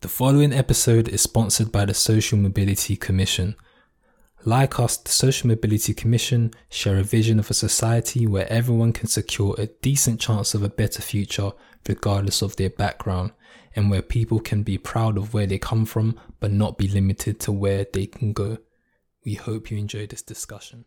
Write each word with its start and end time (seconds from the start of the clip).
The 0.00 0.06
following 0.06 0.52
episode 0.52 1.08
is 1.08 1.22
sponsored 1.22 1.72
by 1.72 1.84
the 1.84 1.92
Social 1.92 2.38
Mobility 2.38 2.94
Commission. 2.94 3.56
Like 4.44 4.78
us, 4.78 4.96
the 4.96 5.10
Social 5.10 5.48
Mobility 5.48 5.92
Commission 5.92 6.52
share 6.70 6.98
a 6.98 7.02
vision 7.02 7.40
of 7.40 7.50
a 7.50 7.54
society 7.54 8.24
where 8.24 8.46
everyone 8.48 8.92
can 8.92 9.08
secure 9.08 9.56
a 9.58 9.66
decent 9.66 10.20
chance 10.20 10.54
of 10.54 10.62
a 10.62 10.68
better 10.68 11.02
future 11.02 11.50
regardless 11.88 12.42
of 12.42 12.54
their 12.54 12.70
background, 12.70 13.32
and 13.74 13.90
where 13.90 14.00
people 14.00 14.38
can 14.38 14.62
be 14.62 14.78
proud 14.78 15.18
of 15.18 15.34
where 15.34 15.48
they 15.48 15.58
come 15.58 15.84
from 15.84 16.16
but 16.38 16.52
not 16.52 16.78
be 16.78 16.86
limited 16.86 17.40
to 17.40 17.50
where 17.50 17.84
they 17.92 18.06
can 18.06 18.32
go. 18.32 18.58
We 19.24 19.34
hope 19.34 19.68
you 19.68 19.78
enjoy 19.78 20.06
this 20.06 20.22
discussion. 20.22 20.84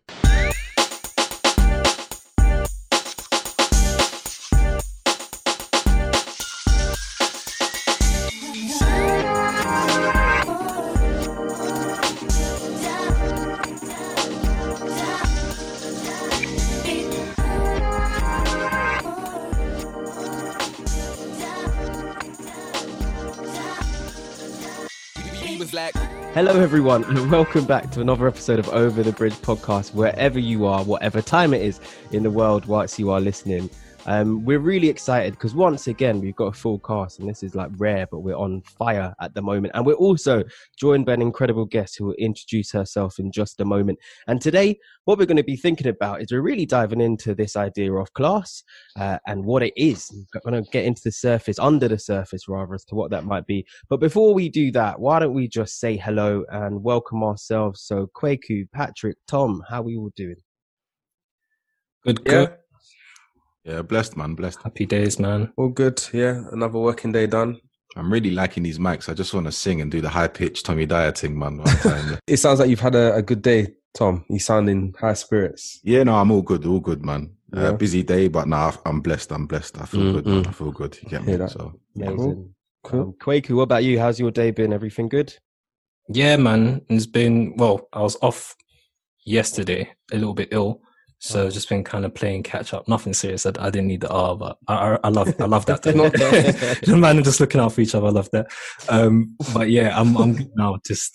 Everyone, 26.71 27.03
and 27.03 27.29
welcome 27.29 27.65
back 27.65 27.91
to 27.91 27.99
another 27.99 28.25
episode 28.29 28.57
of 28.57 28.69
Over 28.69 29.03
the 29.03 29.11
Bridge 29.11 29.33
podcast, 29.33 29.93
wherever 29.93 30.39
you 30.39 30.65
are, 30.65 30.85
whatever 30.85 31.21
time 31.21 31.53
it 31.53 31.61
is 31.61 31.81
in 32.13 32.23
the 32.23 32.31
world, 32.31 32.65
whilst 32.65 32.97
you 32.97 33.11
are 33.11 33.19
listening. 33.19 33.69
Um, 34.07 34.43
we're 34.43 34.59
really 34.59 34.89
excited 34.89 35.33
because 35.33 35.53
once 35.53 35.87
again 35.87 36.19
we've 36.21 36.35
got 36.35 36.47
a 36.47 36.57
full 36.57 36.79
cast, 36.79 37.19
and 37.19 37.29
this 37.29 37.43
is 37.43 37.55
like 37.55 37.69
rare, 37.77 38.07
but 38.09 38.21
we're 38.21 38.35
on 38.35 38.61
fire 38.61 39.13
at 39.21 39.33
the 39.33 39.41
moment. 39.41 39.73
And 39.75 39.85
we're 39.85 39.93
also 39.93 40.43
joined 40.77 41.05
by 41.05 41.13
an 41.13 41.21
incredible 41.21 41.65
guest 41.65 41.97
who 41.97 42.05
will 42.05 42.13
introduce 42.15 42.71
herself 42.71 43.19
in 43.19 43.31
just 43.31 43.59
a 43.59 43.65
moment. 43.65 43.99
And 44.27 44.41
today, 44.41 44.79
what 45.05 45.19
we're 45.19 45.25
going 45.25 45.37
to 45.37 45.43
be 45.43 45.55
thinking 45.55 45.87
about 45.87 46.21
is 46.21 46.31
we're 46.31 46.41
really 46.41 46.65
diving 46.65 47.01
into 47.01 47.35
this 47.35 47.55
idea 47.55 47.93
of 47.93 48.13
class 48.13 48.63
uh, 48.99 49.19
and 49.27 49.45
what 49.45 49.63
it 49.63 49.73
is. 49.75 50.11
We're 50.33 50.51
going 50.51 50.63
to 50.63 50.69
get 50.71 50.85
into 50.85 51.01
the 51.03 51.11
surface, 51.11 51.59
under 51.59 51.87
the 51.87 51.99
surface 51.99 52.47
rather, 52.47 52.73
as 52.73 52.85
to 52.85 52.95
what 52.95 53.11
that 53.11 53.25
might 53.25 53.45
be. 53.45 53.65
But 53.89 53.99
before 53.99 54.33
we 54.33 54.49
do 54.49 54.71
that, 54.71 54.99
why 54.99 55.19
don't 55.19 55.33
we 55.33 55.47
just 55.47 55.79
say 55.79 55.95
hello 55.95 56.43
and 56.49 56.83
welcome 56.83 57.23
ourselves? 57.23 57.81
So, 57.81 58.09
Kwaku, 58.15 58.69
Patrick, 58.71 59.17
Tom, 59.27 59.63
how 59.69 59.81
are 59.81 59.83
we 59.83 59.95
all 59.95 60.11
doing? 60.15 60.37
Good, 62.03 62.23
good. 62.25 62.55
Yeah, 63.63 63.81
blessed 63.83 64.17
man, 64.17 64.33
blessed. 64.33 64.63
Happy 64.63 64.85
days, 64.85 65.19
man. 65.19 65.51
All 65.55 65.69
good. 65.69 66.03
Yeah, 66.13 66.43
another 66.51 66.79
working 66.79 67.11
day 67.11 67.27
done. 67.27 67.59
I'm 67.95 68.11
really 68.11 68.31
liking 68.31 68.63
these 68.63 68.79
mics. 68.79 69.09
I 69.09 69.13
just 69.13 69.33
want 69.33 69.45
to 69.47 69.51
sing 69.51 69.81
and 69.81 69.91
do 69.91 70.01
the 70.01 70.09
high 70.09 70.27
pitch 70.27 70.63
Tommy 70.63 70.85
Dyer 70.85 71.11
thing, 71.11 71.37
man. 71.37 71.61
it 72.27 72.37
sounds 72.37 72.59
like 72.59 72.69
you've 72.69 72.79
had 72.79 72.95
a, 72.95 73.15
a, 73.15 73.21
good 73.21 73.41
day, 73.41 73.73
Tom. 73.93 74.23
You 74.29 74.39
sound 74.39 74.69
in 74.69 74.93
high 74.99 75.13
spirits. 75.13 75.79
Yeah, 75.83 76.03
no, 76.03 76.15
I'm 76.15 76.31
all 76.31 76.41
good, 76.41 76.65
all 76.65 76.79
good, 76.79 77.03
man. 77.03 77.35
Uh, 77.55 77.59
yeah. 77.59 77.67
Uh, 77.67 77.73
busy 77.73 78.01
day, 78.01 78.29
but 78.29 78.47
now 78.47 78.69
nah, 78.69 78.77
I'm 78.85 79.01
blessed. 79.01 79.31
I'm 79.33 79.45
blessed. 79.45 79.81
I 79.81 79.85
feel 79.85 80.01
mm-hmm. 80.01 80.13
good, 80.13 80.25
man. 80.25 80.47
I 80.47 80.51
feel 80.51 80.71
good. 80.71 80.97
You 81.03 81.09
get 81.09 81.25
me? 81.25 81.35
That. 81.35 81.51
So, 81.51 81.79
Amazing. 81.95 82.17
Cool. 82.17 82.53
cool. 82.83 83.01
Um, 83.01 83.13
Kwaku, 83.19 83.55
what 83.57 83.63
about 83.63 83.83
you? 83.83 83.99
How's 83.99 84.19
your 84.19 84.31
day 84.31 84.51
been? 84.51 84.73
Everything 84.73 85.09
good? 85.09 85.35
Yeah, 86.07 86.37
man. 86.37 86.81
It's 86.87 87.05
been, 87.05 87.57
well, 87.57 87.89
I 87.91 88.01
was 88.01 88.17
off 88.21 88.55
yesterday, 89.25 89.91
a 90.11 90.15
little 90.15 90.33
bit 90.33 90.49
ill. 90.51 90.81
So 91.23 91.45
I've 91.45 91.53
just 91.53 91.69
been 91.69 91.83
kind 91.83 92.03
of 92.03 92.15
playing 92.15 92.41
catch 92.41 92.73
up. 92.73 92.87
Nothing 92.87 93.13
serious. 93.13 93.45
I, 93.45 93.51
I 93.59 93.69
didn't 93.69 93.87
need 93.87 94.01
the 94.01 94.09
R, 94.09 94.35
but 94.35 94.57
I, 94.67 94.73
I, 94.73 94.99
I 95.03 95.09
love 95.09 95.35
I 95.39 95.45
love 95.45 95.67
that. 95.67 95.83
the 95.83 96.97
man 96.97 97.23
just 97.23 97.39
looking 97.39 97.61
out 97.61 97.73
for 97.73 97.81
each 97.81 97.93
other. 97.93 98.07
I 98.07 98.09
love 98.09 98.29
that. 98.31 98.47
Um, 98.89 99.37
but 99.53 99.69
yeah, 99.69 99.97
I'm 99.99 100.17
I'm 100.17 100.51
now 100.55 100.79
just 100.83 101.13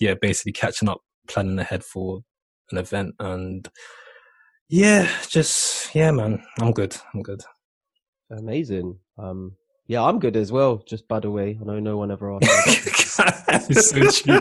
yeah, 0.00 0.14
basically 0.20 0.52
catching 0.52 0.88
up, 0.88 1.02
planning 1.28 1.60
ahead 1.60 1.84
for 1.84 2.22
an 2.72 2.78
event, 2.78 3.14
and 3.20 3.68
yeah, 4.68 5.08
just 5.28 5.94
yeah, 5.94 6.10
man, 6.10 6.42
I'm 6.58 6.72
good. 6.72 6.96
I'm 7.14 7.22
good. 7.22 7.42
Amazing. 8.32 8.98
Um, 9.18 9.52
yeah, 9.86 10.02
I'm 10.02 10.18
good 10.18 10.36
as 10.36 10.50
well. 10.50 10.78
Just 10.78 11.06
by 11.06 11.20
the 11.20 11.30
way, 11.30 11.56
I 11.60 11.64
know 11.64 11.78
no 11.78 11.96
one 11.96 12.10
ever 12.10 12.32
asked. 12.42 13.07
it's 13.48 13.90
so 13.90 13.98
true. 13.98 14.38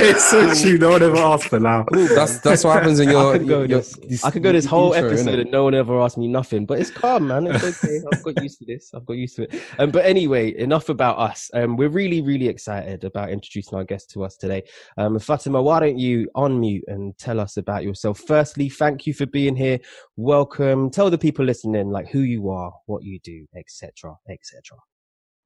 it's 0.00 0.30
so 0.30 0.54
true. 0.54 0.78
No 0.78 0.90
one 0.90 1.02
ever 1.02 1.16
asked 1.16 1.48
for 1.48 1.60
now. 1.60 1.84
That's 1.92 2.38
that's 2.38 2.64
what 2.64 2.74
happens 2.74 3.00
in 3.00 3.10
your. 3.10 3.34
I 3.34 3.38
could 3.38 3.48
go, 3.48 3.62
your, 3.62 3.80
this, 3.80 4.24
I 4.24 4.30
could 4.30 4.42
go 4.42 4.52
this 4.52 4.64
whole 4.64 4.92
intro, 4.92 5.10
episode 5.10 5.38
and 5.38 5.50
no 5.50 5.64
one 5.64 5.74
ever 5.74 6.00
asked 6.00 6.16
me 6.16 6.28
nothing, 6.28 6.64
but 6.66 6.78
it's 6.78 6.90
calm, 6.90 7.28
man. 7.28 7.46
It's 7.46 7.84
okay. 7.84 8.00
I've 8.12 8.22
got 8.22 8.42
used 8.42 8.58
to 8.60 8.64
this. 8.64 8.92
I've 8.94 9.04
got 9.04 9.14
used 9.14 9.36
to 9.36 9.42
it. 9.42 9.62
Um, 9.78 9.90
but 9.90 10.04
anyway, 10.04 10.56
enough 10.56 10.88
about 10.88 11.18
us. 11.18 11.50
Um, 11.52 11.76
we're 11.76 11.90
really, 11.90 12.22
really 12.22 12.48
excited 12.48 13.04
about 13.04 13.30
introducing 13.30 13.76
our 13.76 13.84
guest 13.84 14.10
to 14.10 14.24
us 14.24 14.36
today. 14.36 14.62
Um, 14.96 15.18
Fatima, 15.18 15.62
why 15.62 15.80
don't 15.80 15.98
you 15.98 16.28
unmute 16.36 16.82
and 16.86 17.16
tell 17.18 17.40
us 17.40 17.56
about 17.56 17.84
yourself? 17.84 18.20
Firstly, 18.26 18.68
thank 18.68 19.06
you 19.06 19.12
for 19.14 19.26
being 19.26 19.56
here. 19.56 19.78
Welcome. 20.16 20.90
Tell 20.90 21.10
the 21.10 21.18
people 21.18 21.44
listening 21.44 21.90
like 21.90 22.08
who 22.08 22.20
you 22.20 22.48
are, 22.48 22.72
what 22.86 23.02
you 23.02 23.18
do, 23.20 23.46
etc., 23.54 24.14
etc. 24.28 24.78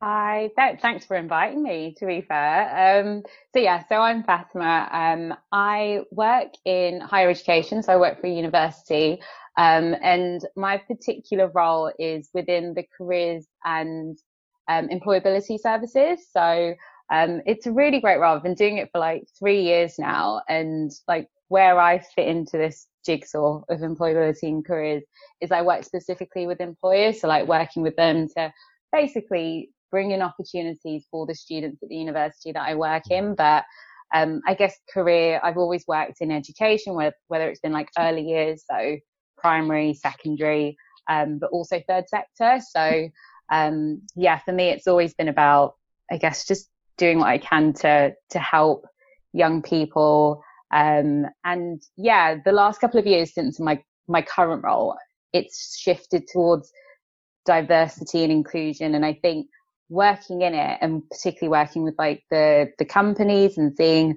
Hi, 0.01 0.51
th- 0.57 0.81
thanks 0.81 1.07
for 1.07 1.17
inviting 1.17 1.61
me, 1.61 1.93
to 1.99 2.07
be 2.07 2.21
fair. 2.21 3.01
Um, 3.01 3.25
so 3.53 3.59
yeah, 3.59 3.83
so 3.89 3.97
I'm 3.97 4.23
Fatima. 4.23 4.89
Um, 4.93 5.35
I 5.51 6.03
work 6.13 6.53
in 6.65 7.01
higher 7.01 7.31
education, 7.31 7.83
so 7.83 7.95
I 7.95 7.97
work 7.97 8.21
for 8.21 8.29
a 8.29 8.31
university. 8.31 9.21
Um, 9.57 9.97
and 10.01 10.41
my 10.55 10.77
particular 10.77 11.51
role 11.53 11.91
is 11.99 12.31
within 12.33 12.75
the 12.75 12.85
careers 12.97 13.49
and 13.65 14.17
um, 14.69 14.87
employability 14.89 15.59
services. 15.59 16.21
So 16.31 16.75
um, 17.13 17.43
it's 17.45 17.67
a 17.67 17.73
really 17.73 18.01
great 18.01 18.21
role. 18.21 18.37
I've 18.37 18.45
been 18.45 18.55
doing 18.55 18.77
it 18.79 18.91
for 18.93 19.01
like 19.01 19.25
three 19.37 19.63
years 19.63 19.99
now, 19.99 20.43
and 20.49 20.93
like 21.09 21.27
where 21.49 21.81
I 21.81 21.99
fit 21.99 22.29
into 22.29 22.57
this 22.57 22.87
jigsaw 23.05 23.63
of 23.69 23.81
employability 23.81 24.45
and 24.45 24.65
careers 24.65 25.03
is 25.41 25.51
I 25.51 25.63
work 25.63 25.83
specifically 25.83 26.47
with 26.47 26.61
employers, 26.61 27.21
so 27.21 27.27
like 27.27 27.49
working 27.49 27.83
with 27.83 27.97
them 27.97 28.29
to 28.37 28.53
basically 28.93 29.71
bring 29.91 30.11
in 30.11 30.23
opportunities 30.23 31.07
for 31.11 31.27
the 31.27 31.35
students 31.35 31.83
at 31.83 31.89
the 31.89 31.97
university 31.97 32.53
that 32.53 32.63
I 32.63 32.75
work 32.75 33.05
in. 33.11 33.35
But 33.35 33.65
um, 34.15 34.41
I 34.47 34.55
guess 34.55 34.77
career, 34.93 35.41
I've 35.43 35.59
always 35.59 35.85
worked 35.87 36.21
in 36.21 36.31
education, 36.31 36.95
whether, 36.95 37.15
whether 37.29 37.49
it's 37.49 37.61
been 37.61 37.73
like 37.73 37.91
early 37.99 38.23
years, 38.23 38.65
so 38.71 38.97
primary, 39.37 39.95
secondary, 39.95 40.77
um, 41.09 41.39
but 41.39 41.51
also 41.51 41.83
third 41.87 42.09
sector. 42.09 42.59
So 42.71 43.09
um, 43.51 44.03
yeah, 44.17 44.39
for 44.39 44.53
me, 44.53 44.69
it's 44.69 44.87
always 44.87 45.15
been 45.15 45.29
about, 45.29 45.75
I 46.11 46.19
guess, 46.19 46.47
just 46.47 46.69
doing 46.97 47.19
what 47.19 47.29
I 47.29 47.39
can 47.39 47.73
to 47.75 48.15
to 48.31 48.39
help 48.39 48.87
young 49.33 49.63
people. 49.63 50.43
Um, 50.71 51.27
and 51.45 51.83
yeah, 51.97 52.37
the 52.45 52.53
last 52.53 52.81
couple 52.81 53.01
of 53.01 53.07
years 53.07 53.33
since 53.35 53.59
my 53.59 53.83
my 54.07 54.23
current 54.23 54.65
role, 54.65 54.97
it's 55.33 55.79
shifted 55.79 56.29
towards 56.29 56.71
diversity 57.47 58.23
and 58.23 58.33
inclusion. 58.33 58.95
And 58.95 59.05
I 59.05 59.15
think 59.15 59.47
working 59.89 60.43
in 60.43 60.55
it 60.55 60.79
and 60.81 61.09
particularly 61.11 61.51
working 61.51 61.85
with 61.85 61.95
like 61.99 62.23
the, 62.31 62.71
the 62.79 62.85
companies 62.85 63.57
and 63.59 63.75
seeing 63.77 64.17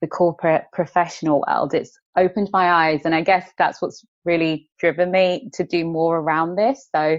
the 0.00 0.08
corporate 0.08 0.64
professional 0.72 1.44
world, 1.46 1.74
it's 1.74 1.98
opened 2.16 2.50
my 2.52 2.70
eyes. 2.70 3.02
And 3.04 3.14
I 3.14 3.22
guess 3.22 3.50
that's 3.58 3.80
what's 3.80 4.04
really 4.24 4.68
driven 4.78 5.10
me 5.10 5.50
to 5.54 5.64
do 5.64 5.84
more 5.84 6.18
around 6.18 6.56
this. 6.56 6.88
So 6.94 7.18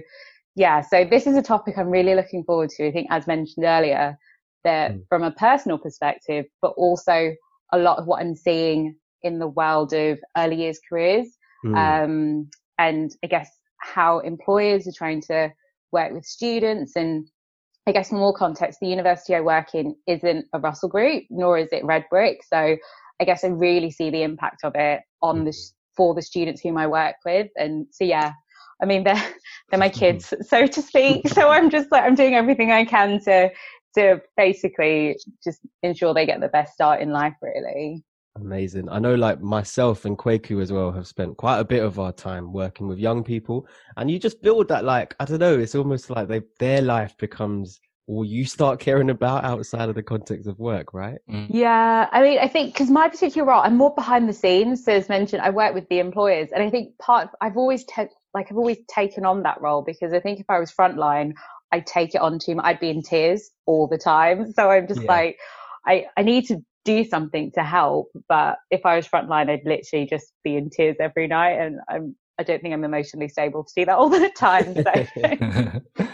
yeah, 0.55 0.81
so 0.81 1.05
this 1.05 1.27
is 1.27 1.35
a 1.35 1.41
topic 1.41 1.77
I'm 1.77 1.89
really 1.89 2.15
looking 2.15 2.43
forward 2.43 2.69
to. 2.71 2.87
I 2.87 2.91
think 2.91 3.07
as 3.09 3.27
mentioned 3.27 3.65
earlier, 3.65 4.17
that 4.63 4.91
mm. 4.91 5.03
from 5.09 5.23
a 5.23 5.31
personal 5.31 5.77
perspective, 5.77 6.45
but 6.61 6.73
also 6.77 7.33
a 7.71 7.77
lot 7.77 7.99
of 7.99 8.07
what 8.07 8.21
I'm 8.21 8.35
seeing 8.35 8.95
in 9.21 9.39
the 9.39 9.47
world 9.47 9.93
of 9.93 10.19
early 10.37 10.57
years 10.57 10.79
careers. 10.87 11.27
Mm. 11.65 11.75
Um, 11.75 12.49
and 12.77 13.11
I 13.23 13.27
guess 13.27 13.49
how 13.79 14.19
employers 14.19 14.87
are 14.87 14.93
trying 14.93 15.21
to 15.23 15.51
work 15.91 16.11
with 16.13 16.25
students 16.25 16.95
and 16.95 17.27
I 17.87 17.91
guess 17.91 18.11
more 18.11 18.33
context, 18.33 18.79
the 18.79 18.87
university 18.87 19.35
I 19.35 19.41
work 19.41 19.75
in 19.75 19.95
isn't 20.07 20.47
a 20.53 20.59
Russell 20.59 20.89
Group, 20.89 21.25
nor 21.29 21.57
is 21.57 21.69
it 21.71 21.85
Red 21.85 22.05
Brick. 22.09 22.41
So 22.43 22.77
I 23.19 23.23
guess 23.23 23.43
I 23.43 23.47
really 23.47 23.91
see 23.91 24.09
the 24.09 24.23
impact 24.23 24.63
of 24.63 24.73
it 24.75 25.01
on 25.21 25.45
the 25.45 25.51
mm-hmm. 25.51 25.75
for 25.95 26.15
the 26.15 26.21
students 26.21 26.61
whom 26.61 26.77
I 26.77 26.87
work 26.87 27.15
with. 27.25 27.49
And 27.55 27.87
so 27.91 28.03
yeah, 28.03 28.33
I 28.81 28.85
mean 28.85 29.03
they're 29.03 29.23
they're 29.69 29.79
my 29.79 29.89
kids, 29.89 30.33
so 30.47 30.65
to 30.65 30.81
speak. 30.81 31.29
So 31.29 31.49
I'm 31.49 31.69
just 31.69 31.91
like 31.91 32.03
I'm 32.03 32.15
doing 32.15 32.33
everything 32.33 32.71
I 32.71 32.85
can 32.85 33.19
to 33.25 33.51
to 33.97 34.21
basically 34.35 35.17
just 35.43 35.61
ensure 35.81 36.13
they 36.13 36.25
get 36.25 36.41
the 36.41 36.49
best 36.49 36.73
start 36.73 37.01
in 37.01 37.11
life, 37.11 37.35
really. 37.41 38.03
Amazing. 38.37 38.89
I 38.89 38.99
know 38.99 39.15
like 39.15 39.41
myself 39.41 40.03
and 40.03 40.17
Kwaku 40.17 40.61
as 40.61 40.71
well 40.71 40.91
have 40.91 41.07
spent 41.07 41.37
quite 41.37 41.59
a 41.59 41.63
bit 41.63 41.81
of 41.81 41.99
our 41.99 42.11
time 42.11 42.51
working 42.51 42.87
with 42.87 42.99
young 42.99 43.23
people 43.23 43.65
and 43.95 44.11
you 44.11 44.19
just 44.19 44.41
build 44.41 44.67
that 44.67 44.83
like, 44.83 45.15
I 45.19 45.25
don't 45.25 45.39
know, 45.39 45.57
it's 45.57 45.73
almost 45.75 46.09
like 46.09 46.27
they, 46.27 46.41
their 46.59 46.81
life 46.81 47.17
becomes 47.17 47.79
all 48.07 48.25
you 48.25 48.43
start 48.45 48.79
caring 48.79 49.09
about 49.09 49.45
outside 49.45 49.87
of 49.87 49.95
the 49.95 50.03
context 50.03 50.47
of 50.47 50.59
work, 50.59 50.93
right? 50.93 51.17
Mm. 51.29 51.47
Yeah. 51.49 52.09
I 52.11 52.21
mean, 52.21 52.37
I 52.39 52.49
think 52.49 52.73
because 52.73 52.91
my 52.91 53.07
particular 53.07 53.47
role, 53.47 53.61
I'm 53.63 53.77
more 53.77 53.95
behind 53.95 54.27
the 54.27 54.33
scenes. 54.33 54.83
So 54.83 54.91
as 54.91 55.07
mentioned, 55.07 55.41
I 55.41 55.49
work 55.49 55.73
with 55.73 55.87
the 55.87 55.99
employers 55.99 56.49
and 56.53 56.61
I 56.61 56.69
think 56.69 56.97
part, 56.97 57.29
I've 57.39 57.55
always, 57.55 57.85
te- 57.85 58.07
like 58.33 58.47
I've 58.51 58.57
always 58.57 58.79
taken 58.89 59.25
on 59.25 59.43
that 59.43 59.61
role 59.61 59.81
because 59.81 60.11
I 60.11 60.19
think 60.19 60.41
if 60.41 60.49
I 60.49 60.59
was 60.59 60.73
frontline, 60.73 61.35
I'd 61.71 61.87
take 61.87 62.13
it 62.15 62.21
on 62.21 62.37
too 62.39 62.55
much. 62.55 62.65
I'd 62.65 62.79
be 62.81 62.89
in 62.89 63.01
tears 63.01 63.49
all 63.65 63.87
the 63.87 63.97
time. 63.97 64.51
So 64.51 64.69
I'm 64.69 64.87
just 64.87 65.03
Yeah. 65.03 65.07
like, 65.07 65.37
I, 65.87 66.07
I 66.17 66.23
need 66.23 66.47
to 66.47 66.57
do 66.85 67.03
something 67.03 67.51
to 67.55 67.63
help. 67.63 68.07
But 68.29 68.57
if 68.71 68.85
I 68.85 68.95
was 68.95 69.07
frontline, 69.07 69.49
I'd 69.49 69.65
literally 69.65 70.05
just 70.05 70.31
be 70.43 70.55
in 70.55 70.69
tears 70.69 70.95
every 70.99 71.27
night. 71.27 71.53
And 71.59 71.79
I'm, 71.89 72.15
I 72.39 72.43
don't 72.43 72.61
think 72.61 72.73
I'm 72.73 72.83
emotionally 72.85 73.27
stable 73.27 73.63
to 73.65 73.73
do 73.75 73.85
that 73.85 73.97
all 73.97 74.09
the 74.09 74.29
time. 74.37 74.75
So. 74.75 76.05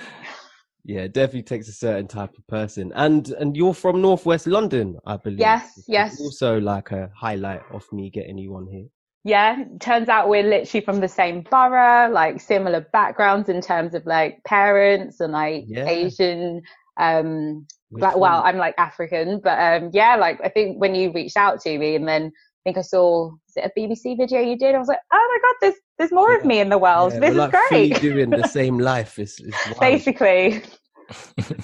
Yeah, 0.83 1.01
it 1.01 1.13
definitely 1.13 1.43
takes 1.43 1.67
a 1.67 1.73
certain 1.73 2.07
type 2.07 2.31
of 2.37 2.47
person. 2.47 2.91
And 2.95 3.29
and 3.33 3.55
you're 3.55 3.73
from 3.73 4.01
Northwest 4.01 4.47
London, 4.47 4.97
I 5.05 5.17
believe. 5.17 5.39
Yes, 5.39 5.77
is 5.77 5.85
yes. 5.87 6.19
Also, 6.19 6.59
like 6.59 6.91
a 6.91 7.11
highlight 7.15 7.61
of 7.71 7.85
me 7.93 8.09
getting 8.09 8.39
you 8.39 8.55
on 8.55 8.65
here. 8.67 8.87
yeah, 9.23 9.63
turns 9.79 10.09
out 10.09 10.27
we're 10.27 10.41
literally 10.41 10.83
from 10.83 10.99
the 10.99 11.07
same 11.07 11.43
borough, 11.51 12.09
like 12.09 12.41
similar 12.41 12.81
backgrounds 12.91 13.47
in 13.47 13.61
terms 13.61 13.93
of 13.93 14.03
like 14.07 14.43
parents 14.43 15.19
and 15.19 15.33
like 15.33 15.65
Yeah. 15.67 15.85
Asian. 15.87 16.63
Um, 16.97 17.67
like, 17.91 18.15
well. 18.15 18.41
I'm 18.43 18.57
like 18.57 18.75
African, 18.77 19.39
but 19.43 19.59
um, 19.59 19.91
yeah, 19.93 20.15
like 20.15 20.39
I 20.43 20.49
think 20.49 20.79
when 20.79 20.95
you 20.95 21.11
reached 21.11 21.37
out 21.37 21.59
to 21.61 21.77
me 21.77 21.95
and 21.95 22.07
then 22.07 22.25
I 22.25 22.61
think 22.63 22.77
I 22.77 22.81
saw 22.81 23.31
a 23.57 23.69
BBC 23.77 24.17
video 24.17 24.39
you 24.39 24.57
did, 24.57 24.75
I 24.75 24.79
was 24.79 24.87
like, 24.87 24.99
oh 25.11 25.39
my 25.41 25.49
god, 25.49 25.55
there's 25.61 25.81
there's 25.97 26.11
more 26.11 26.35
of 26.35 26.45
me 26.45 26.59
in 26.59 26.69
the 26.69 26.77
world. 26.77 27.13
Yeah, 27.13 27.19
this 27.19 27.31
is 27.31 27.35
like 27.35 27.51
great. 27.69 28.01
doing 28.01 28.29
the 28.29 28.47
same 28.47 28.79
life. 28.91 29.19
is, 29.19 29.39
it's. 29.39 29.79
Basically, 29.79 30.63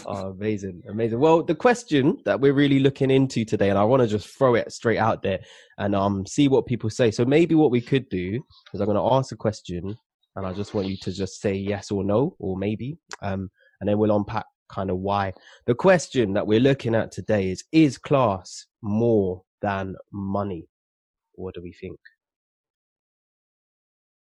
Oh, 0.05 0.31
amazing, 0.31 0.81
amazing. 0.89 1.19
Well, 1.19 1.43
the 1.43 1.55
question 1.55 2.17
that 2.25 2.39
we're 2.39 2.53
really 2.53 2.79
looking 2.79 3.11
into 3.11 3.45
today, 3.45 3.69
and 3.69 3.77
I 3.77 3.83
want 3.83 4.01
to 4.01 4.07
just 4.07 4.27
throw 4.27 4.55
it 4.55 4.71
straight 4.71 4.97
out 4.97 5.21
there 5.21 5.39
and 5.77 5.95
um 5.95 6.25
see 6.25 6.47
what 6.47 6.65
people 6.65 6.89
say. 6.89 7.11
So 7.11 7.25
maybe 7.25 7.55
what 7.55 7.71
we 7.71 7.81
could 7.81 8.07
do 8.09 8.41
is 8.73 8.79
I'm 8.79 8.85
going 8.85 8.97
to 8.97 9.15
ask 9.15 9.31
a 9.31 9.37
question, 9.37 9.95
and 10.35 10.45
I 10.45 10.53
just 10.53 10.73
want 10.73 10.87
you 10.87 10.97
to 11.01 11.11
just 11.11 11.41
say 11.41 11.53
yes 11.53 11.91
or 11.91 12.03
no 12.03 12.35
or 12.39 12.57
maybe, 12.57 12.97
um, 13.21 13.49
and 13.79 13.89
then 13.89 13.97
we'll 13.97 14.15
unpack 14.15 14.45
kind 14.69 14.89
of 14.89 14.97
why. 14.97 15.33
The 15.65 15.75
question 15.75 16.33
that 16.33 16.47
we're 16.47 16.59
looking 16.59 16.95
at 16.95 17.11
today 17.11 17.49
is: 17.51 17.63
Is 17.71 17.97
class 17.97 18.65
more 18.81 19.43
than 19.61 19.95
money? 20.11 20.67
What 21.33 21.55
do 21.55 21.61
we 21.61 21.73
think? 21.73 21.99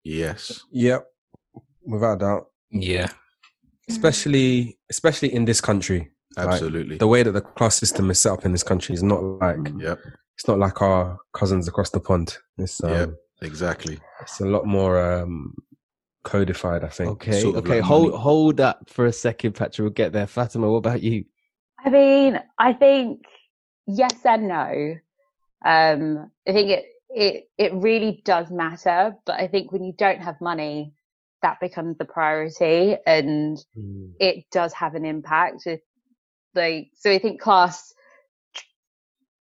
Yes. 0.03 0.61
Yep, 0.71 1.05
without 1.85 2.13
a 2.13 2.19
doubt. 2.19 2.47
yeah. 2.71 3.09
Especially, 3.89 4.77
especially 4.89 5.33
in 5.33 5.45
this 5.45 5.59
country, 5.59 6.11
Like, 6.37 6.47
Absolutely. 6.47 6.97
the 6.97 7.07
way 7.07 7.23
that 7.23 7.31
the 7.31 7.41
class 7.41 7.75
system 7.75 8.09
is 8.09 8.19
set 8.21 8.31
up 8.31 8.45
in 8.45 8.51
this 8.53 8.63
country 8.63 8.95
is 8.95 9.03
not 9.03 9.21
like 9.21 9.57
yep. 9.77 9.99
it's 10.37 10.47
not 10.47 10.59
like 10.59 10.81
our 10.81 11.17
cousins 11.33 11.67
across 11.67 11.89
the 11.89 11.99
pond. 11.99 12.37
It's 12.57 12.81
um, 12.83 12.89
Yep. 12.91 13.09
Exactly. 13.41 13.99
it's 14.21 14.39
a 14.39 14.45
lot 14.45 14.65
more 14.65 15.01
um, 15.01 15.53
codified. 16.23 16.83
I 16.83 16.89
think. 16.89 17.09
Okay, 17.11 17.41
sort 17.41 17.55
of 17.55 17.65
okay. 17.65 17.75
like 17.75 17.83
hold 17.83 18.11
money. 18.11 18.21
hold 18.23 18.57
that 18.57 18.89
for 18.89 19.05
a 19.05 19.13
second, 19.13 19.53
Patrick. 19.53 19.79
We'll 19.79 19.89
get 19.89 20.13
there. 20.13 20.27
Fatima, 20.27 20.69
what 20.69 20.77
about 20.77 21.01
you? 21.01 21.25
I 21.83 21.89
mean, 21.89 22.39
I 22.57 22.73
think 22.73 23.25
yes 23.87 24.25
and 24.25 24.47
no. 24.47 24.95
Um, 25.63 26.31
I 26.47 26.51
think 26.51 26.69
it 26.69 26.85
it 27.09 27.49
it 27.57 27.73
really 27.73 28.21
does 28.25 28.49
matter, 28.49 29.15
but 29.25 29.39
I 29.39 29.47
think 29.47 29.71
when 29.71 29.83
you 29.83 29.93
don't 29.97 30.21
have 30.21 30.39
money, 30.41 30.93
that 31.41 31.59
becomes 31.59 31.97
the 31.97 32.05
priority, 32.05 32.97
and 33.05 33.63
it 34.19 34.45
does 34.51 34.73
have 34.73 34.95
an 34.95 35.05
impact. 35.05 35.67
It, 35.67 35.83
like, 36.53 36.91
so 36.95 37.11
I 37.11 37.17
think 37.17 37.41
class 37.41 37.93
tr- 38.53 38.63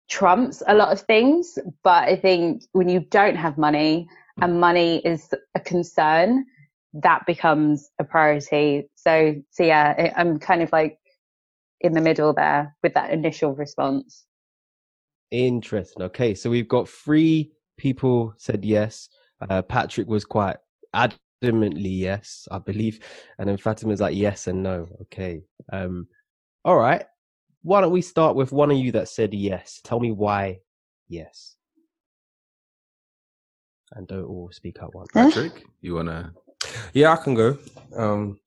trumps 0.08 0.62
a 0.67 0.75
lot 0.75 0.93
of 0.93 1.00
things, 1.02 1.58
but 1.82 2.08
I 2.08 2.17
think 2.17 2.62
when 2.72 2.88
you 2.88 3.00
don't 3.00 3.37
have 3.37 3.58
money 3.58 4.08
and 4.40 4.61
money 4.61 4.99
is 4.99 5.32
a 5.55 5.61
concern, 5.61 6.46
that 6.95 7.27
becomes 7.27 7.91
a 7.99 8.05
priority. 8.05 8.89
So, 8.95 9.37
so 9.51 9.63
yeah, 9.63 9.95
I- 9.97 10.21
I'm 10.21 10.39
kind 10.39 10.63
of 10.63 10.73
like 10.73 10.99
in 11.81 11.93
the 11.93 12.01
middle 12.01 12.33
there 12.33 12.77
with 12.83 12.95
that 12.95 13.11
initial 13.11 13.55
response. 13.55 14.27
Interesting. 15.31 16.03
Okay, 16.03 16.35
so 16.35 16.51
we've 16.51 16.69
got 16.69 16.89
three 16.89 17.53
people 17.79 18.35
said 18.37 18.65
yes. 18.65 19.09
Uh, 19.49 19.63
Patrick 19.63 20.09
was 20.09 20.25
quite 20.25 20.57
adamantly 20.95 21.99
yes, 21.99 22.49
I 22.51 22.59
believe, 22.59 23.01
and 23.39 23.49
then 23.49 23.57
Fatima's 23.57 24.01
like 24.01 24.17
yes 24.17 24.49
and 24.49 24.63
no. 24.63 24.89
Okay. 25.03 25.43
Um. 25.73 26.09
All 26.65 26.77
right. 26.77 27.05
Why 27.63 27.81
don't 27.81 27.93
we 27.93 28.03
start 28.03 28.37
with 28.37 28.53
one 28.53 28.71
of 28.71 28.77
you 28.79 28.93
that 28.93 29.09
said 29.09 29.33
yes? 29.33 29.81
Tell 29.85 30.01
me 30.01 30.13
why 30.13 30.59
yes. 31.09 31.57
And 33.93 34.07
don't 34.07 34.25
all 34.25 34.51
speak 34.53 34.79
at 34.83 34.95
once. 34.95 35.09
Patrick, 35.13 35.65
you 35.81 35.95
wanna? 35.95 36.33
Yeah, 36.93 37.12
I 37.12 37.17
can 37.17 37.34
go. 37.34 37.58
Um, 37.96 38.38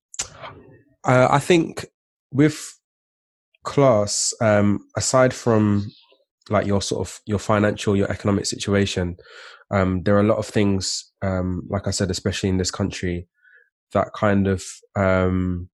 uh, 1.04 1.28
I 1.30 1.38
think 1.38 1.86
with 2.32 2.78
class, 3.62 4.34
um, 4.40 4.86
aside 4.96 5.34
from 5.34 5.90
like 6.50 6.66
your 6.66 6.82
sort 6.82 7.06
of 7.06 7.20
your 7.26 7.38
financial, 7.38 7.96
your 7.96 8.10
economic 8.10 8.46
situation, 8.46 9.16
um, 9.70 10.02
there 10.02 10.16
are 10.16 10.20
a 10.20 10.24
lot 10.24 10.38
of 10.38 10.46
things, 10.46 11.12
um, 11.22 11.66
like 11.70 11.86
I 11.86 11.90
said, 11.90 12.10
especially 12.10 12.48
in 12.50 12.58
this 12.58 12.70
country, 12.70 13.28
that 13.92 14.12
kind 14.14 14.46
of 14.46 14.62
um, 14.96 15.68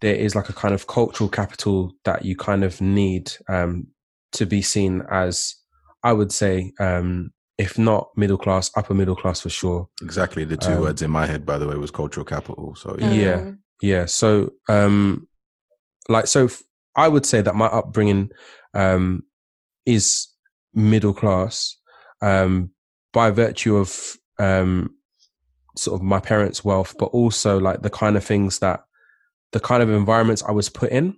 there 0.00 0.14
is 0.14 0.34
like 0.34 0.48
a 0.48 0.54
kind 0.54 0.74
of 0.74 0.86
cultural 0.86 1.28
capital 1.28 1.92
that 2.04 2.24
you 2.24 2.36
kind 2.36 2.64
of 2.64 2.80
need 2.80 3.32
um, 3.48 3.86
to 4.32 4.46
be 4.46 4.62
seen 4.62 5.02
as, 5.10 5.54
I 6.02 6.12
would 6.12 6.32
say, 6.32 6.72
um, 6.80 7.32
if 7.60 7.78
not 7.78 8.08
middle 8.16 8.38
class, 8.38 8.70
upper 8.74 8.94
middle 8.94 9.14
class 9.22 9.40
for 9.40 9.50
sure. 9.50 9.88
Exactly. 10.02 10.44
The 10.44 10.56
two 10.56 10.72
Um, 10.72 10.80
words 10.80 11.02
in 11.02 11.10
my 11.10 11.26
head, 11.26 11.44
by 11.44 11.58
the 11.58 11.68
way, 11.68 11.76
was 11.76 11.90
cultural 11.90 12.24
capital. 12.24 12.74
So 12.74 12.96
yeah. 12.98 13.12
Yeah. 13.12 13.38
Mm. 13.40 13.58
Yeah. 13.82 14.04
So, 14.06 14.50
um, 14.68 15.28
like, 16.08 16.26
so 16.26 16.46
f- 16.46 16.62
I 16.96 17.06
would 17.08 17.26
say 17.26 17.40
that 17.42 17.54
my 17.54 17.66
upbringing, 17.66 18.30
um, 18.74 19.24
is 19.84 20.28
middle 20.74 21.12
class, 21.14 21.76
um, 22.22 22.70
by 23.12 23.30
virtue 23.30 23.76
of, 23.76 24.16
um, 24.38 24.94
sort 25.76 26.00
of 26.00 26.02
my 26.14 26.20
parents' 26.20 26.64
wealth, 26.64 26.94
but 26.98 27.06
also 27.06 27.58
like 27.58 27.82
the 27.82 27.90
kind 27.90 28.16
of 28.16 28.24
things 28.24 28.58
that, 28.60 28.80
the 29.52 29.60
kind 29.60 29.82
of 29.82 29.90
environments 29.90 30.42
I 30.42 30.52
was 30.52 30.68
put 30.68 30.90
in. 30.90 31.16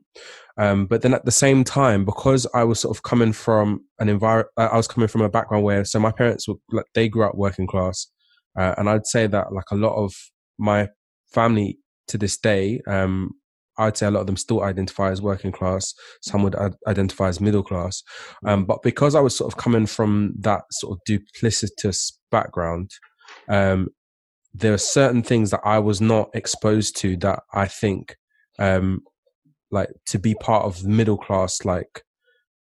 Um, 0.59 0.87
but 0.87 1.03
then 1.03 1.15
at 1.15 1.25
the 1.25 1.31
same 1.31 1.65
time, 1.65 2.05
because 2.05 2.47
I 2.55 2.65
was 2.65 2.81
sort 2.81 2.97
of 2.97 3.03
coming 3.03 3.33
from 3.33 3.85
an 3.99 4.09
environment, 4.09 4.51
I 4.57 4.77
was 4.77 4.89
coming 4.89 5.09
from 5.09 5.23
a 5.23 5.31
background 5.31 5.65
where, 5.65 5.85
so 5.85 5.99
my 5.99 6.13
parents 6.13 6.47
were 6.47 6.57
like, 6.71 6.87
they 6.95 7.09
grew 7.09 7.25
up 7.25 7.35
working 7.35 7.67
class. 7.67 8.07
Uh, 8.59 8.75
and 8.77 8.89
I'd 8.89 9.07
say 9.07 9.27
that 9.27 9.53
like 9.53 9.71
a 9.71 9.77
lot 9.77 9.97
of 9.97 10.13
my 10.59 10.89
family 11.33 11.79
to 12.09 12.19
this 12.19 12.37
day, 12.37 12.83
um, 12.87 13.31
I'd 13.79 13.97
say 13.97 14.07
a 14.07 14.11
lot 14.11 14.21
of 14.21 14.27
them 14.27 14.37
still 14.37 14.63
identify 14.63 15.11
as 15.11 15.23
working 15.23 15.53
class. 15.53 15.95
Some 16.21 16.43
would 16.43 16.55
ad- 16.55 16.77
identify 16.87 17.29
as 17.29 17.41
middle 17.41 17.63
class. 17.63 18.03
Um, 18.47 18.67
but 18.67 18.83
because 18.83 19.15
I 19.15 19.21
was 19.21 19.35
sort 19.35 19.51
of 19.51 19.59
coming 19.59 19.87
from 19.87 20.35
that 20.41 20.65
sort 20.73 20.93
of 20.93 21.01
duplicitous 21.09 22.13
background, 22.31 22.91
um, 23.49 23.89
there 24.53 24.75
are 24.75 24.79
certain 24.79 25.23
things 25.23 25.51
that 25.51 25.63
I 25.65 25.79
was 25.79 26.03
not 26.03 26.29
exposed 26.35 26.99
to 26.99 27.17
that 27.19 27.41
I 27.55 27.67
think, 27.67 28.17
um, 28.59 29.01
like 29.71 29.89
to 30.07 30.19
be 30.19 30.35
part 30.35 30.65
of 30.65 30.83
the 30.83 30.89
middle 30.89 31.17
class, 31.19 31.65
like 31.65 32.03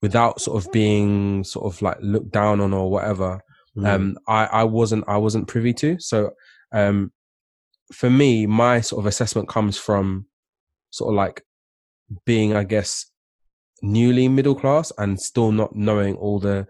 without 0.02 0.40
sort 0.40 0.64
of 0.64 0.70
being 0.72 1.42
sort 1.44 1.72
of 1.72 1.80
like 1.82 1.96
looked 2.00 2.30
down 2.30 2.60
on 2.60 2.72
or 2.72 2.90
whatever, 2.90 3.40
Mm. 3.76 3.86
um 3.94 4.18
i 4.26 4.46
i 4.46 4.64
wasn't 4.64 5.04
i 5.06 5.16
wasn't 5.16 5.46
privy 5.46 5.72
to 5.74 6.00
so 6.00 6.30
um 6.72 7.12
for 7.92 8.08
me 8.10 8.44
my 8.46 8.80
sort 8.80 8.98
of 9.00 9.06
assessment 9.06 9.46
comes 9.48 9.76
from 9.78 10.26
sort 10.90 11.12
of 11.12 11.16
like 11.16 11.42
being 12.24 12.56
i 12.56 12.64
guess 12.64 13.04
newly 13.82 14.26
middle 14.26 14.54
class 14.56 14.90
and 14.98 15.20
still 15.20 15.52
not 15.52 15.76
knowing 15.76 16.16
all 16.16 16.40
the 16.40 16.66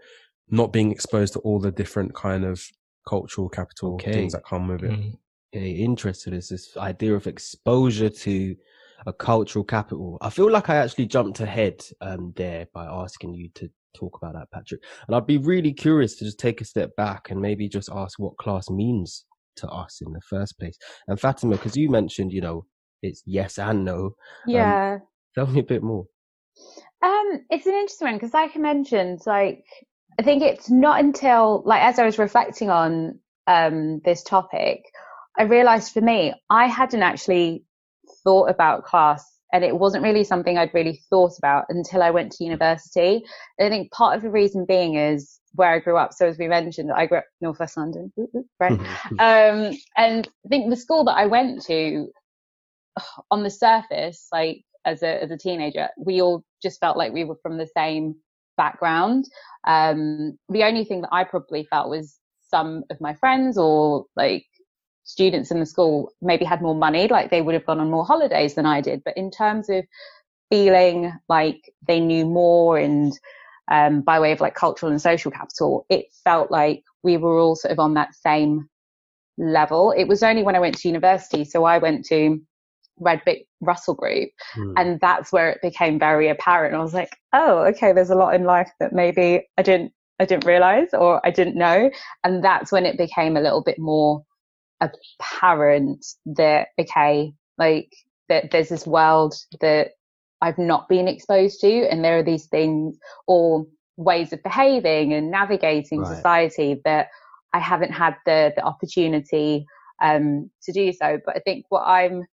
not 0.49 0.71
being 0.73 0.91
exposed 0.91 1.33
to 1.33 1.39
all 1.39 1.57
the 1.59 1.71
different 1.71 2.13
kind 2.13 2.43
of 2.45 2.61
cultural 3.07 3.49
capital 3.49 3.95
Okay. 3.95 4.11
things 4.11 4.33
that 4.33 4.45
come 4.45 4.67
with 4.67 4.83
it 4.83 4.91
Mm. 4.91 5.17
okay, 5.55 5.71
interested 5.71 6.33
is 6.33 6.49
this 6.49 6.75
idea 6.77 7.15
of 7.15 7.25
exposure 7.27 8.09
to 8.09 8.55
a 9.05 9.13
cultural 9.13 9.65
capital. 9.65 10.17
I 10.21 10.29
feel 10.29 10.51
like 10.51 10.69
I 10.69 10.75
actually 10.75 11.07
jumped 11.07 11.39
ahead 11.39 11.83
um, 12.01 12.33
there 12.35 12.67
by 12.73 12.85
asking 12.85 13.33
you 13.33 13.49
to 13.55 13.69
talk 13.95 14.17
about 14.17 14.33
that, 14.33 14.51
Patrick. 14.51 14.81
And 15.07 15.15
I'd 15.15 15.27
be 15.27 15.37
really 15.37 15.73
curious 15.73 16.15
to 16.17 16.25
just 16.25 16.39
take 16.39 16.61
a 16.61 16.65
step 16.65 16.95
back 16.95 17.29
and 17.29 17.41
maybe 17.41 17.67
just 17.67 17.89
ask 17.93 18.19
what 18.19 18.37
class 18.37 18.69
means 18.69 19.25
to 19.57 19.67
us 19.67 20.01
in 20.05 20.11
the 20.13 20.21
first 20.29 20.57
place. 20.59 20.77
And 21.07 21.19
Fatima, 21.19 21.55
because 21.55 21.75
you 21.75 21.89
mentioned, 21.89 22.31
you 22.31 22.41
know, 22.41 22.65
it's 23.01 23.23
yes 23.25 23.57
and 23.57 23.85
no. 23.85 24.11
Yeah. 24.45 24.99
Tell 25.35 25.47
me 25.47 25.59
a 25.59 25.63
bit 25.63 25.83
more. 25.83 26.05
Um, 27.01 27.45
it's 27.49 27.65
an 27.65 27.73
interesting 27.73 28.07
one 28.07 28.15
because, 28.15 28.33
like 28.33 28.51
I 28.55 28.59
mentioned, 28.59 29.21
like 29.25 29.63
I 30.19 30.23
think 30.23 30.43
it's 30.43 30.69
not 30.69 30.99
until 30.99 31.63
like 31.65 31.81
as 31.81 31.97
I 31.97 32.05
was 32.05 32.19
reflecting 32.19 32.69
on 32.69 33.19
um 33.47 34.01
this 34.03 34.23
topic, 34.23 34.83
I 35.37 35.43
realized 35.43 35.93
for 35.93 36.01
me 36.01 36.33
I 36.49 36.67
hadn't 36.67 37.03
actually 37.03 37.63
thought 38.29 38.47
about 38.47 38.85
class, 38.85 39.25
and 39.51 39.63
it 39.63 39.79
wasn't 39.79 40.03
really 40.03 40.23
something 40.23 40.55
I'd 40.55 40.73
really 40.75 41.01
thought 41.09 41.33
about 41.39 41.65
until 41.69 42.03
I 42.03 42.11
went 42.11 42.31
to 42.33 42.43
university. 42.43 43.23
And 43.57 43.65
I 43.65 43.69
think 43.69 43.91
part 43.91 44.15
of 44.15 44.21
the 44.21 44.29
reason 44.29 44.65
being 44.65 44.93
is 44.93 45.39
where 45.55 45.73
I 45.73 45.79
grew 45.79 45.97
up. 45.97 46.13
So 46.13 46.27
as 46.27 46.37
we 46.37 46.47
mentioned, 46.47 46.91
I 46.91 47.07
grew 47.07 47.17
up 47.17 47.25
Northwest 47.41 47.75
London, 47.75 48.13
right? 48.59 48.73
um, 49.19 49.75
and 49.97 50.27
I 50.45 50.47
think 50.47 50.69
the 50.69 50.75
school 50.75 51.03
that 51.05 51.17
I 51.17 51.25
went 51.25 51.63
to 51.65 52.09
on 53.31 53.41
the 53.41 53.49
surface, 53.49 54.27
like 54.31 54.61
as 54.85 55.01
a 55.01 55.23
as 55.23 55.31
a 55.31 55.37
teenager, 55.37 55.89
we 55.97 56.21
all 56.21 56.43
just 56.61 56.79
felt 56.79 56.97
like 56.97 57.11
we 57.11 57.23
were 57.23 57.39
from 57.41 57.57
the 57.57 57.69
same 57.75 58.13
background. 58.57 59.25
Um, 59.65 60.37
the 60.49 60.63
only 60.65 60.85
thing 60.85 61.01
that 61.01 61.09
I 61.11 61.23
probably 61.23 61.63
felt 61.63 61.89
was 61.89 62.19
some 62.47 62.83
of 62.91 63.01
my 63.01 63.15
friends 63.15 63.57
or 63.57 64.05
like 64.15 64.45
students 65.09 65.49
in 65.49 65.59
the 65.59 65.65
school 65.65 66.13
maybe 66.21 66.45
had 66.45 66.61
more 66.61 66.75
money, 66.75 67.07
like 67.07 67.31
they 67.31 67.41
would 67.41 67.55
have 67.55 67.65
gone 67.65 67.79
on 67.79 67.89
more 67.89 68.05
holidays 68.05 68.53
than 68.53 68.67
I 68.67 68.79
did. 68.79 69.01
But 69.03 69.17
in 69.17 69.31
terms 69.31 69.67
of 69.67 69.83
feeling 70.51 71.11
like 71.27 71.73
they 71.87 71.99
knew 71.99 72.25
more 72.27 72.77
and 72.77 73.11
um, 73.71 74.01
by 74.01 74.19
way 74.19 74.31
of 74.31 74.39
like 74.39 74.53
cultural 74.53 74.91
and 74.91 75.01
social 75.01 75.31
capital, 75.31 75.87
it 75.89 76.05
felt 76.23 76.51
like 76.51 76.83
we 77.01 77.17
were 77.17 77.39
all 77.39 77.55
sort 77.55 77.71
of 77.71 77.79
on 77.79 77.95
that 77.95 78.13
same 78.13 78.69
level. 79.39 79.91
It 79.97 80.07
was 80.07 80.21
only 80.21 80.43
when 80.43 80.55
I 80.55 80.59
went 80.59 80.77
to 80.77 80.87
university, 80.87 81.43
so 81.43 81.63
I 81.63 81.79
went 81.79 82.05
to 82.05 82.39
Redbrick 83.01 83.47
Russell 83.61 83.95
Group, 83.95 84.29
mm. 84.55 84.73
and 84.77 84.99
that's 84.99 85.31
where 85.31 85.49
it 85.49 85.61
became 85.63 85.97
very 85.97 86.29
apparent. 86.29 86.75
I 86.75 86.83
was 86.83 86.93
like, 86.93 87.15
oh, 87.33 87.65
okay, 87.69 87.93
there's 87.93 88.11
a 88.11 88.15
lot 88.15 88.35
in 88.35 88.43
life 88.43 88.69
that 88.79 88.93
maybe 88.93 89.47
I 89.57 89.63
didn't 89.63 89.91
I 90.19 90.25
didn't 90.25 90.45
realize 90.45 90.89
or 90.93 91.25
I 91.25 91.31
didn't 91.31 91.55
know, 91.55 91.89
and 92.23 92.43
that's 92.43 92.71
when 92.71 92.85
it 92.85 92.97
became 92.97 93.37
a 93.37 93.41
little 93.41 93.63
bit 93.63 93.79
more 93.79 94.23
apparent 94.81 96.05
that 96.25 96.69
okay, 96.79 97.33
like 97.57 97.91
that 98.29 98.51
there's 98.51 98.69
this 98.69 98.87
world 98.87 99.33
that 99.61 99.91
I've 100.41 100.57
not 100.57 100.87
been 100.87 101.07
exposed 101.07 101.59
to. 101.61 101.87
And 101.89 102.03
there 102.03 102.17
are 102.17 102.23
these 102.23 102.47
things 102.47 102.97
or 103.27 103.65
ways 103.97 104.31
of 104.31 104.41
behaving 104.43 105.13
and 105.13 105.29
navigating 105.29 106.01
right. 106.01 106.15
society 106.15 106.81
that 106.85 107.07
I 107.53 107.59
haven't 107.59 107.91
had 107.91 108.15
the, 108.25 108.53
the 108.55 108.63
opportunity 108.63 109.65
um, 110.01 110.49
to 110.63 110.71
do 110.71 110.93
so. 110.93 111.19
But 111.25 111.35
I 111.35 111.39
think 111.39 111.65
what 111.69 111.83
I'm, 111.85 112.25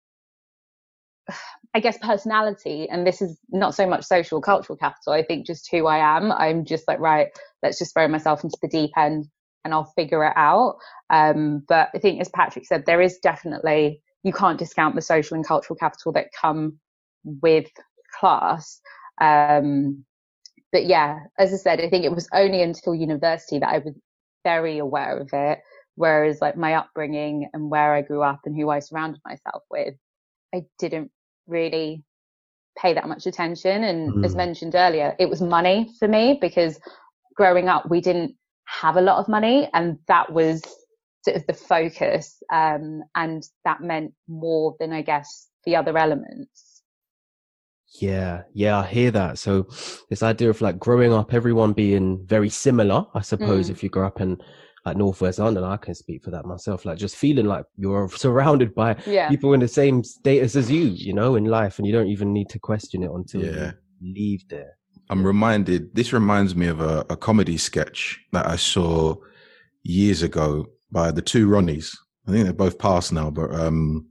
I 1.73 1.79
guess 1.79 1.97
personality, 1.97 2.87
and 2.89 3.07
this 3.07 3.21
is 3.21 3.39
not 3.49 3.73
so 3.73 3.87
much 3.87 4.05
social 4.05 4.39
cultural 4.41 4.77
capital. 4.77 5.13
I 5.13 5.23
think 5.23 5.47
just 5.47 5.67
who 5.71 5.87
I 5.87 6.17
am. 6.17 6.31
I'm 6.31 6.65
just 6.65 6.87
like, 6.87 6.99
right, 6.99 7.29
let's 7.63 7.79
just 7.79 7.93
throw 7.93 8.07
myself 8.07 8.43
into 8.43 8.57
the 8.61 8.67
deep 8.67 8.91
end 8.95 9.25
and 9.65 9.73
I'll 9.73 9.91
figure 9.95 10.23
it 10.23 10.33
out. 10.37 10.77
Um, 11.09 11.63
but 11.67 11.89
I 11.93 11.97
think 11.97 12.21
as 12.21 12.29
Patrick 12.29 12.65
said, 12.65 12.85
there 12.85 13.01
is 13.01 13.17
definitely, 13.17 14.01
you 14.23 14.31
can't 14.31 14.59
discount 14.59 14.95
the 14.95 15.01
social 15.01 15.35
and 15.35 15.45
cultural 15.45 15.75
capital 15.75 16.13
that 16.13 16.27
come 16.39 16.79
with 17.25 17.67
class. 18.17 18.79
Um, 19.19 20.05
but 20.71 20.85
yeah, 20.85 21.19
as 21.39 21.51
I 21.51 21.57
said, 21.57 21.81
I 21.81 21.89
think 21.89 22.05
it 22.05 22.13
was 22.13 22.29
only 22.33 22.61
until 22.61 22.95
university 22.95 23.59
that 23.59 23.69
I 23.69 23.79
was 23.79 23.95
very 24.43 24.77
aware 24.77 25.17
of 25.17 25.29
it. 25.33 25.59
Whereas 25.95 26.41
like 26.41 26.57
my 26.57 26.75
upbringing 26.75 27.49
and 27.53 27.69
where 27.69 27.93
I 27.93 28.01
grew 28.01 28.21
up 28.21 28.41
and 28.45 28.55
who 28.55 28.69
I 28.69 28.79
surrounded 28.79 29.21
myself 29.25 29.63
with, 29.71 29.95
I 30.53 30.63
didn't 30.77 31.11
really 31.47 32.03
pay 32.77 32.93
that 32.93 33.07
much 33.07 33.25
attention. 33.25 33.83
And 33.83 34.13
mm. 34.13 34.25
as 34.25 34.35
mentioned 34.35 34.75
earlier, 34.75 35.15
it 35.17 35.29
was 35.29 35.41
money 35.41 35.89
for 35.97 36.07
me 36.07 36.37
because 36.39 36.79
growing 37.35 37.69
up, 37.69 37.89
we 37.89 38.01
didn't 38.01 38.35
have 38.65 38.97
a 38.97 39.01
lot 39.01 39.19
of 39.19 39.27
money 39.27 39.69
and 39.73 39.97
that 40.07 40.31
was 40.31 40.61
sort 41.23 41.37
of 41.37 41.47
the 41.47 41.53
focus. 41.53 42.41
Um, 42.51 43.03
and 43.15 43.47
that 43.63 43.81
meant 43.81 44.13
more 44.27 44.75
than 44.79 44.93
I 44.93 45.01
guess 45.01 45.47
the 45.65 45.75
other 45.75 45.97
elements. 45.97 46.83
Yeah, 47.99 48.43
yeah, 48.53 48.79
I 48.79 48.85
hear 48.85 49.11
that. 49.11 49.37
So 49.37 49.67
this 50.09 50.23
idea 50.23 50.49
of 50.49 50.61
like 50.61 50.79
growing 50.79 51.13
up, 51.13 51.33
everyone 51.33 51.73
being 51.73 52.25
very 52.25 52.49
similar, 52.49 53.05
I 53.13 53.21
suppose, 53.21 53.67
mm. 53.67 53.71
if 53.71 53.83
you 53.83 53.89
grow 53.89 54.07
up 54.07 54.21
in 54.21 54.37
like 54.85 54.97
Northwest 54.97 55.39
London, 55.39 55.63
I 55.63 55.77
can 55.77 55.95
speak 55.95 56.23
for 56.23 56.31
that 56.31 56.45
myself. 56.45 56.85
Like 56.85 56.97
just 56.97 57.15
feeling 57.15 57.45
like 57.45 57.65
you're 57.77 58.09
surrounded 58.15 58.75
by 58.75 58.97
yeah. 59.05 59.29
people 59.29 59.53
in 59.53 59.59
the 59.59 59.67
same 59.67 60.03
status 60.03 60.55
as 60.55 60.69
you, 60.69 60.83
you 60.83 61.13
know, 61.13 61.35
in 61.35 61.45
life, 61.45 61.79
and 61.79 61.87
you 61.87 61.93
don't 61.93 62.07
even 62.07 62.33
need 62.33 62.49
to 62.49 62.59
question 62.59 63.03
it 63.03 63.11
until 63.11 63.43
yeah. 63.43 63.71
you 64.01 64.13
leave 64.13 64.47
there. 64.49 64.77
I'm 65.09 65.25
reminded. 65.25 65.93
This 65.95 66.13
reminds 66.13 66.55
me 66.55 66.67
of 66.67 66.81
a, 66.81 67.05
a 67.09 67.17
comedy 67.17 67.57
sketch 67.57 68.19
that 68.31 68.47
I 68.47 68.55
saw 68.55 69.15
years 69.83 70.23
ago 70.23 70.65
by 70.91 71.11
the 71.11 71.21
two 71.21 71.47
Ronnies. 71.47 71.95
I 72.27 72.31
think 72.31 72.43
they're 72.43 72.53
both 72.53 72.79
passed 72.79 73.13
now, 73.13 73.29
but 73.29 73.53
um, 73.53 74.07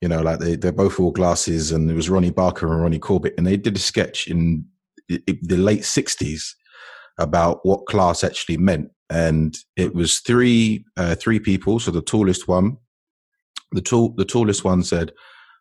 you 0.00 0.08
know, 0.08 0.20
like 0.22 0.38
they, 0.38 0.56
they're 0.56 0.72
both 0.72 0.98
all 0.98 1.10
glasses 1.10 1.72
and 1.72 1.90
it 1.90 1.94
was 1.94 2.10
Ronnie 2.10 2.30
Barker 2.30 2.72
and 2.72 2.82
Ronnie 2.82 2.98
Corbett. 2.98 3.34
And 3.36 3.46
they 3.46 3.56
did 3.56 3.76
a 3.76 3.80
sketch 3.80 4.28
in 4.28 4.64
the 5.08 5.56
late 5.56 5.82
60s 5.82 6.54
about 7.18 7.64
what 7.64 7.86
class 7.86 8.24
actually 8.24 8.56
meant. 8.56 8.90
And 9.10 9.56
it 9.76 9.94
was 9.94 10.20
three, 10.20 10.84
uh, 10.96 11.16
three 11.16 11.40
people. 11.40 11.80
So 11.80 11.90
the 11.90 12.02
tallest 12.02 12.48
one, 12.48 12.78
the 13.72 13.82
tall, 13.82 14.14
the 14.16 14.24
tallest 14.24 14.64
one 14.64 14.82
said, 14.82 15.12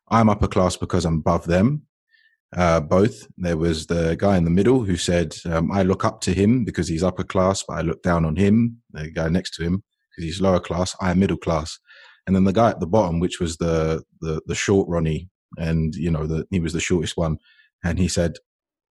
I'm 0.10 0.30
upper 0.30 0.48
class 0.48 0.78
because 0.78 1.06
I'm 1.06 1.16
above 1.16 1.46
them. 1.46 1.84
Uh, 2.56 2.80
both. 2.80 3.28
There 3.38 3.58
was 3.58 3.86
the 3.86 4.16
guy 4.18 4.36
in 4.36 4.44
the 4.44 4.50
middle 4.50 4.84
who 4.84 4.98
said, 4.98 5.36
um, 5.46 5.72
I 5.72 5.84
look 5.84 6.04
up 6.04 6.20
to 6.22 6.34
him 6.34 6.66
because 6.66 6.88
he's 6.88 7.04
upper 7.04 7.24
class, 7.24 7.64
but 7.68 7.78
I 7.78 7.82
look 7.82 8.02
down 8.02 8.26
on 8.26 8.36
him, 8.36 8.82
the 8.92 9.12
guy 9.12 9.30
next 9.30 9.54
to 9.56 9.64
him, 9.64 9.84
because 10.10 10.24
he's 10.24 10.42
lower 10.42 10.60
class. 10.60 10.96
I 11.00 11.12
am 11.12 11.20
middle 11.20 11.38
class 11.38 11.78
and 12.30 12.36
then 12.36 12.44
the 12.44 12.54
guy 12.54 12.70
at 12.70 12.80
the 12.80 12.86
bottom, 12.86 13.20
which 13.20 13.40
was 13.40 13.58
the 13.58 14.04
the, 14.22 14.40
the 14.46 14.54
short 14.54 14.88
Ronnie, 14.88 15.30
and 15.58 15.96
you 15.96 16.12
know 16.12 16.28
the, 16.28 16.46
he 16.52 16.60
was 16.60 16.74
the 16.74 16.80
shortest 16.80 17.18
one, 17.18 17.40
and 17.84 17.98
he 17.98 18.08
said, 18.08 18.36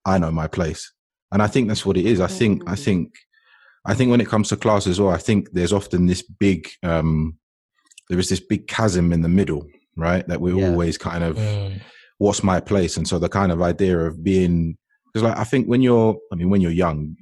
"I 0.05 0.19
know 0.19 0.33
my 0.33 0.49
place," 0.49 0.93
and 1.31 1.41
I 1.41 1.47
think 1.47 1.69
that's 1.69 1.87
what 1.87 1.97
it 1.97 2.05
is. 2.05 2.21
I 2.21 2.27
think 2.27 2.69
I 2.69 2.75
mm. 2.75 2.85
think 2.85 3.15
I 3.87 3.95
think 3.95 4.11
when 4.11 4.21
it 4.21 4.27
comes 4.27 4.49
to 4.49 4.57
class 4.57 4.89
as 4.89 5.01
well, 5.01 5.11
I 5.11 5.19
think 5.19 5.53
there's 5.53 5.73
often 5.73 6.07
this 6.07 6.21
big 6.21 6.69
um, 6.83 7.39
there 8.11 8.19
is 8.19 8.29
this 8.29 8.41
big 8.41 8.67
chasm 8.67 9.13
in 9.13 9.23
the 9.23 9.29
middle, 9.29 9.69
right? 9.97 10.27
That 10.27 10.41
we're 10.41 10.59
yeah. 10.59 10.71
always 10.71 10.99
kind 10.99 11.23
of 11.23 11.37
mm. 11.37 11.81
What's 12.19 12.43
my 12.43 12.61
place, 12.61 12.97
and 12.97 13.09
so 13.09 13.19
the 13.19 13.29
kind 13.29 13.53
of 13.53 13.63
idea 13.63 13.99
of 13.99 14.23
being 14.23 14.77
because 15.13 15.23
like 15.29 15.39
I 15.39 15.45
think 15.45 15.67
when 15.67 15.83
you're 15.83 16.17
I 16.33 16.37
mean 16.37 16.51
when 16.51 16.61
you're 16.61 16.71
young, 16.71 17.17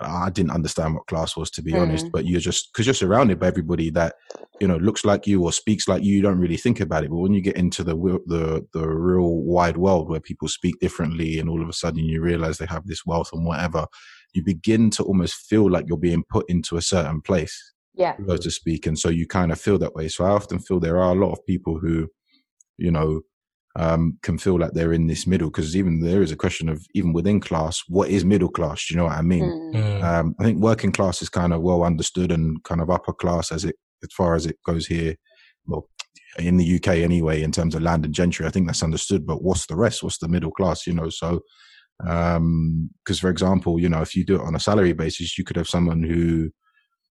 I 0.00 0.30
didn't 0.30 0.52
understand 0.52 0.94
what 0.94 1.06
class 1.06 1.36
was 1.36 1.50
to 1.52 1.62
be 1.62 1.72
mm. 1.72 1.80
honest, 1.80 2.10
but 2.12 2.26
you're 2.26 2.40
just 2.40 2.72
because 2.72 2.86
you're 2.86 2.94
surrounded 2.94 3.38
by 3.38 3.46
everybody 3.46 3.90
that 3.90 4.16
you 4.60 4.68
know 4.68 4.76
looks 4.76 5.04
like 5.04 5.26
you 5.26 5.42
or 5.42 5.52
speaks 5.52 5.88
like 5.88 6.02
you, 6.02 6.16
you 6.16 6.22
don't 6.22 6.38
really 6.38 6.56
think 6.56 6.80
about 6.80 7.04
it. 7.04 7.10
But 7.10 7.18
when 7.18 7.34
you 7.34 7.40
get 7.40 7.56
into 7.56 7.82
the 7.82 7.94
the 8.26 8.66
the 8.72 8.86
real 8.86 9.42
wide 9.42 9.76
world 9.76 10.08
where 10.08 10.20
people 10.20 10.48
speak 10.48 10.78
differently, 10.80 11.38
and 11.38 11.48
all 11.48 11.62
of 11.62 11.68
a 11.68 11.72
sudden 11.72 12.04
you 12.04 12.20
realize 12.20 12.58
they 12.58 12.66
have 12.66 12.86
this 12.86 13.06
wealth 13.06 13.30
and 13.32 13.44
whatever, 13.44 13.86
you 14.34 14.42
begin 14.44 14.90
to 14.90 15.04
almost 15.04 15.34
feel 15.34 15.70
like 15.70 15.86
you're 15.88 15.96
being 15.96 16.24
put 16.28 16.48
into 16.48 16.76
a 16.76 16.82
certain 16.82 17.20
place, 17.20 17.74
yeah, 17.94 18.16
so 18.26 18.36
to 18.36 18.50
speak, 18.50 18.86
and 18.86 18.98
so 18.98 19.08
you 19.08 19.26
kind 19.26 19.52
of 19.52 19.60
feel 19.60 19.78
that 19.78 19.94
way. 19.94 20.08
So 20.08 20.24
I 20.24 20.30
often 20.30 20.58
feel 20.58 20.80
there 20.80 20.98
are 20.98 21.12
a 21.12 21.18
lot 21.18 21.32
of 21.32 21.46
people 21.46 21.78
who, 21.78 22.08
you 22.76 22.90
know, 22.90 23.22
um, 23.78 24.18
can 24.22 24.38
feel 24.38 24.58
like 24.58 24.72
they're 24.72 24.92
in 24.92 25.06
this 25.06 25.26
middle 25.26 25.48
because 25.48 25.76
even 25.76 26.00
there 26.00 26.20
is 26.20 26.32
a 26.32 26.36
question 26.36 26.68
of 26.68 26.84
even 26.94 27.12
within 27.12 27.40
class, 27.40 27.82
what 27.88 28.10
is 28.10 28.24
middle 28.24 28.48
class? 28.48 28.86
Do 28.86 28.94
you 28.94 28.98
know 28.98 29.04
what 29.04 29.16
I 29.16 29.22
mean? 29.22 29.44
Mm. 29.74 30.02
Um, 30.02 30.34
I 30.40 30.44
think 30.44 30.60
working 30.60 30.90
class 30.90 31.22
is 31.22 31.28
kind 31.28 31.52
of 31.52 31.62
well 31.62 31.84
understood 31.84 32.32
and 32.32 32.62
kind 32.64 32.80
of 32.80 32.90
upper 32.90 33.12
class 33.12 33.52
as 33.52 33.64
it 33.64 33.76
as 34.02 34.12
far 34.12 34.34
as 34.34 34.46
it 34.46 34.56
goes 34.66 34.86
here. 34.86 35.14
Well, 35.66 35.88
in 36.38 36.56
the 36.56 36.76
UK 36.76 36.88
anyway, 36.98 37.42
in 37.42 37.52
terms 37.52 37.74
of 37.74 37.82
land 37.82 38.04
and 38.04 38.14
gentry, 38.14 38.46
I 38.46 38.50
think 38.50 38.66
that's 38.66 38.82
understood. 38.82 39.26
But 39.26 39.42
what's 39.42 39.66
the 39.66 39.76
rest? 39.76 40.02
What's 40.02 40.18
the 40.18 40.28
middle 40.28 40.50
class? 40.50 40.86
You 40.86 40.94
know, 40.94 41.08
so 41.08 41.40
because 42.00 42.36
um, 42.36 42.90
for 43.20 43.30
example, 43.30 43.80
you 43.80 43.88
know, 43.88 44.00
if 44.00 44.14
you 44.14 44.24
do 44.24 44.36
it 44.36 44.42
on 44.42 44.54
a 44.54 44.60
salary 44.60 44.92
basis, 44.92 45.38
you 45.38 45.44
could 45.44 45.56
have 45.56 45.68
someone 45.68 46.02
who 46.02 46.50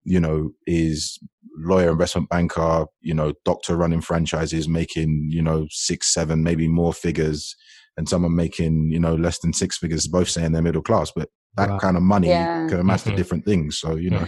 you 0.03 0.19
know, 0.19 0.51
is 0.65 1.19
lawyer, 1.57 1.91
investment 1.91 2.29
banker, 2.29 2.85
you 3.01 3.13
know, 3.13 3.33
doctor 3.45 3.75
running 3.75 4.01
franchises, 4.01 4.67
making, 4.67 5.27
you 5.29 5.41
know, 5.41 5.67
six, 5.69 6.13
seven, 6.13 6.43
maybe 6.43 6.67
more 6.67 6.93
figures, 6.93 7.55
and 7.97 8.07
someone 8.07 8.35
making, 8.35 8.91
you 8.91 8.99
know, 8.99 9.15
less 9.15 9.39
than 9.39 9.53
six 9.53 9.77
figures, 9.77 10.07
both 10.07 10.29
saying 10.29 10.51
they're 10.51 10.61
middle 10.61 10.81
class, 10.81 11.11
but 11.15 11.29
that 11.57 11.69
wow. 11.69 11.79
kind 11.79 11.97
of 11.97 12.03
money 12.03 12.29
yeah. 12.29 12.67
can 12.67 12.79
amass 12.79 13.01
mm-hmm. 13.01 13.11
to 13.11 13.15
different 13.17 13.45
things. 13.45 13.77
So, 13.77 13.95
you 13.95 14.11
know. 14.11 14.19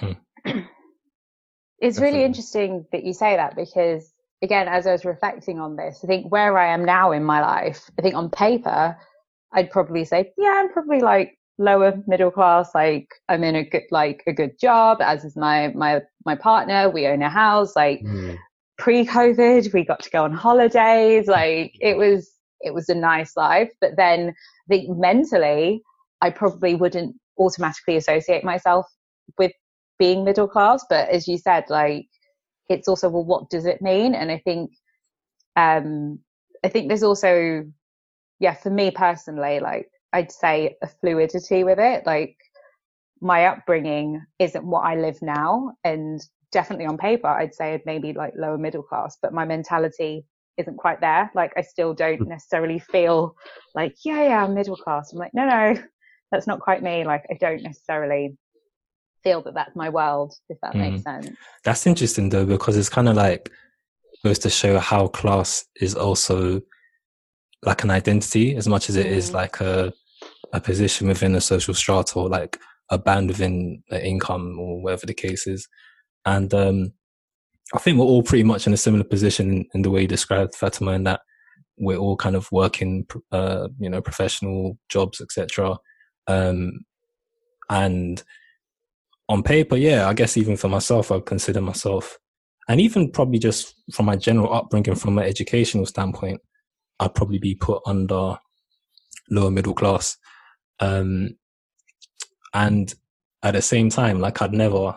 Mm-hmm. 0.46 0.60
It's 1.82 2.00
really 2.00 2.24
interesting 2.24 2.86
that 2.92 3.04
you 3.04 3.12
say 3.12 3.36
that 3.36 3.56
because, 3.56 4.14
again, 4.44 4.68
as 4.68 4.86
I 4.86 4.92
was 4.92 5.04
reflecting 5.04 5.60
on 5.60 5.76
this, 5.76 6.02
I 6.04 6.08
think 6.08 6.32
where 6.32 6.56
I 6.56 6.72
am 6.72 6.86
now 6.86 7.12
in 7.12 7.24
my 7.24 7.42
life, 7.42 7.90
I 7.98 8.04
think 8.04 8.14
on 8.14 8.30
paper, 8.30 8.96
I'd 9.52 9.72
probably 9.72 10.06
say, 10.06 10.32
yeah, 10.38 10.54
I'm 10.58 10.72
probably 10.72 11.00
like 11.00 11.40
lower 11.62 11.94
middle 12.08 12.32
class 12.32 12.72
like 12.74 13.08
i'm 13.30 13.44
in 13.44 13.56
a 13.56 13.64
good 13.64 13.84
like 13.92 14.24
a 14.28 14.34
good 14.34 14.58
job 14.60 14.98
as 15.02 15.24
is 15.24 15.36
my 15.36 15.70
my 15.70 16.02
my 16.26 16.36
partner 16.36 16.90
we 16.90 17.08
own 17.08 17.22
a 17.22 17.30
house 17.30 17.76
like 17.76 18.02
mm. 18.02 18.38
pre-covid 18.78 19.72
we 19.74 19.86
got 19.86 20.02
to 20.02 20.10
go 20.10 20.24
on 20.24 20.34
holidays 20.34 21.28
like 21.28 21.74
it 21.80 21.98
was 21.98 22.32
it 22.62 22.74
was 22.74 22.90
a 22.90 22.96
nice 22.96 23.38
life 23.38 23.70
but 23.80 23.92
then 23.96 24.34
the 24.68 24.88
mentally 24.90 25.82
i 26.22 26.30
probably 26.30 26.76
wouldn't 26.76 27.16
automatically 27.38 27.96
associate 27.96 28.44
myself 28.44 28.86
with 29.38 29.52
being 30.00 30.24
middle 30.24 30.48
class 30.48 30.84
but 30.90 31.08
as 31.10 31.28
you 31.28 31.38
said 31.38 31.64
like 31.70 32.08
it's 32.70 32.88
also 32.88 33.10
well 33.10 33.24
what 33.24 33.50
does 33.50 33.66
it 33.66 33.82
mean 33.82 34.16
and 34.16 34.32
i 34.32 34.38
think 34.40 34.72
um 35.58 36.20
i 36.64 36.68
think 36.68 36.88
there's 36.88 37.04
also 37.04 37.64
yeah 38.40 38.56
for 38.56 38.72
me 38.72 38.90
personally 38.90 39.60
like 39.60 39.88
I'd 40.14 40.32
say 40.32 40.78
a 40.82 40.88
fluidity 40.88 41.64
with 41.64 41.80
it. 41.80 42.06
Like 42.06 42.38
my 43.22 43.46
upbringing 43.46 44.22
isn't 44.40 44.66
what 44.66 44.82
I 44.86 44.96
live 44.96 45.22
now. 45.22 45.74
And 45.84 46.22
definitely 46.52 46.86
on 46.86 46.98
paper, 46.98 47.28
I'd 47.28 47.56
say 47.56 47.82
maybe 47.86 48.14
like 48.14 48.34
lower 48.36 48.58
middle 48.58 48.84
class, 48.84 49.18
but 49.22 49.34
my 49.34 49.46
mentality 49.46 50.26
isn't 50.58 50.78
quite 50.78 51.00
there. 51.02 51.32
Like 51.34 51.54
I 51.56 51.62
still 51.62 51.94
don't 51.94 52.18
Hmm. 52.20 52.30
necessarily 52.30 52.80
feel 52.80 53.36
like, 53.76 53.96
yeah, 54.04 54.24
yeah, 54.24 54.44
I'm 54.44 54.54
middle 54.54 54.76
class. 54.76 55.14
I'm 55.14 55.20
like, 55.20 55.34
no, 55.34 55.46
no, 55.46 55.76
that's 56.32 56.48
not 56.48 56.60
quite 56.60 56.84
me. 56.84 57.04
Like 57.06 57.24
I 57.30 57.36
don't 57.40 57.64
necessarily 57.64 58.36
feel 59.24 59.42
that 59.44 59.54
that's 59.54 59.76
my 59.76 59.90
world, 59.90 60.34
if 60.50 60.58
that 60.62 60.76
makes 60.76 61.04
sense. 61.04 61.30
That's 61.64 61.86
interesting 61.88 62.30
though, 62.30 62.46
because 62.46 62.76
it's 62.76 62.90
kind 62.90 63.08
of 63.08 63.16
like 63.16 63.50
goes 64.24 64.40
to 64.40 64.50
show 64.50 64.78
how 64.78 65.08
class 65.08 65.66
is 65.80 65.96
also 65.96 66.62
like 67.64 67.84
an 67.84 67.92
identity 67.92 68.56
as 68.56 68.68
much 68.68 68.90
as 68.90 68.96
it 68.96 69.06
is 69.06 69.30
Mm. 69.30 69.34
like 69.34 69.62
a 69.62 69.94
a 70.54 70.62
position 70.62 71.08
within 71.08 71.36
a 71.36 71.42
social 71.42 71.74
strata 71.74 72.20
or 72.20 72.30
like 72.30 72.60
a 72.90 72.98
band 72.98 73.30
within 73.30 73.84
income 73.92 74.58
or 74.60 74.82
whatever 74.82 75.06
the 75.06 75.14
case 75.14 75.48
is. 75.48 75.68
And 76.26 76.54
um 76.54 76.94
I 77.74 77.80
think 77.80 77.98
we're 77.98 78.06
all 78.06 78.24
pretty 78.24 78.44
much 78.44 78.68
in 78.68 78.74
a 78.74 78.78
similar 78.78 79.06
position 79.06 79.66
in, 79.74 79.82
the 79.82 79.90
way 79.90 80.02
you 80.02 80.08
described 80.08 80.56
Fatima 80.56 80.92
in 80.92 81.06
that 81.06 81.22
we're 81.78 81.98
all 81.98 82.16
kind 82.16 82.36
of 82.36 82.52
working 82.52 83.06
uh 83.32 83.68
you 83.80 83.90
know 83.90 84.02
professional 84.02 84.78
jobs 84.90 85.20
etc 85.20 85.78
um 86.28 86.72
and 87.70 88.24
on 89.30 89.42
paper 89.42 89.76
yeah 89.76 90.08
i 90.08 90.14
guess 90.14 90.38
even 90.38 90.56
for 90.56 90.68
myself 90.68 91.12
i 91.12 91.16
would 91.16 91.26
consider 91.26 91.62
myself 91.62 92.18
and 92.68 92.80
even 92.80 93.12
probably 93.12 93.40
just 93.40 93.74
from 93.94 94.06
my 94.06 94.16
general 94.16 94.54
upbringing 94.54 94.96
from 94.96 95.18
an 95.18 95.24
educational 95.24 95.86
standpoint 95.86 96.40
i'd 97.00 97.16
probably 97.16 97.40
be 97.40 97.56
put 97.56 97.82
under 97.86 98.38
lower 99.30 99.52
middle 99.52 99.74
class 99.74 100.18
um 100.82 101.30
and 102.54 102.94
at 103.44 103.54
the 103.54 103.62
same 103.62 103.90
time 103.90 104.20
like 104.20 104.42
i'd 104.42 104.54
never 104.54 104.96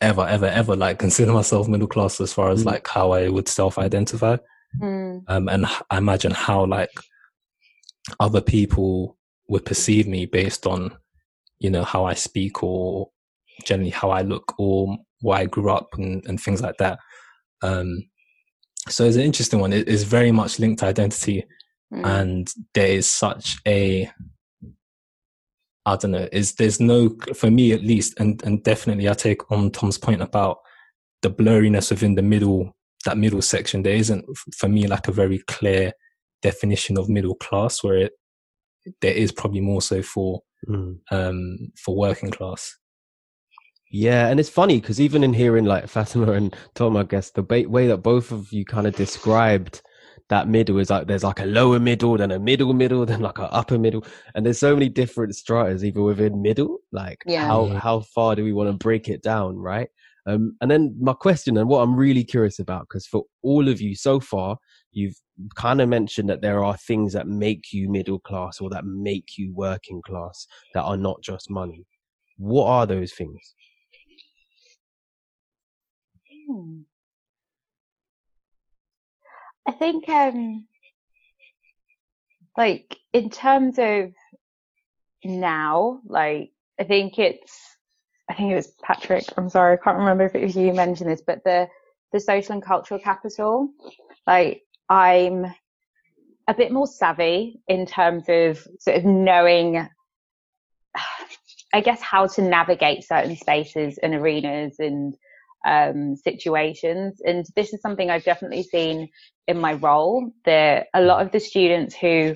ever 0.00 0.26
ever 0.26 0.46
ever 0.46 0.76
like 0.76 0.98
consider 1.06 1.32
myself 1.32 1.66
middle 1.68 1.86
class 1.88 2.20
as 2.20 2.32
far 2.32 2.50
as 2.50 2.62
Mm. 2.62 2.66
like 2.66 2.86
how 2.88 3.12
i 3.12 3.28
would 3.28 3.48
self-identify 3.48 4.36
Mm. 4.82 5.22
um, 5.28 5.48
and 5.48 5.64
h- 5.64 5.82
I 5.88 5.96
imagine 5.96 6.32
how 6.32 6.66
like 6.66 6.90
other 8.20 8.42
people 8.42 9.16
would 9.48 9.64
perceive 9.64 10.06
me 10.06 10.26
based 10.26 10.66
on 10.66 10.92
you 11.58 11.70
know 11.70 11.84
how 11.84 12.04
I 12.04 12.12
speak 12.12 12.62
or 12.62 13.08
generally 13.64 13.90
how 13.90 14.10
I 14.10 14.20
look 14.20 14.54
or 14.58 14.98
where 15.22 15.38
I 15.38 15.46
grew 15.46 15.70
up 15.70 15.88
and, 15.94 16.22
and 16.26 16.38
things 16.38 16.60
like 16.60 16.76
that. 16.78 16.98
Um, 17.62 18.10
so 18.88 19.04
it's 19.04 19.16
an 19.16 19.22
interesting 19.22 19.58
one. 19.58 19.72
It 19.72 19.88
is 19.88 20.04
very 20.04 20.30
much 20.32 20.58
linked 20.58 20.80
to 20.80 20.86
identity, 20.86 21.44
Mm. 21.90 22.04
and 22.06 22.48
there 22.74 22.88
is 22.88 23.08
such 23.08 23.56
a 23.66 24.10
I 25.92 25.96
don't 25.96 26.10
know. 26.12 26.28
Is 26.32 26.54
there's 26.54 26.80
no 26.80 27.16
for 27.34 27.50
me 27.50 27.72
at 27.72 27.82
least, 27.82 28.18
and 28.20 28.42
and 28.44 28.62
definitely 28.62 29.08
I 29.08 29.14
take 29.14 29.50
on 29.50 29.70
Tom's 29.70 29.98
point 29.98 30.22
about 30.22 30.58
the 31.22 31.30
blurriness 31.30 31.90
within 31.90 32.14
the 32.14 32.22
middle 32.22 32.76
that 33.04 33.18
middle 33.18 33.42
section. 33.42 33.82
There 33.82 33.94
isn't 33.94 34.24
for 34.56 34.68
me 34.68 34.86
like 34.86 35.08
a 35.08 35.12
very 35.12 35.38
clear 35.46 35.92
definition 36.42 36.98
of 36.98 37.08
middle 37.08 37.34
class 37.36 37.82
where 37.82 37.96
it 37.96 38.12
there 39.00 39.12
is 39.14 39.32
probably 39.32 39.60
more 39.60 39.82
so 39.82 40.02
for 40.02 40.42
Mm. 40.68 40.98
um 41.12 41.70
for 41.84 41.96
working 41.96 42.32
class. 42.32 42.76
Yeah, 43.92 44.26
and 44.26 44.40
it's 44.40 44.48
funny 44.50 44.80
because 44.80 45.00
even 45.00 45.22
in 45.22 45.32
hearing 45.32 45.64
like 45.64 45.86
Fatima 45.88 46.32
and 46.32 46.54
Tom, 46.74 46.96
I 46.96 47.04
guess 47.04 47.30
the 47.30 47.42
ba- 47.44 47.68
way 47.68 47.86
that 47.86 47.98
both 47.98 48.32
of 48.32 48.52
you 48.52 48.64
kind 48.64 48.86
of 48.88 48.96
described 48.96 49.82
that 50.28 50.48
middle 50.48 50.78
is 50.78 50.90
like 50.90 51.06
there's 51.06 51.24
like 51.24 51.40
a 51.40 51.46
lower 51.46 51.80
middle, 51.80 52.16
then 52.16 52.30
a 52.30 52.38
middle 52.38 52.72
middle, 52.74 53.06
then 53.06 53.20
like 53.20 53.38
a 53.38 53.52
upper 53.52 53.78
middle, 53.78 54.04
and 54.34 54.44
there's 54.44 54.58
so 54.58 54.74
many 54.74 54.88
different 54.88 55.34
stratas 55.34 55.84
even 55.84 56.02
within 56.04 56.42
middle. 56.42 56.78
Like 56.92 57.22
Yeah. 57.26 57.46
how 57.48 57.66
how 57.78 58.00
far 58.00 58.36
do 58.36 58.44
we 58.44 58.52
want 58.52 58.70
to 58.70 58.76
break 58.76 59.08
it 59.08 59.22
down, 59.22 59.56
right? 59.56 59.88
Um, 60.26 60.56
and 60.60 60.70
then 60.70 60.94
my 61.00 61.14
question 61.14 61.56
and 61.56 61.68
what 61.70 61.80
I'm 61.80 61.96
really 61.96 62.22
curious 62.22 62.58
about, 62.58 62.82
because 62.82 63.06
for 63.06 63.24
all 63.42 63.66
of 63.66 63.80
you 63.80 63.94
so 63.96 64.20
far, 64.20 64.58
you've 64.92 65.16
kind 65.54 65.80
of 65.80 65.88
mentioned 65.88 66.28
that 66.28 66.42
there 66.42 66.62
are 66.62 66.76
things 66.76 67.14
that 67.14 67.26
make 67.26 67.72
you 67.72 67.88
middle 67.88 68.18
class 68.18 68.60
or 68.60 68.68
that 68.70 68.84
make 68.84 69.38
you 69.38 69.54
working 69.54 70.02
class 70.02 70.46
that 70.74 70.82
are 70.82 70.98
not 70.98 71.22
just 71.22 71.48
money. 71.48 71.86
What 72.36 72.66
are 72.66 72.86
those 72.86 73.12
things? 73.14 73.54
Hmm. 76.46 76.82
I 79.68 79.72
think, 79.72 80.08
um, 80.08 80.66
like 82.56 82.96
in 83.12 83.28
terms 83.28 83.78
of 83.78 84.14
now, 85.22 86.00
like 86.06 86.52
I 86.80 86.84
think 86.84 87.18
it's, 87.18 87.76
I 88.30 88.34
think 88.34 88.52
it 88.52 88.56
was 88.56 88.72
Patrick. 88.82 89.24
I'm 89.36 89.50
sorry, 89.50 89.74
I 89.74 89.84
can't 89.84 89.98
remember 89.98 90.24
if 90.24 90.34
it 90.34 90.42
was 90.42 90.56
you 90.56 90.72
mentioned 90.72 91.10
this, 91.10 91.22
but 91.24 91.44
the 91.44 91.68
the 92.14 92.20
social 92.20 92.54
and 92.54 92.62
cultural 92.62 92.98
capital, 92.98 93.68
like 94.26 94.62
I'm 94.88 95.44
a 96.48 96.54
bit 96.54 96.72
more 96.72 96.86
savvy 96.86 97.60
in 97.68 97.84
terms 97.84 98.24
of 98.28 98.66
sort 98.80 98.96
of 98.96 99.04
knowing, 99.04 99.86
I 101.74 101.82
guess, 101.82 102.00
how 102.00 102.26
to 102.26 102.40
navigate 102.40 103.04
certain 103.04 103.36
spaces 103.36 103.98
and 103.98 104.14
arenas 104.14 104.76
and 104.78 105.14
um, 105.66 106.16
situations. 106.16 107.20
And 107.24 107.46
this 107.56 107.72
is 107.72 107.80
something 107.80 108.10
I've 108.10 108.24
definitely 108.24 108.62
seen 108.62 109.08
in 109.46 109.58
my 109.58 109.74
role. 109.74 110.32
That 110.44 110.86
a 110.94 111.00
lot 111.00 111.24
of 111.24 111.32
the 111.32 111.40
students 111.40 111.94
who 111.94 112.34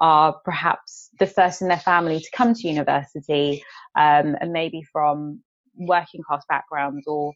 are 0.00 0.34
perhaps 0.44 1.10
the 1.18 1.26
first 1.26 1.62
in 1.62 1.68
their 1.68 1.78
family 1.78 2.20
to 2.20 2.30
come 2.34 2.54
to 2.54 2.68
university, 2.68 3.62
um, 3.96 4.36
and 4.40 4.52
maybe 4.52 4.82
from 4.92 5.40
working 5.76 6.22
class 6.22 6.44
backgrounds 6.48 7.06
or 7.06 7.32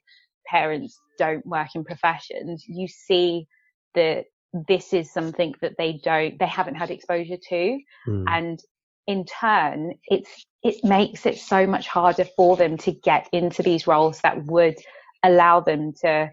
parents 0.46 0.98
don't 1.18 1.46
work 1.46 1.68
in 1.74 1.84
professions, 1.84 2.64
you 2.66 2.88
see 2.88 3.46
that 3.94 4.24
this 4.68 4.92
is 4.92 5.12
something 5.12 5.54
that 5.60 5.74
they 5.76 6.00
don't, 6.02 6.38
they 6.38 6.46
haven't 6.46 6.76
had 6.76 6.90
exposure 6.90 7.36
to 7.48 7.78
Mm. 8.06 8.24
and 8.28 8.60
in 9.06 9.24
turn 9.24 9.92
it's 10.08 10.44
it 10.62 10.82
makes 10.82 11.26
it 11.26 11.38
so 11.38 11.66
much 11.66 11.86
harder 11.86 12.24
for 12.36 12.56
them 12.56 12.76
to 12.76 12.92
get 12.92 13.28
into 13.32 13.62
these 13.62 13.86
roles 13.86 14.20
that 14.22 14.44
would 14.46 14.76
allow 15.22 15.60
them 15.60 15.92
to 15.92 16.30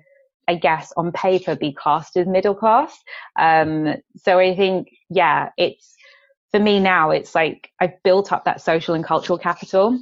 i 0.47 0.55
guess 0.55 0.91
on 0.97 1.11
paper 1.11 1.55
be 1.55 1.73
cast 1.81 2.17
as 2.17 2.27
middle 2.27 2.55
class. 2.55 2.95
Um 3.39 3.95
so 4.17 4.39
i 4.39 4.55
think 4.55 4.89
yeah 5.09 5.49
it's 5.57 5.95
for 6.51 6.59
me 6.59 6.79
now 6.79 7.11
it's 7.11 7.33
like 7.33 7.69
i've 7.79 8.01
built 8.03 8.31
up 8.31 8.45
that 8.45 8.61
social 8.61 8.95
and 8.95 9.03
cultural 9.03 9.39
capital 9.39 9.99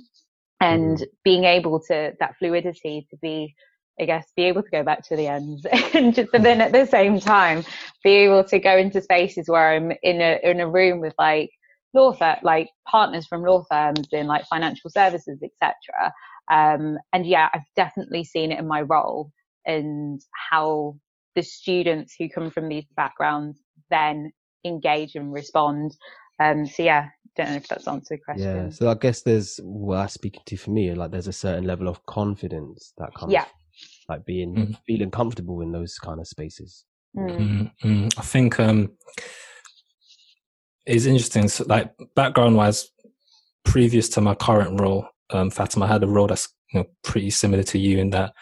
and 0.59 1.05
being 1.23 1.43
able 1.43 1.79
to 1.79 2.13
that 2.19 2.35
fluidity 2.37 3.07
to 3.09 3.17
be 3.17 3.55
I 3.99 4.05
guess 4.05 4.25
be 4.35 4.43
able 4.43 4.63
to 4.63 4.69
go 4.69 4.83
back 4.83 5.07
to 5.09 5.15
the 5.15 5.27
ends 5.27 5.65
and 5.93 6.15
just, 6.15 6.31
but 6.31 6.43
then 6.43 6.61
at 6.61 6.71
the 6.71 6.85
same 6.85 7.19
time 7.19 7.63
be 8.03 8.11
able 8.11 8.43
to 8.45 8.59
go 8.59 8.77
into 8.77 9.01
spaces 9.01 9.47
where 9.47 9.73
I'm 9.73 9.91
in 10.01 10.21
a 10.21 10.39
in 10.43 10.59
a 10.59 10.69
room 10.69 11.01
with 11.01 11.13
like 11.19 11.51
law 11.93 12.13
firm 12.13 12.37
like 12.41 12.69
partners 12.87 13.27
from 13.27 13.43
law 13.43 13.63
firms 13.69 14.07
in 14.11 14.27
like 14.27 14.45
financial 14.47 14.89
services 14.89 15.39
etc 15.43 16.13
um 16.51 16.97
and 17.13 17.25
yeah 17.25 17.49
I've 17.53 17.61
definitely 17.75 18.25
seen 18.25 18.51
it 18.51 18.59
in 18.59 18.67
my 18.67 18.81
role 18.81 19.31
and 19.65 20.21
how 20.51 20.97
the 21.35 21.43
students 21.43 22.15
who 22.19 22.29
come 22.29 22.51
from 22.51 22.69
these 22.69 22.85
backgrounds 22.97 23.59
then 23.89 24.31
engage 24.65 25.15
and 25.15 25.33
respond 25.33 25.95
um 26.39 26.67
so 26.67 26.83
yeah 26.83 27.09
don't 27.37 27.49
know 27.51 27.55
if 27.57 27.67
that's 27.69 27.87
answered 27.87 28.19
the 28.19 28.23
question 28.25 28.65
Yeah. 28.65 28.69
So 28.71 28.89
I 28.91 28.95
guess 28.95 29.23
there's 29.23 29.59
what 29.63 29.97
I'm 29.99 30.09
speaking 30.09 30.43
to 30.47 30.57
for 30.57 30.71
me, 30.71 30.93
like 30.93 31.11
there's 31.11 31.27
a 31.27 31.33
certain 31.33 31.65
level 31.65 31.87
of 31.87 32.05
confidence 32.05 32.93
that 32.97 33.13
comes 33.15 33.33
Yeah. 33.33 33.45
like 34.09 34.25
being 34.25 34.55
Mhm. 34.55 34.77
feeling 34.85 35.11
comfortable 35.11 35.61
in 35.61 35.71
those 35.71 35.97
kind 35.99 36.19
of 36.19 36.27
spaces. 36.27 36.85
Mm. 37.17 37.37
Mm, 37.39 37.71
mm. 37.83 38.19
I 38.19 38.21
think 38.21 38.59
um, 38.59 38.91
it's 40.85 41.05
interesting. 41.05 41.47
So, 41.47 41.65
like 41.67 41.93
background 42.15 42.55
wise, 42.57 42.89
previous 43.63 44.09
to 44.09 44.21
my 44.21 44.35
current 44.35 44.79
role, 44.81 45.07
um, 45.33 45.49
Fatima 45.49 45.85
I 45.85 45.89
had 45.89 46.03
a 46.03 46.07
role 46.07 46.27
that's 46.27 46.49
you 46.73 46.79
know 46.79 46.85
pretty 47.03 47.29
similar 47.29 47.63
to 47.63 47.79
you 47.79 47.99
in 47.99 48.09
that 48.11 48.33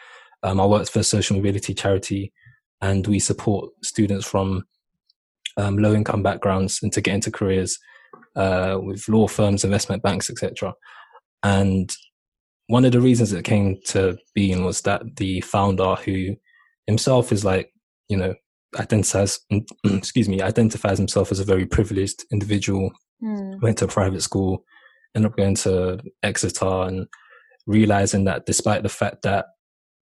um, 0.44 0.60
I 0.60 0.66
worked 0.66 0.90
for 0.90 1.00
a 1.00 1.04
social 1.04 1.36
mobility 1.36 1.74
charity, 1.74 2.34
and 2.82 3.06
we 3.08 3.20
support 3.20 3.72
students 3.84 4.26
from 4.26 4.64
um, 5.58 5.78
low 5.78 5.94
income 5.94 6.24
backgrounds 6.24 6.80
and 6.82 6.94
to 6.94 7.02
get 7.02 7.16
into 7.16 7.32
careers 7.32 7.78
uh, 8.36 8.78
with 8.82 9.08
law 9.10 9.28
firms, 9.28 9.64
investment 9.64 10.04
banks, 10.04 10.30
etc. 10.30 10.74
And 11.44 11.92
one 12.68 12.86
of 12.86 12.92
the 12.92 13.02
reasons 13.02 13.34
it 13.34 13.44
came 13.44 13.80
to 13.88 14.18
being 14.36 14.64
was 14.64 14.82
that 14.82 15.02
the 15.18 15.42
founder, 15.42 15.96
who 15.96 16.36
himself 16.88 17.32
is 17.32 17.44
like 17.44 17.72
you 18.08 18.18
know 18.18 18.34
identifies 18.78 19.40
excuse 19.86 20.30
me 20.30 20.42
identifies 20.42 20.98
himself 20.98 21.32
as 21.32 21.40
a 21.40 21.44
very 21.44 21.66
privileged 21.66 22.24
individual 22.32 22.92
Mm. 23.22 23.62
went 23.62 23.78
to 23.80 23.88
private 23.88 24.22
school 24.22 24.64
ended 25.16 25.32
up 25.32 25.38
going 25.38 25.56
to 25.56 26.00
exeter 26.24 26.66
and 26.66 27.08
realizing 27.66 28.26
that 28.26 28.46
despite 28.46 28.84
the 28.84 28.90
fact 28.90 29.22
that 29.24 29.46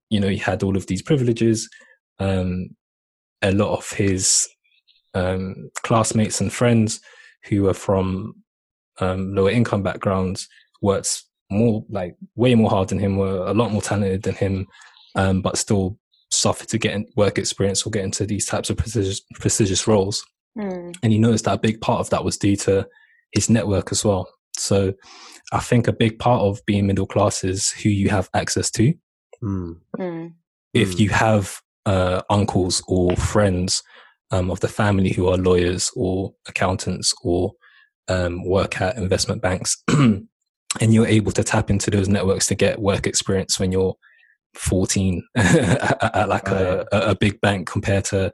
you 0.10 0.20
know 0.20 0.28
he 0.28 0.38
had 0.38 0.64
all 0.64 0.78
of 0.78 0.88
these 0.88 1.02
privileges 1.02 1.70
um 2.20 2.70
a 3.42 3.52
lot 3.52 3.78
of 3.78 3.90
his 3.92 4.48
um 5.14 5.70
classmates 5.84 6.40
and 6.42 6.54
friends 6.54 7.02
who 7.46 7.64
were 7.64 7.74
from 7.74 8.34
um 9.00 9.34
lower 9.34 9.50
income 9.50 9.84
backgrounds 9.84 10.48
worked 10.82 11.24
more 11.50 11.86
like 11.90 12.16
way 12.36 12.56
more 12.56 12.70
hard 12.70 12.90
than 12.90 13.00
him 13.00 13.18
were 13.18 13.46
a 13.48 13.54
lot 13.54 13.72
more 13.72 13.82
talented 13.82 14.24
than 14.24 14.36
him 14.36 14.68
um 15.16 15.42
but 15.42 15.58
still 15.58 15.98
suffered 16.32 16.68
to 16.70 16.78
get 16.78 16.94
in 16.94 17.08
work 17.16 17.38
experience 17.38 17.86
or 17.86 17.90
get 17.90 18.04
into 18.04 18.26
these 18.26 18.46
types 18.46 18.70
of 18.70 18.78
prestigious, 18.78 19.22
prestigious 19.36 19.88
roles. 19.88 20.26
Mm. 20.58 20.96
And 21.04 21.14
he 21.14 21.20
noticed 21.20 21.46
that 21.46 21.56
a 21.56 21.60
big 21.60 21.82
part 21.82 22.00
of 22.00 22.10
that 22.10 22.24
was 22.24 22.38
due 22.38 22.56
to 22.58 22.88
his 23.32 23.50
network 23.50 23.92
as 23.92 24.04
well. 24.04 24.28
So 24.60 24.94
I 25.52 25.60
think 25.60 25.88
a 25.88 25.94
big 25.94 26.20
part 26.20 26.42
of 26.42 26.66
being 26.66 26.88
middle 26.88 27.08
class 27.08 27.44
is 27.44 27.72
who 27.72 27.90
you 27.90 28.10
have 28.10 28.30
access 28.34 28.70
to. 28.72 28.94
Mm. 29.44 29.80
Mm. 29.98 30.34
If 30.74 31.00
you 31.00 31.10
have 31.10 31.62
uh, 31.86 32.22
uncles 32.30 32.84
or 32.88 33.16
friends 33.16 33.84
um, 34.32 34.52
of 34.52 34.60
the 34.60 34.68
family 34.68 35.12
who 35.12 35.28
are 35.28 35.38
lawyers 35.38 35.92
or 35.96 36.34
accountants 36.48 37.14
or 37.24 37.54
um, 38.08 38.44
work 38.46 38.82
at 38.82 38.98
investment 38.98 39.42
banks, 39.42 39.82
and 39.88 40.28
you're 40.82 41.08
able 41.08 41.32
to 41.32 41.44
tap 41.44 41.70
into 41.70 41.90
those 41.90 42.10
networks 42.10 42.48
to 42.48 42.56
get 42.56 42.82
work 42.82 43.08
experience 43.08 43.60
when 43.60 43.72
you're 43.72 43.96
14 44.56 45.24
at, 45.36 46.16
at 46.16 46.30
like 46.30 46.48
a, 46.48 46.86
a, 46.92 47.00
a 47.12 47.16
big 47.16 47.40
bank 47.42 47.70
compared 47.70 48.06
to 48.06 48.34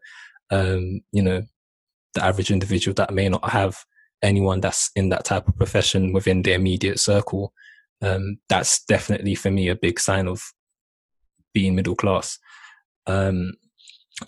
um, 0.51 1.01
you 1.11 1.21
know 1.21 1.41
the 2.13 2.23
average 2.23 2.51
individual 2.51 2.93
that 2.93 3.13
may 3.13 3.27
not 3.27 3.49
have 3.49 3.83
anyone 4.23 4.61
that's 4.61 4.89
in 4.95 5.09
that 5.09 5.25
type 5.25 5.47
of 5.47 5.57
profession 5.57 6.13
within 6.13 6.41
the 6.41 6.53
immediate 6.53 6.99
circle. 6.99 7.53
Um, 8.01 8.37
that's 8.49 8.83
definitely 8.85 9.35
for 9.35 9.51
me 9.51 9.69
a 9.69 9.75
big 9.75 9.99
sign 9.99 10.27
of 10.27 10.41
being 11.53 11.75
middle 11.75 11.95
class. 11.95 12.39
Um, 13.07 13.53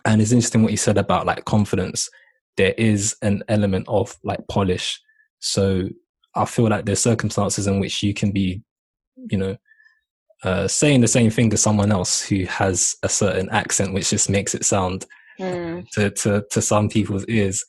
and 0.05 0.21
it's 0.21 0.31
interesting 0.31 0.63
what 0.63 0.71
you 0.71 0.77
said 0.77 0.97
about 0.97 1.25
like 1.25 1.45
confidence. 1.45 2.09
There 2.57 2.73
is 2.77 3.15
an 3.21 3.43
element 3.47 3.85
of 3.87 4.15
like 4.23 4.47
polish. 4.49 5.01
So 5.39 5.89
I 6.35 6.45
feel 6.45 6.67
like 6.69 6.85
there's 6.85 6.99
circumstances 6.99 7.67
in 7.67 7.79
which 7.79 8.03
you 8.03 8.13
can 8.13 8.31
be, 8.31 8.61
you 9.29 9.37
know, 9.37 9.57
uh, 10.43 10.67
saying 10.67 11.01
the 11.01 11.07
same 11.07 11.31
thing 11.31 11.49
to 11.49 11.57
someone 11.57 11.91
else 11.91 12.21
who 12.21 12.45
has 12.45 12.95
a 13.03 13.09
certain 13.09 13.49
accent, 13.49 13.93
which 13.93 14.09
just 14.09 14.29
makes 14.29 14.53
it 14.53 14.65
sound 14.65 15.05
Mm. 15.37 15.89
to, 15.89 16.09
to, 16.11 16.45
to 16.49 16.61
some 16.61 16.87
people's 16.87 17.25
ears 17.25 17.65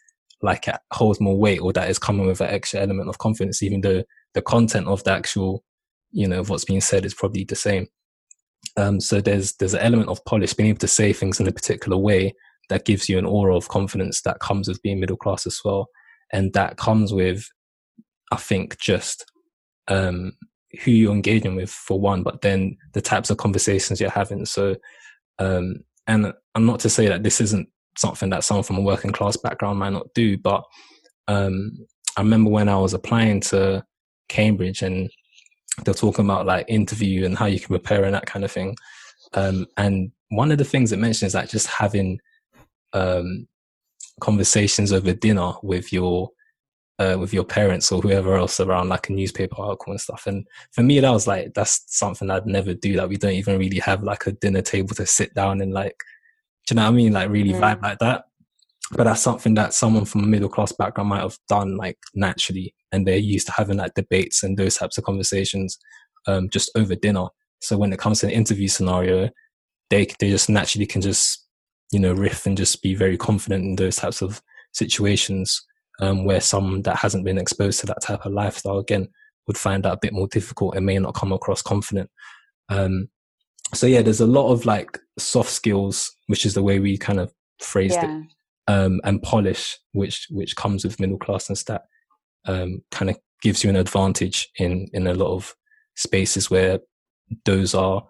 like 0.47 0.69
it 0.69 0.77
holds 0.93 1.21
more 1.21 1.37
weight 1.37 1.61
or 1.61 1.73
that 1.73 1.91
is 1.91 1.99
coming 1.99 2.27
with 2.27 2.41
an 2.41 2.49
extra 2.49 2.81
element 2.81 3.09
of 3.09 3.19
confidence, 3.19 3.63
even 3.63 3.81
though 3.83 4.03
the 4.33 4.43
content 4.43 4.87
of 4.87 5.03
the 5.05 5.11
actual, 5.11 5.65
you 6.13 6.27
know, 6.27 6.43
what's 6.45 6.65
being 6.65 6.81
said 6.81 7.05
is 7.05 7.15
probably 7.15 7.45
the 7.45 7.57
same. 7.57 7.89
Um, 8.77 9.01
so 9.01 9.21
there's 9.21 9.55
there's 9.57 9.75
an 9.75 9.81
element 9.81 10.09
of 10.09 10.25
polish, 10.25 10.55
being 10.55 10.71
able 10.71 10.79
to 10.79 10.89
say 10.89 11.13
things 11.13 11.41
in 11.41 11.49
a 11.49 11.53
particular 11.53 11.99
way 11.99 12.35
that 12.69 12.85
gives 12.85 13.09
you 13.09 13.19
an 13.19 13.27
aura 13.27 13.57
of 13.57 13.69
confidence 13.69 14.23
that 14.23 14.41
comes 14.41 14.69
with 14.69 14.83
being 14.83 15.01
middle 15.01 15.17
class 15.17 15.47
as 15.47 15.61
well, 15.65 15.89
and 16.33 16.53
that 16.53 16.77
comes 16.77 17.13
with, 17.13 17.49
I 18.33 18.37
think, 18.37 18.79
just 18.79 19.25
um, 19.89 20.33
who 20.83 20.91
you're 20.91 21.13
engaging 21.13 21.57
with 21.57 21.71
for 21.71 22.01
one, 22.01 22.23
but 22.23 22.43
then 22.43 22.77
the 22.93 23.01
types 23.01 23.31
of 23.31 23.37
conversations 23.37 24.01
you're 24.01 24.11
having. 24.11 24.47
So, 24.47 24.77
um, 25.39 25.77
and 26.07 26.33
I'm 26.55 26.67
not 26.67 26.81
to 26.81 26.91
say 26.91 27.09
that 27.09 27.23
this 27.23 27.41
isn't 27.41 27.69
something 27.97 28.31
that 28.31 28.45
someone 28.45 28.65
from 28.65 28.79
a 28.79 28.83
working 28.83 29.13
class 29.13 29.37
background 29.37 29.79
might 29.79 29.93
not 29.93 30.13
do, 30.15 30.39
but 30.39 30.65
um, 31.29 31.73
I 32.17 32.23
remember 32.23 32.51
when 32.51 32.69
I 32.69 32.79
was 32.79 32.95
applying 32.95 33.41
to 33.43 33.85
Cambridge 34.29 34.83
and 34.83 35.11
they're 35.85 35.95
talking 35.95 36.25
about 36.25 36.47
like 36.47 36.67
interview 36.69 37.25
and 37.25 37.37
how 37.37 37.47
you 37.47 37.59
can 37.59 37.69
prepare 37.69 38.05
and 38.05 38.15
that 38.15 38.27
kind 38.27 38.45
of 38.45 38.53
thing. 38.53 38.77
Um, 39.35 39.67
and 39.77 40.11
one 40.29 40.51
of 40.51 40.59
the 40.59 40.65
things 40.65 40.93
it 40.93 40.99
mentions 40.99 41.31
is 41.31 41.35
like 41.35 41.51
just 41.51 41.67
having 41.67 42.21
um, 42.93 43.47
conversations 44.21 44.93
over 44.93 45.13
dinner 45.13 45.53
with 45.63 45.93
your 45.93 46.31
uh, 46.99 47.17
with 47.19 47.35
your 47.35 47.45
parents 47.45 47.93
or 47.93 48.01
whoever 48.01 48.37
else 48.37 48.59
around 48.59 48.89
like 48.89 49.11
a 49.11 49.13
newspaper 49.13 49.57
article 49.59 49.93
and 49.93 50.01
stuff. 50.01 50.27
And 50.27 50.47
for 50.73 50.83
me, 50.83 50.99
that 51.01 51.11
was 51.11 51.27
like 51.27 51.53
that's 51.53 51.85
something 51.89 52.31
I'd 52.31 52.47
never 52.47 52.73
do. 52.73 52.95
Like 52.95 53.11
we 53.11 53.19
don't 53.19 53.33
even 53.33 53.59
really 53.59 53.81
have 53.81 54.03
like 54.03 54.27
a 54.27 54.33
dinner 54.33 54.63
table 54.63 54.95
to 54.95 55.05
sit 55.05 55.35
down 55.35 55.61
and 55.61 55.75
like, 55.75 55.97
do 56.67 56.75
you 56.75 56.77
know 56.77 56.83
what 56.83 56.89
I 56.89 56.93
mean? 56.93 57.13
Like 57.13 57.31
really 57.31 57.53
Mm. 57.53 57.61
vibe 57.61 57.83
like 57.83 57.99
that. 58.01 58.25
But 58.93 59.05
that's 59.05 59.21
something 59.21 59.55
that 59.55 59.75
someone 59.75 60.05
from 60.05 60.23
a 60.25 60.27
middle 60.27 60.49
class 60.49 60.73
background 60.73 61.09
might 61.09 61.23
have 61.23 61.39
done 61.49 61.77
like 61.77 61.99
naturally, 62.15 62.75
and 62.93 63.07
they're 63.07 63.17
used 63.17 63.47
to 63.47 63.53
having 63.53 63.79
like 63.79 63.95
debates 63.95 64.43
and 64.43 64.57
those 64.57 64.77
types 64.77 64.97
of 64.99 65.05
conversations 65.05 65.79
um, 66.29 66.49
just 66.51 66.71
over 66.77 66.95
dinner. 66.95 67.27
So 67.61 67.77
when 67.79 67.93
it 67.93 67.99
comes 67.99 68.21
to 68.21 68.27
an 68.27 68.33
interview 68.33 68.69
scenario, 68.69 69.31
they 69.91 70.07
they 70.21 70.31
just 70.31 70.49
naturally 70.49 70.87
can 70.87 71.01
just 71.01 71.47
you 71.93 71.99
know 71.99 72.13
riff 72.13 72.47
and 72.47 72.57
just 72.57 72.83
be 72.83 72.95
very 72.95 73.17
confident 73.17 73.65
in 73.65 73.77
those 73.77 73.97
types 73.97 74.23
of 74.23 74.41
situations 74.73 75.65
um, 76.01 76.25
where 76.25 76.41
someone 76.41 76.83
that 76.83 76.97
hasn't 76.97 77.25
been 77.25 77.39
exposed 77.39 77.81
to 77.81 77.87
that 77.87 78.03
type 78.03 78.25
of 78.25 78.33
lifestyle 78.33 78.79
again 78.79 79.09
would 79.47 79.59
find 79.59 79.85
that 79.85 79.93
a 79.95 79.99
bit 80.01 80.13
more 80.13 80.29
difficult 80.29 80.75
and 80.77 80.85
may 80.87 80.99
not 80.99 81.15
come 81.15 81.33
across 81.33 81.63
confident. 81.63 82.11
Um, 82.69 83.09
so 83.75 83.87
yeah, 83.87 84.03
there's 84.03 84.21
a 84.21 84.27
lot 84.27 84.51
of 84.53 84.65
like 84.65 84.99
soft 85.19 85.51
skills, 85.51 86.15
which 86.27 86.47
is 86.47 86.55
the 86.55 86.63
way 86.63 86.79
we 86.79 86.97
kind 86.97 87.21
of 87.21 87.33
phrased 87.61 87.99
it, 87.99 88.27
um, 88.69 89.01
and 89.05 89.23
polish, 89.23 89.79
which 89.93 90.27
which 90.31 90.57
comes 90.57 90.85
with 90.85 91.01
middle 91.01 91.19
classness 91.19 91.65
that 91.65 91.83
um, 92.47 92.83
kind 92.91 93.11
of 93.11 93.19
gives 93.43 93.65
you 93.65 93.71
an 93.71 93.77
advantage 93.77 94.49
in 94.59 94.89
in 94.93 95.07
a 95.07 95.15
lot 95.15 95.35
of 95.35 95.55
spaces 95.97 96.51
where 96.51 96.81
those 97.45 97.75
are 97.75 98.07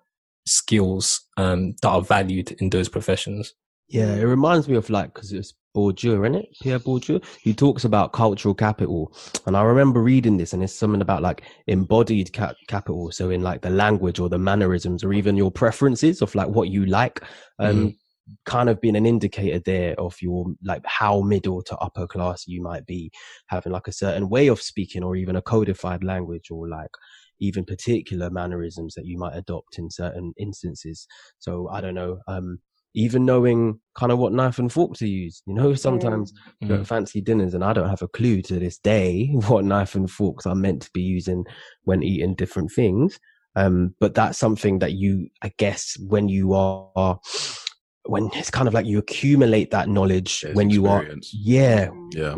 skills 0.47 1.27
um, 1.37 1.75
that 1.83 1.89
are 1.89 2.03
valued 2.03 2.53
in 2.53 2.71
those 2.71 2.89
professions. 2.89 3.55
Yeah, 3.89 4.15
it 4.15 4.25
reminds 4.25 4.69
me 4.69 4.77
of 4.77 4.91
like 4.91 5.15
because 5.15 5.33
it's 5.33 5.55
Bourdieu, 5.77 6.25
isn't 6.25 6.35
it? 6.35 6.47
Pierre 6.63 6.79
Bourdieu. 6.79 7.23
He 7.43 7.53
talks 7.53 7.85
about 7.85 8.15
cultural 8.15 8.55
capital, 8.55 9.15
and 9.47 9.57
I 9.57 9.63
remember 9.63 10.03
reading 10.03 10.39
this, 10.39 10.55
and 10.55 10.63
it's 10.63 10.73
something 10.73 11.03
about 11.03 11.21
like 11.21 11.43
embodied 11.67 12.33
cap- 12.33 12.57
capital. 12.67 13.13
So 13.13 13.29
in 13.29 13.43
like 13.43 13.61
the 13.61 13.71
language 13.71 14.19
or 14.19 14.31
the 14.31 14.39
mannerisms, 14.39 15.05
or 15.05 15.13
even 15.13 15.37
your 15.37 15.51
preferences 15.51 16.23
of 16.23 16.35
like 16.35 16.49
what 16.49 16.71
you 16.71 16.87
like, 16.87 17.21
um, 17.59 17.95
kind 18.47 18.69
of 18.71 18.81
being 18.81 18.97
an 18.97 19.07
indicator 19.07 19.61
there 19.61 19.95
of 20.01 20.17
your 20.21 20.47
like 20.65 20.83
how 20.87 21.21
middle 21.21 21.63
to 21.63 21.77
upper 21.77 22.07
class 22.07 22.45
you 22.47 22.63
might 22.63 22.87
be, 22.87 23.11
having 23.49 23.73
like 23.73 23.87
a 23.87 23.93
certain 23.93 24.31
way 24.31 24.49
of 24.49 24.63
speaking, 24.63 25.05
or 25.05 25.15
even 25.15 25.37
a 25.37 25.43
codified 25.43 26.03
language, 26.03 26.51
or 26.51 26.69
like 26.69 26.91
even 27.39 27.67
particular 27.67 28.31
mannerisms 28.31 28.95
that 28.95 29.05
you 29.05 29.19
might 29.19 29.37
adopt 29.37 29.79
in 29.79 29.91
certain 29.91 30.33
instances. 30.39 31.07
So 31.39 31.69
I 31.71 31.83
don't 31.83 31.95
know. 31.95 32.19
Um, 32.27 32.61
even 32.97 33.27
knowing 33.27 33.79
kind 33.95 34.11
of 34.11 34.19
what 34.19 34.33
knife 34.33 34.59
and 34.59 34.73
fork 34.73 34.95
to 34.97 35.07
use. 35.07 35.43
You 35.47 35.55
know, 35.55 35.75
sometimes 35.87 36.33
you 36.61 36.69
go 36.69 36.79
to 36.79 36.83
Mm. 36.83 36.87
fancy 36.87 37.21
dinners 37.21 37.55
and 37.55 37.63
I 37.63 37.73
don't 37.73 37.89
have 37.91 38.03
a 38.03 38.09
clue 38.09 38.43
to 38.43 38.59
this 38.59 38.79
day 38.79 39.27
what 39.49 39.65
knife 39.65 39.95
and 39.95 40.11
forks 40.11 40.47
are 40.47 40.55
meant 40.55 40.83
to 40.83 40.91
be 40.93 41.03
using 41.03 41.45
when 41.85 42.03
eating 42.03 42.35
different 42.35 42.73
things. 42.73 43.21
Um, 43.55 43.95
but 44.01 44.15
that's 44.15 44.39
something 44.39 44.81
that 44.81 44.93
you, 44.93 45.29
I 45.43 45.53
guess, 45.57 45.97
when 46.01 46.29
you 46.29 46.55
are, 46.55 47.21
when 48.07 48.31
it's 48.35 48.51
kind 48.51 48.69
of 48.69 48.75
like 48.75 48.87
you 48.87 48.99
accumulate 48.99 49.71
that 49.71 49.89
knowledge 49.89 50.41
There's 50.41 50.57
when 50.57 50.71
you 50.71 50.87
are, 50.87 51.05
yeah, 51.33 51.91
Yeah. 52.13 52.37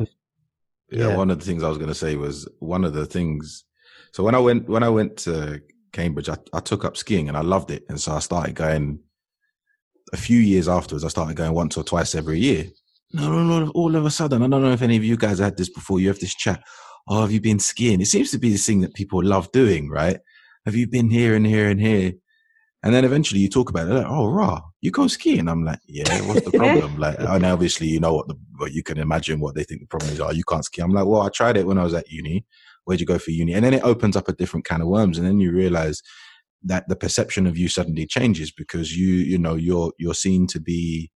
Yeah. 0.90 1.08
yeah. 1.08 1.16
One 1.16 1.30
of 1.30 1.38
the 1.38 1.44
things 1.44 1.62
I 1.62 1.68
was 1.68 1.78
going 1.78 1.88
to 1.88 1.94
say 1.94 2.16
was 2.16 2.48
one 2.60 2.84
of 2.84 2.94
the 2.94 3.06
things. 3.06 3.64
So 4.12 4.24
when 4.24 4.34
I 4.34 4.38
went, 4.38 4.68
when 4.68 4.82
I 4.82 4.88
went 4.88 5.16
to 5.18 5.60
Cambridge, 5.92 6.28
I, 6.28 6.36
I 6.52 6.60
took 6.60 6.84
up 6.84 6.96
skiing 6.96 7.28
and 7.28 7.36
I 7.36 7.42
loved 7.42 7.70
it. 7.70 7.84
And 7.88 8.00
so 8.00 8.12
I 8.12 8.20
started 8.20 8.54
going 8.54 9.00
a 10.12 10.16
few 10.16 10.38
years 10.38 10.68
afterwards, 10.68 11.04
I 11.04 11.08
started 11.08 11.36
going 11.36 11.54
once 11.54 11.76
or 11.76 11.84
twice 11.84 12.14
every 12.14 12.38
year. 12.38 12.66
No, 13.12 13.30
no, 13.30 13.64
no. 13.64 13.70
All 13.72 13.96
of 13.96 14.04
a 14.04 14.10
sudden, 14.10 14.42
I 14.42 14.48
don't 14.48 14.62
know 14.62 14.72
if 14.72 14.82
any 14.82 14.96
of 14.96 15.04
you 15.04 15.16
guys 15.16 15.38
had 15.38 15.56
this 15.56 15.70
before. 15.70 16.00
You 16.00 16.08
have 16.08 16.20
this 16.20 16.34
chat. 16.34 16.62
Oh, 17.08 17.22
have 17.22 17.32
you 17.32 17.40
been 17.40 17.58
skiing? 17.58 18.00
It 18.00 18.06
seems 18.06 18.30
to 18.32 18.38
be 18.38 18.50
this 18.50 18.66
thing 18.66 18.80
that 18.80 18.94
people 18.94 19.22
love 19.24 19.50
doing, 19.52 19.88
right? 19.88 20.18
Have 20.66 20.74
you 20.74 20.86
been 20.86 21.08
here 21.08 21.34
and 21.34 21.46
here 21.46 21.70
and 21.70 21.80
here? 21.80 22.12
And 22.82 22.94
then 22.94 23.04
eventually 23.04 23.40
you 23.40 23.48
talk 23.48 23.70
about 23.70 23.88
it. 23.88 23.94
Like, 23.94 24.06
oh, 24.06 24.26
rah, 24.26 24.60
you 24.82 24.90
go 24.90 25.08
skiing. 25.08 25.48
I'm 25.48 25.64
like, 25.64 25.80
yeah, 25.88 26.20
what's 26.26 26.44
the 26.44 26.56
problem? 26.56 26.98
like, 26.98 27.16
and 27.18 27.44
obviously 27.44 27.88
you 27.88 27.98
know 27.98 28.14
what 28.14 28.28
the, 28.28 28.36
what 28.56 28.72
you 28.72 28.82
can 28.82 28.98
imagine 28.98 29.40
what 29.40 29.54
they 29.54 29.64
think 29.64 29.80
the 29.80 29.86
problem 29.86 30.12
is. 30.12 30.20
Oh, 30.20 30.30
you 30.30 30.44
can't 30.44 30.64
ski. 30.64 30.82
I'm 30.82 30.92
like, 30.92 31.06
well, 31.06 31.22
I 31.22 31.28
tried 31.30 31.56
it 31.56 31.66
when 31.66 31.78
I 31.78 31.84
was 31.84 31.94
at 31.94 32.10
uni. 32.10 32.44
Where'd 32.84 33.00
you 33.00 33.06
go 33.06 33.18
for 33.18 33.30
uni? 33.30 33.54
And 33.54 33.64
then 33.64 33.74
it 33.74 33.82
opens 33.82 34.16
up 34.16 34.28
a 34.28 34.32
different 34.32 34.64
kind 34.64 34.80
of 34.80 34.88
worms. 34.88 35.18
And 35.18 35.26
then 35.26 35.40
you 35.40 35.50
realize 35.50 36.02
that 36.64 36.88
the 36.88 36.96
perception 36.96 37.46
of 37.46 37.56
you 37.56 37.68
suddenly 37.68 38.06
changes 38.06 38.50
because 38.50 38.96
you, 38.96 39.14
you 39.14 39.38
know, 39.38 39.54
you're, 39.54 39.92
you're 39.98 40.14
seen 40.14 40.46
to 40.48 40.60
be, 40.60 41.10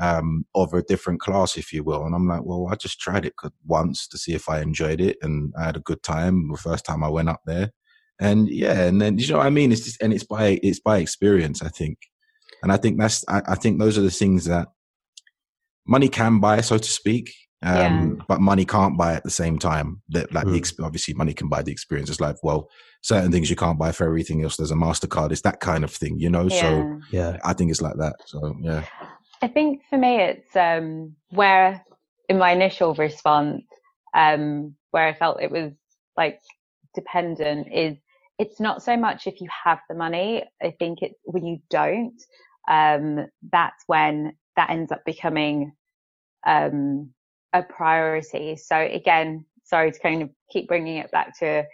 um, 0.00 0.46
of 0.54 0.72
a 0.72 0.82
different 0.82 1.20
class, 1.20 1.56
if 1.56 1.72
you 1.72 1.84
will. 1.84 2.04
And 2.04 2.14
I'm 2.14 2.26
like, 2.26 2.42
well, 2.44 2.68
I 2.70 2.76
just 2.76 3.00
tried 3.00 3.26
it 3.26 3.34
once 3.66 4.08
to 4.08 4.18
see 4.18 4.32
if 4.32 4.48
I 4.48 4.60
enjoyed 4.60 5.00
it 5.00 5.18
and 5.20 5.52
I 5.58 5.64
had 5.64 5.76
a 5.76 5.80
good 5.80 6.02
time 6.02 6.50
the 6.50 6.56
first 6.56 6.86
time 6.86 7.04
I 7.04 7.08
went 7.08 7.28
up 7.28 7.42
there. 7.44 7.70
And 8.18 8.48
yeah, 8.48 8.82
and 8.82 9.00
then, 9.00 9.18
you 9.18 9.28
know 9.28 9.38
what 9.38 9.46
I 9.46 9.50
mean? 9.50 9.72
It's 9.72 9.84
just, 9.84 10.02
and 10.02 10.12
it's 10.12 10.24
by, 10.24 10.58
it's 10.62 10.80
by 10.80 10.98
experience, 10.98 11.62
I 11.62 11.68
think. 11.68 11.98
And 12.62 12.70
I 12.70 12.76
think 12.76 12.98
that's, 12.98 13.24
I, 13.28 13.42
I 13.48 13.54
think 13.54 13.78
those 13.78 13.98
are 13.98 14.02
the 14.02 14.10
things 14.10 14.44
that 14.44 14.68
money 15.86 16.08
can 16.08 16.40
buy, 16.40 16.60
so 16.60 16.78
to 16.78 16.90
speak. 16.90 17.32
Um, 17.62 18.16
Yeah. 18.16 18.24
but 18.26 18.40
money 18.40 18.64
can't 18.64 18.96
buy 18.96 19.14
at 19.14 19.22
the 19.24 19.30
same 19.30 19.58
time 19.58 20.00
that 20.08 20.32
like 20.32 20.46
Mm. 20.46 20.56
ex- 20.56 20.80
obviously 20.80 21.12
money 21.14 21.34
can 21.34 21.48
buy 21.48 21.62
the 21.62 21.72
experience. 21.72 22.08
It's 22.08 22.20
like, 22.20 22.36
well, 22.42 22.68
certain 23.02 23.30
things 23.30 23.50
you 23.50 23.56
can't 23.56 23.78
buy 23.78 23.92
for 23.92 24.04
everything 24.06 24.42
else. 24.42 24.56
There's 24.56 24.70
a 24.70 24.74
MasterCard. 24.76 25.30
It's 25.30 25.42
that 25.42 25.60
kind 25.60 25.84
of 25.84 25.92
thing, 25.92 26.18
you 26.18 26.30
know? 26.30 26.48
So 26.48 26.78
Yeah. 26.78 26.98
yeah, 27.10 27.36
I 27.44 27.52
think 27.52 27.70
it's 27.70 27.82
like 27.82 27.96
that. 27.98 28.16
So 28.26 28.56
yeah. 28.62 28.84
I 29.42 29.48
think 29.48 29.82
for 29.90 29.98
me, 29.98 30.16
it's 30.20 30.56
um, 30.56 31.14
where 31.30 31.84
in 32.30 32.38
my 32.38 32.52
initial 32.52 32.94
response, 32.94 33.64
um, 34.14 34.74
where 34.92 35.06
I 35.06 35.12
felt 35.14 35.42
it 35.42 35.50
was 35.50 35.72
like 36.16 36.40
dependent 36.94 37.68
is 37.72 37.96
it's 38.38 38.58
not 38.58 38.82
so 38.82 38.96
much 38.96 39.26
if 39.26 39.40
you 39.40 39.48
have 39.64 39.80
the 39.88 39.94
money. 39.94 40.44
I 40.62 40.70
think 40.78 41.02
it's 41.02 41.20
when 41.24 41.44
you 41.44 41.58
don't. 41.68 42.18
um, 42.68 43.26
that's 43.52 43.82
when 43.86 44.34
that 44.56 44.70
ends 44.70 44.92
up 44.92 45.04
becoming 45.04 45.72
um, 46.46 47.12
a 47.52 47.62
priority. 47.62 48.56
So 48.56 48.76
again, 48.76 49.44
sorry 49.64 49.92
to 49.92 49.98
kind 49.98 50.22
of 50.22 50.30
keep 50.50 50.68
bringing 50.68 50.96
it 50.96 51.10
back 51.10 51.38
to 51.40 51.64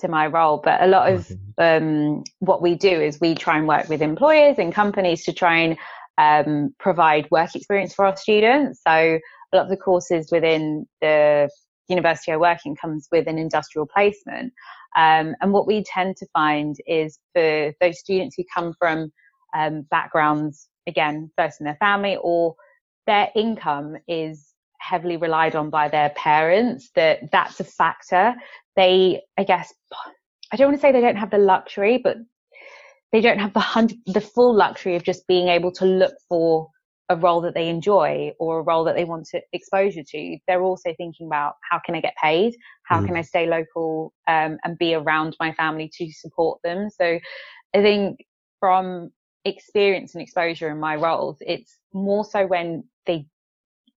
to 0.00 0.08
my 0.08 0.26
role, 0.26 0.60
but 0.64 0.80
a 0.82 0.86
lot 0.86 1.12
of 1.12 1.30
um, 1.58 2.24
what 2.38 2.62
we 2.62 2.74
do 2.74 2.88
is 2.88 3.20
we 3.20 3.34
try 3.34 3.58
and 3.58 3.68
work 3.68 3.86
with 3.90 4.00
employers 4.00 4.56
and 4.58 4.72
companies 4.72 5.24
to 5.24 5.32
try 5.32 5.58
and 5.58 5.76
um, 6.16 6.74
provide 6.78 7.30
work 7.30 7.54
experience 7.54 7.94
for 7.94 8.06
our 8.06 8.16
students. 8.16 8.80
So 8.86 8.92
a 8.92 9.20
lot 9.52 9.64
of 9.64 9.68
the 9.68 9.76
courses 9.76 10.30
within 10.32 10.86
the 11.02 11.50
university 11.88 12.32
I 12.32 12.36
work 12.36 12.60
in 12.64 12.76
comes 12.76 13.08
with 13.12 13.26
an 13.26 13.36
industrial 13.36 13.86
placement. 13.86 14.52
Um, 14.96 15.34
and 15.40 15.52
what 15.52 15.66
we 15.66 15.84
tend 15.84 16.16
to 16.16 16.26
find 16.32 16.76
is 16.86 17.18
for 17.34 17.72
those 17.80 17.98
students 17.98 18.36
who 18.36 18.44
come 18.54 18.74
from 18.78 19.12
um, 19.54 19.82
backgrounds, 19.90 20.68
again, 20.86 21.30
first 21.36 21.60
in 21.60 21.64
their 21.64 21.76
family 21.76 22.16
or 22.22 22.54
their 23.06 23.28
income 23.34 23.96
is 24.08 24.49
heavily 24.80 25.16
relied 25.16 25.54
on 25.54 25.70
by 25.70 25.88
their 25.88 26.10
parents, 26.10 26.90
that 26.94 27.30
that's 27.30 27.60
a 27.60 27.64
factor. 27.64 28.34
They, 28.76 29.22
I 29.38 29.44
guess, 29.44 29.72
I 30.52 30.56
don't 30.56 30.68
want 30.68 30.78
to 30.78 30.80
say 30.80 30.92
they 30.92 31.00
don't 31.00 31.16
have 31.16 31.30
the 31.30 31.38
luxury, 31.38 31.98
but 31.98 32.16
they 33.12 33.20
don't 33.20 33.38
have 33.38 33.52
the 33.52 33.60
hundred, 33.60 33.98
the 34.06 34.20
full 34.20 34.54
luxury 34.54 34.96
of 34.96 35.04
just 35.04 35.26
being 35.26 35.48
able 35.48 35.72
to 35.72 35.84
look 35.84 36.14
for 36.28 36.68
a 37.08 37.16
role 37.16 37.40
that 37.40 37.54
they 37.54 37.68
enjoy 37.68 38.32
or 38.38 38.60
a 38.60 38.62
role 38.62 38.84
that 38.84 38.94
they 38.94 39.04
want 39.04 39.26
to 39.26 39.40
exposure 39.52 40.04
to. 40.08 40.38
They're 40.46 40.62
also 40.62 40.94
thinking 40.96 41.26
about 41.26 41.54
how 41.68 41.80
can 41.84 41.96
I 41.96 42.00
get 42.00 42.14
paid? 42.22 42.54
How 42.84 43.00
mm. 43.00 43.06
can 43.06 43.16
I 43.16 43.22
stay 43.22 43.48
local 43.48 44.12
um, 44.28 44.58
and 44.64 44.78
be 44.78 44.94
around 44.94 45.36
my 45.40 45.52
family 45.52 45.90
to 45.98 46.12
support 46.12 46.60
them? 46.62 46.88
So 46.88 47.18
I 47.74 47.82
think 47.82 48.20
from 48.60 49.10
experience 49.44 50.14
and 50.14 50.22
exposure 50.22 50.70
in 50.70 50.78
my 50.78 50.94
roles, 50.94 51.38
it's 51.40 51.78
more 51.92 52.24
so 52.24 52.46
when 52.46 52.84
they 53.06 53.26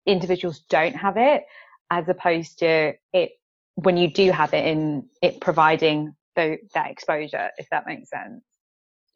individuals 0.06 0.60
don't 0.70 0.96
have 0.96 1.18
it 1.18 1.44
as 1.90 2.08
opposed 2.10 2.60
to 2.60 2.94
it 3.14 3.32
when 3.76 3.98
you 3.98 4.12
do 4.12 4.32
have 4.32 4.54
it 4.54 4.66
in 4.66 5.08
it 5.22 5.42
providing 5.42 6.16
the, 6.36 6.58
that 6.74 6.90
exposure, 6.90 7.50
if 7.58 7.68
that 7.72 7.86
makes 7.86 8.10
sense. 8.10 8.44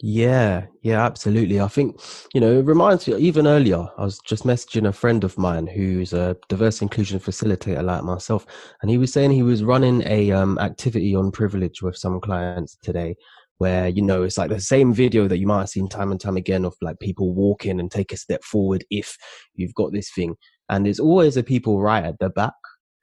Yeah, 0.02 0.66
yeah, 0.82 1.06
absolutely. 1.06 1.62
I 1.62 1.70
think, 1.70 2.02
you 2.34 2.42
know, 2.42 2.60
it 2.60 2.66
reminds 2.66 3.08
me, 3.08 3.16
even 3.16 3.48
earlier, 3.48 3.88
I 3.98 4.04
was 4.04 4.20
just 4.26 4.44
messaging 4.44 4.88
a 4.88 4.92
friend 4.92 5.24
of 5.24 5.38
mine 5.38 5.68
who's 5.68 6.12
a 6.12 6.36
diversity 6.50 6.86
inclusion 6.86 7.20
facilitator 7.20 7.82
like 7.82 8.04
myself, 8.04 8.46
and 8.82 8.92
he 8.92 8.98
was 8.98 9.14
saying 9.14 9.32
he 9.32 9.44
was 9.44 9.64
running 9.64 10.04
a 10.06 10.32
um, 10.32 10.60
activity 10.60 11.16
on 11.16 11.32
privilege 11.32 11.82
with 11.82 11.96
some 11.96 12.20
clients 12.20 12.78
today 12.84 13.16
where, 13.58 13.88
you 13.88 14.02
know, 14.02 14.24
it's 14.24 14.38
like 14.38 14.50
the 14.50 14.60
same 14.60 14.94
video 14.94 15.30
that 15.30 15.38
you 15.38 15.48
might 15.48 15.60
have 15.60 15.70
seen 15.70 15.88
time 15.88 16.12
and 16.12 16.20
time 16.20 16.36
again 16.36 16.66
of 16.66 16.76
like 16.82 17.00
people 17.00 17.34
walking 17.34 17.80
and 17.80 17.90
take 17.90 18.12
a 18.12 18.18
step 18.18 18.44
forward 18.44 18.84
if 18.90 19.16
you've 19.54 19.74
got 19.76 19.94
this 19.94 20.12
thing. 20.14 20.36
And 20.70 20.86
there's 20.86 21.00
always 21.00 21.36
the 21.36 21.44
people 21.44 21.82
right 21.82 22.04
at 22.04 22.20
the 22.20 22.30
back 22.30 22.54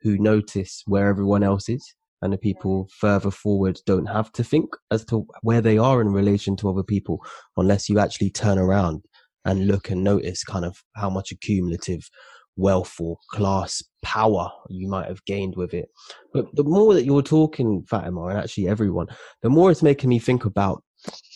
who 0.01 0.19
notice 0.19 0.83
where 0.87 1.09
everyone 1.09 1.43
else 1.43 1.69
is 1.69 1.95
and 2.23 2.33
the 2.33 2.39
people 2.39 2.89
further 2.97 3.31
forward 3.31 3.79
don't 3.87 4.07
have 4.07 4.33
to 4.33 4.45
think 4.45 4.71
as 4.91 5.05
to 5.07 5.27
where 5.43 5.61
they 5.61 5.79
are 5.79 6.01
in 6.01 6.09
relation 6.09 6.57
to 6.57 6.71
other 6.71 6.83
people 6.83 7.25
unless 7.57 7.89
you 7.89 7.99
actually 7.99 8.31
turn 8.31 8.59
around 8.59 9.03
and 9.45 9.67
look 9.67 9.91
and 9.91 10.05
notice 10.05 10.45
kind 10.45 10.65
of 10.65 10.83
how 10.95 11.11
much 11.11 11.33
accumulative 11.33 12.09
wealth 12.57 12.95
or 13.01 13.17
class 13.31 13.83
power 14.03 14.51
you 14.69 14.89
might 14.89 15.09
have 15.09 15.25
gained 15.25 15.55
with 15.57 15.75
it. 15.75 15.89
But 16.33 16.47
the 16.55 16.65
more 16.65 16.95
that 16.95 17.05
you're 17.05 17.23
talking, 17.23 17.85
Fatima, 17.89 18.27
and 18.27 18.39
actually 18.39 18.69
everyone, 18.69 19.07
the 19.43 19.51
more 19.51 19.71
it's 19.71 19.83
making 19.83 20.11
me 20.11 20.19
think 20.19 20.45
about 20.45 20.83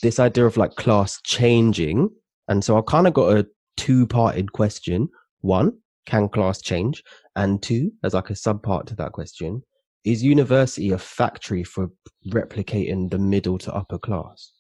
this 0.03 0.21
idea 0.21 0.47
of 0.47 0.57
like 0.57 0.77
class 0.77 1.19
changing. 1.25 2.11
And 2.49 2.63
so 2.63 2.79
I 2.79 2.83
kind 2.87 3.07
of 3.07 3.15
got 3.15 3.37
a 3.37 3.47
two 3.77 4.07
parted 4.07 4.53
question. 4.53 5.09
One, 5.41 5.73
can 6.07 6.29
class 6.29 6.61
change? 6.61 7.03
And 7.35 7.63
two, 7.63 7.93
as 8.03 8.15
like 8.15 8.31
a 8.31 8.35
subpart 8.35 8.87
to 8.87 8.95
that 8.97 9.13
question, 9.13 9.63
is 10.05 10.23
university 10.23 10.93
a 10.93 10.99
factory 10.99 11.65
for 11.65 11.91
replicating 12.29 13.11
the 13.11 13.19
middle 13.19 13.59
to 13.59 13.75
upper 13.75 13.99
class? 13.99 14.53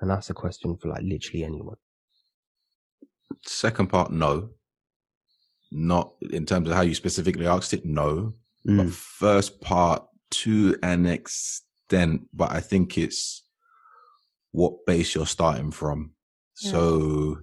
And 0.00 0.10
that's 0.10 0.30
a 0.30 0.34
question 0.34 0.76
for 0.76 0.88
like 0.88 1.02
literally 1.02 1.44
anyone. 1.44 1.76
Second 3.46 3.88
part, 3.88 4.12
no. 4.12 4.50
Not 5.72 6.14
in 6.30 6.46
terms 6.46 6.68
of 6.68 6.74
how 6.74 6.82
you 6.82 6.94
specifically 6.94 7.46
asked 7.46 7.72
it, 7.72 7.84
no. 7.84 8.34
Mm. 8.68 8.76
But 8.76 8.90
first 8.90 9.60
part, 9.60 10.04
to 10.30 10.76
an 10.82 11.06
extent, 11.06 12.28
but 12.32 12.50
I 12.50 12.60
think 12.60 12.98
it's 12.98 13.42
what 14.52 14.84
base 14.86 15.14
you're 15.14 15.26
starting 15.26 15.70
from. 15.70 16.12
Yeah. 16.60 16.72
So 16.72 17.38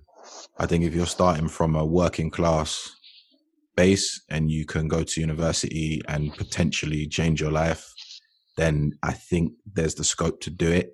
I 0.58 0.66
think 0.66 0.84
if 0.84 0.94
you're 0.94 1.06
starting 1.06 1.48
from 1.48 1.76
a 1.76 1.86
working 1.86 2.30
class 2.32 2.92
base 3.76 4.22
and 4.30 4.52
you 4.52 4.66
can 4.66 4.88
go 4.88 5.04
to 5.04 5.22
university 5.22 6.02
and 6.08 6.36
potentially 6.36 7.08
change 7.08 7.40
your 7.40 7.52
life, 7.52 7.88
then 8.58 8.94
I 9.04 9.14
think 9.14 9.54
there's 9.72 9.96
the 9.96 10.04
scope 10.04 10.42
to 10.42 10.50
do 10.50 10.70
it. 10.70 10.94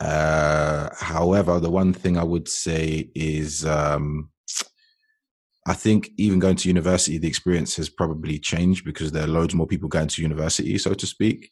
Uh, 0.00 0.90
however, 0.98 1.60
the 1.60 1.70
one 1.70 1.92
thing 1.92 2.18
I 2.18 2.24
would 2.24 2.48
say 2.48 3.10
is, 3.14 3.64
um, 3.64 4.30
I 5.66 5.74
think 5.74 6.10
even 6.16 6.38
going 6.38 6.56
to 6.56 6.68
university, 6.68 7.18
the 7.18 7.28
experience 7.28 7.76
has 7.76 7.88
probably 7.88 8.38
changed 8.38 8.84
because 8.84 9.12
there 9.12 9.24
are 9.24 9.28
loads 9.28 9.54
more 9.54 9.66
people 9.66 9.88
going 9.88 10.08
to 10.08 10.22
university, 10.22 10.76
so 10.78 10.94
to 10.94 11.06
speak. 11.06 11.50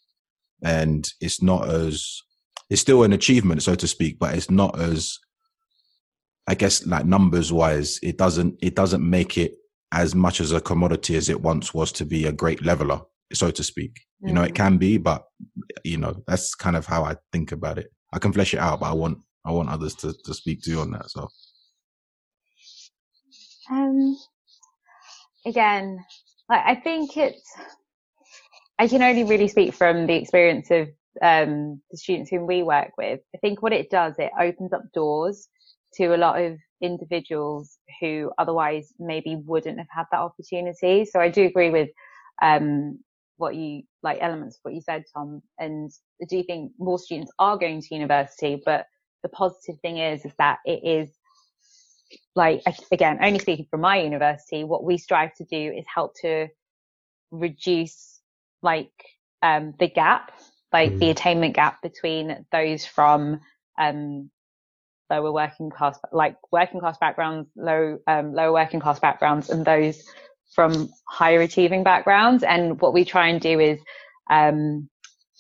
And 0.62 1.09
it's 1.20 1.42
not 1.42 1.68
as, 1.68 2.22
it's 2.70 2.81
still 2.81 3.02
an 3.02 3.12
achievement, 3.12 3.62
so 3.62 3.74
to 3.74 3.87
speak, 3.87 4.18
but 4.18 4.35
it's 4.35 4.50
not 4.50 4.79
as, 4.81 5.18
I 6.46 6.54
guess, 6.54 6.87
like 6.87 7.06
numbers 7.06 7.52
wise, 7.52 7.98
it 8.02 8.18
doesn't, 8.18 8.59
it 8.62 8.74
doesn't 8.74 9.09
make 9.09 9.37
it 9.37 9.56
as 9.92 10.14
much 10.14 10.40
as 10.40 10.52
a 10.52 10.61
commodity 10.61 11.16
as 11.16 11.28
it 11.28 11.40
once 11.40 11.72
was 11.72 11.92
to 11.92 12.04
be 12.04 12.26
a 12.26 12.32
great 12.32 12.64
leveler, 12.64 13.00
so 13.32 13.50
to 13.50 13.62
speak. 13.62 14.00
Mm. 14.22 14.28
You 14.28 14.35
know, 14.35 14.42
it 14.42 14.52
mm. 14.52 14.56
can 14.56 14.76
be, 14.78 14.98
but 14.98 15.24
you 15.85 15.96
know, 15.96 16.22
that's 16.26 16.54
kind 16.54 16.76
of 16.76 16.87
how 16.87 17.04
I 17.04 17.16
think 17.32 17.52
about 17.52 17.78
it. 17.78 17.88
I 18.12 18.18
can 18.18 18.32
flesh 18.32 18.54
it 18.54 18.61
out, 18.61 18.80
but 18.80 18.90
I 18.90 18.92
want 18.92 19.18
I 19.44 19.52
want 19.52 19.68
others 19.68 19.94
to, 19.96 20.12
to 20.24 20.35
speak 20.35 20.62
to 20.62 20.70
you 20.70 20.80
on 20.80 20.90
that. 20.92 21.11
So 21.11 21.28
um 23.70 24.16
again, 25.44 25.98
like 26.48 26.62
I 26.64 26.74
think 26.76 27.16
it's 27.16 27.52
I 28.78 28.88
can 28.88 29.02
only 29.02 29.24
really 29.24 29.48
speak 29.48 29.74
from 29.74 30.06
the 30.06 30.14
experience 30.14 30.70
of 30.70 30.88
um 31.22 31.80
the 31.90 31.98
students 31.98 32.30
whom 32.30 32.46
we 32.46 32.62
work 32.62 32.92
with. 32.98 33.20
I 33.35 33.38
think 33.38 33.62
what 33.62 33.72
it 33.72 33.90
does, 33.90 34.14
it 34.18 34.30
opens 34.38 34.72
up 34.72 34.82
doors 34.94 35.48
to 35.94 36.14
a 36.14 36.16
lot 36.16 36.40
of 36.40 36.59
individuals 36.83 37.79
who 38.01 38.31
otherwise 38.38 38.92
maybe 38.99 39.37
wouldn't 39.37 39.79
have 39.79 39.88
had 39.90 40.05
that 40.12 40.20
opportunity. 40.20 41.05
So 41.05 41.20
I 41.20 41.29
do 41.29 41.44
agree 41.44 41.70
with 41.70 41.88
um, 42.42 42.99
what 43.38 43.55
you 43.55 43.83
like 44.03 44.18
elements 44.20 44.57
of 44.57 44.61
what 44.62 44.75
you 44.75 44.81
said, 44.81 45.05
Tom. 45.14 45.42
And 45.59 45.90
I 46.22 46.27
do 46.29 46.42
think 46.42 46.72
more 46.79 46.99
students 46.99 47.33
are 47.38 47.57
going 47.57 47.81
to 47.81 47.94
university, 47.94 48.61
but 48.64 48.87
the 49.22 49.29
positive 49.31 49.81
thing 49.81 49.99
is 49.99 50.25
is 50.25 50.33
that 50.38 50.59
it 50.64 50.81
is 50.85 51.11
like 52.35 52.62
again, 52.92 53.18
only 53.22 53.38
speaking 53.38 53.66
from 53.70 53.81
my 53.81 54.01
university, 54.01 54.64
what 54.64 54.85
we 54.85 54.99
strive 54.99 55.35
to 55.37 55.44
do 55.44 55.72
is 55.72 55.85
help 55.92 56.14
to 56.22 56.49
reduce 57.31 58.20
like 58.62 58.92
um, 59.42 59.75
the 59.79 59.88
gap, 59.88 60.33
like 60.72 60.92
mm. 60.92 60.99
the 61.01 61.11
attainment 61.11 61.55
gap 61.55 61.83
between 61.83 62.44
those 62.53 62.85
from 62.85 63.40
um, 63.79 64.31
lower 65.11 65.33
working 65.33 65.71
class, 65.71 65.99
like 66.12 66.37
working 66.53 66.81
class 66.81 66.99
backgrounds, 66.99 67.49
low, 67.57 67.99
um, 68.07 68.35
lower 68.35 68.53
working 68.53 68.81
class 68.81 68.99
backgrounds 68.99 69.51
and 69.51 69.64
those 69.64 70.03
from 70.55 70.88
higher 71.09 71.40
achieving 71.40 71.83
backgrounds. 71.85 72.42
And 72.42 72.81
what 72.81 72.95
we 72.95 73.05
try 73.05 73.29
and 73.29 73.40
do 73.40 73.61
is, 73.61 73.79
um, 74.31 74.88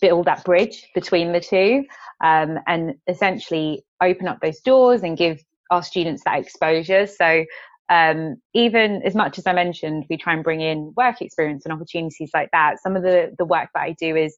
build 0.00 0.26
that 0.26 0.44
bridge 0.44 0.86
between 0.94 1.32
the 1.32 1.40
two, 1.40 1.84
um, 2.22 2.58
and 2.66 2.94
essentially 3.08 3.82
open 4.02 4.28
up 4.28 4.40
those 4.40 4.60
doors 4.60 5.02
and 5.02 5.16
give 5.16 5.42
our 5.70 5.82
students 5.82 6.22
that 6.24 6.38
exposure. 6.38 7.06
So, 7.06 7.44
um, 7.88 8.36
even 8.52 9.02
as 9.02 9.14
much 9.14 9.38
as 9.38 9.46
I 9.46 9.52
mentioned, 9.52 10.04
we 10.10 10.16
try 10.16 10.32
and 10.34 10.44
bring 10.44 10.60
in 10.60 10.92
work 10.96 11.22
experience 11.22 11.64
and 11.64 11.72
opportunities 11.72 12.30
like 12.34 12.50
that. 12.52 12.82
Some 12.82 12.96
of 12.96 13.02
the, 13.02 13.34
the 13.38 13.44
work 13.44 13.68
that 13.74 13.82
I 13.82 13.96
do 13.98 14.16
is 14.16 14.36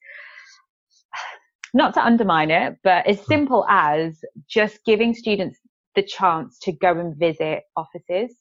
not 1.74 1.94
to 1.94 2.04
undermine 2.04 2.50
it, 2.50 2.76
but 2.83 3.07
as 3.07 3.18
hmm. 3.18 3.24
simple 3.24 3.66
as 3.68 4.20
just 4.48 4.85
giving 4.85 5.14
students 5.14 5.59
the 5.94 6.02
chance 6.02 6.59
to 6.61 6.72
go 6.72 6.98
and 6.98 7.16
visit 7.16 7.64
offices. 7.76 8.35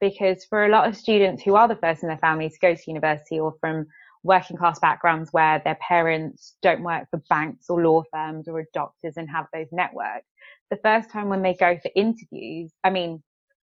Because 0.00 0.44
for 0.44 0.66
a 0.66 0.68
lot 0.68 0.88
of 0.88 0.96
students 0.96 1.42
who 1.42 1.54
are 1.54 1.68
the 1.68 1.76
first 1.76 2.02
in 2.02 2.08
their 2.08 2.18
family 2.18 2.50
to 2.50 2.58
go 2.60 2.74
to 2.74 2.82
university 2.86 3.38
or 3.38 3.54
from 3.60 3.86
working 4.22 4.56
class 4.56 4.78
backgrounds 4.80 5.32
where 5.32 5.60
their 5.64 5.76
parents 5.76 6.56
don't 6.62 6.82
work 6.82 7.08
for 7.10 7.22
banks 7.28 7.66
or 7.68 7.82
law 7.82 8.02
firms 8.12 8.48
or 8.48 8.64
doctors 8.74 9.16
and 9.16 9.30
have 9.30 9.46
those 9.52 9.68
networks, 9.70 10.26
the 10.70 10.78
first 10.82 11.10
time 11.10 11.28
when 11.28 11.42
they 11.42 11.54
go 11.54 11.78
for 11.80 11.90
interviews, 11.94 12.72
I 12.82 12.90
mean, 12.90 13.22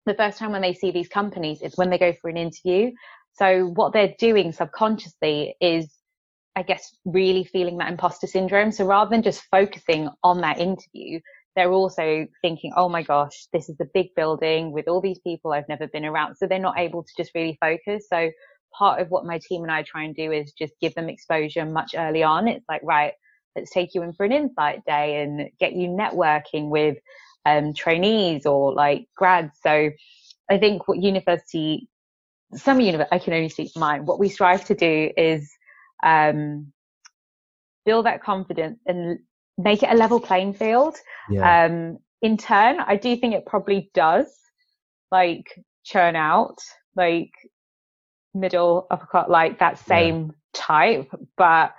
the 0.06 0.16
first 0.16 0.38
time 0.38 0.52
when 0.52 0.62
they 0.62 0.74
see 0.74 0.92
these 0.92 1.08
companies 1.08 1.62
is 1.62 1.78
when 1.78 1.90
they 1.90 1.98
go 1.98 2.14
for 2.22 2.30
an 2.30 2.38
interview. 2.38 2.92
So 3.34 3.68
what 3.68 3.92
they're 3.92 4.16
doing 4.18 4.52
subconsciously 4.52 5.56
is 5.60 5.92
I 6.56 6.64
guess, 6.64 6.96
really 7.06 7.44
feeling 7.44 7.78
that 7.78 7.92
imposter 7.92 8.28
syndrome. 8.28 8.72
So 8.72 8.86
rather 8.86 9.10
than 9.10 9.24
just 9.24 9.44
focusing 9.52 10.10
on 10.24 10.42
that 10.42 10.60
interview, 10.60 11.20
they're 11.56 11.72
also 11.72 12.28
thinking, 12.42 12.74
oh 12.76 12.90
my 12.90 13.04
gosh, 13.04 13.48
this 13.54 13.70
is 13.70 13.78
a 13.80 13.88
big 13.94 14.08
building 14.16 14.72
with 14.72 14.88
all 14.88 15.02
these 15.02 15.20
people 15.20 15.54
I've 15.54 15.70
never 15.70 15.88
been 15.88 16.06
around. 16.06 16.36
So 16.36 16.48
they're 16.48 16.60
not 16.60 16.78
able 16.78 17.04
to 17.04 17.12
just 17.18 17.32
really 17.36 17.58
focus. 17.62 18.08
So 18.10 18.30
part 18.78 19.02
of 19.02 19.10
what 19.10 19.26
my 19.26 19.40
team 19.40 19.64
and 19.64 19.72
I 19.72 19.84
try 19.84 20.04
and 20.04 20.16
do 20.16 20.32
is 20.32 20.54
just 20.54 20.74
give 20.82 20.94
them 20.96 21.10
exposure 21.10 21.66
much 21.66 21.96
early 21.98 22.24
on. 22.24 22.48
It's 22.48 22.66
like, 22.68 22.82
right, 22.84 23.14
let's 23.56 23.72
take 23.72 23.94
you 23.94 24.04
in 24.04 24.14
for 24.14 24.26
an 24.26 24.32
insight 24.32 24.84
day 24.86 25.22
and 25.22 25.50
get 25.60 25.74
you 25.74 25.90
networking 25.90 26.70
with 26.70 26.98
um, 27.46 27.74
trainees 27.74 28.46
or 28.46 28.74
like 28.74 29.08
grads. 29.16 29.58
So 29.64 29.92
I 30.50 30.58
think 30.58 30.88
what 30.88 31.02
university, 31.02 31.88
some 32.54 32.82
university, 32.82 33.16
I 33.16 33.20
can 33.20 33.34
only 33.34 33.50
speak 33.50 33.72
for 33.74 33.80
mine. 33.80 34.06
What 34.06 34.20
we 34.20 34.30
strive 34.30 34.66
to 34.66 34.76
do 34.76 35.12
is 35.16 35.50
um, 36.04 36.72
build 37.86 38.06
that 38.06 38.24
confidence 38.24 38.80
and 38.86 39.20
make 39.58 39.84
it 39.84 39.92
a 39.92 39.96
level 39.96 40.20
playing 40.20 40.54
field. 40.54 40.96
Yeah. 41.30 41.66
Um, 41.66 42.00
in 42.22 42.38
turn, 42.38 42.80
I 42.80 42.96
do 42.96 43.16
think 43.16 43.34
it 43.34 43.46
probably 43.46 43.92
does 43.94 44.28
like 45.12 45.46
churn 45.84 46.16
out 46.16 46.58
like 46.96 47.32
middle 48.34 48.88
uppercut, 48.90 49.30
like 49.30 49.60
that 49.60 49.80
same 49.80 50.26
yeah. 50.26 50.32
type. 50.54 51.12
But 51.38 51.74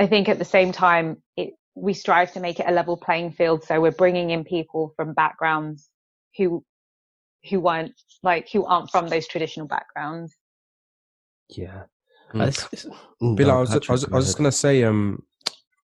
I 0.00 0.06
think 0.06 0.28
at 0.28 0.38
the 0.38 0.44
same 0.44 0.72
time, 0.72 1.22
it, 1.36 1.54
we 1.74 1.94
strive 1.94 2.32
to 2.32 2.40
make 2.40 2.58
it 2.60 2.66
a 2.68 2.72
level 2.72 2.96
playing 2.96 3.32
field. 3.32 3.64
So 3.64 3.80
we're 3.80 3.92
bringing 3.92 4.30
in 4.30 4.44
people 4.44 4.92
from 4.96 5.12
backgrounds 5.12 5.88
who, 6.36 6.64
who 7.48 7.60
weren't 7.60 7.92
like, 8.22 8.48
who 8.50 8.64
aren't 8.64 8.90
from 8.90 9.08
those 9.08 9.28
traditional 9.28 9.66
backgrounds. 9.66 10.34
Yeah. 11.48 11.84
Mm. 12.34 12.90
Mm, 13.22 13.36
Bill, 13.36 13.50
I 13.50 13.60
was, 13.60 13.70
Patrick, 13.70 13.90
I 13.90 13.92
was, 13.92 14.04
I 14.04 14.16
was 14.16 14.26
just 14.26 14.38
going 14.38 14.50
to 14.50 14.56
say, 14.56 14.84
um, 14.84 15.22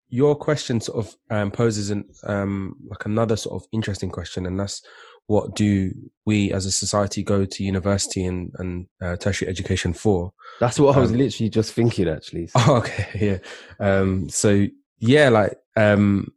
your 0.09 0.35
question 0.35 0.79
sort 0.79 1.05
of 1.05 1.15
um, 1.29 1.51
poses 1.51 1.89
an, 1.89 2.05
um, 2.23 2.75
like 2.87 3.05
another 3.05 3.35
sort 3.35 3.61
of 3.61 3.67
interesting 3.71 4.09
question, 4.09 4.45
and 4.45 4.59
that's 4.59 4.81
what 5.27 5.55
do 5.55 5.91
we 6.25 6.51
as 6.51 6.65
a 6.65 6.71
society 6.71 7.23
go 7.23 7.45
to 7.45 7.63
university 7.63 8.25
and, 8.25 8.51
and 8.59 8.87
uh, 9.01 9.15
tertiary 9.15 9.49
education 9.49 9.93
for? 9.93 10.31
That's 10.59 10.79
what 10.79 10.91
um, 10.91 10.97
I 10.97 10.99
was 11.01 11.11
um, 11.11 11.17
literally 11.17 11.49
just 11.49 11.73
thinking, 11.73 12.07
actually. 12.07 12.47
So. 12.47 12.59
Oh, 12.67 12.75
okay, 12.77 13.41
yeah. 13.79 13.85
Um, 13.85 14.29
so 14.29 14.67
yeah, 14.99 15.29
like 15.29 15.57
um, 15.75 16.31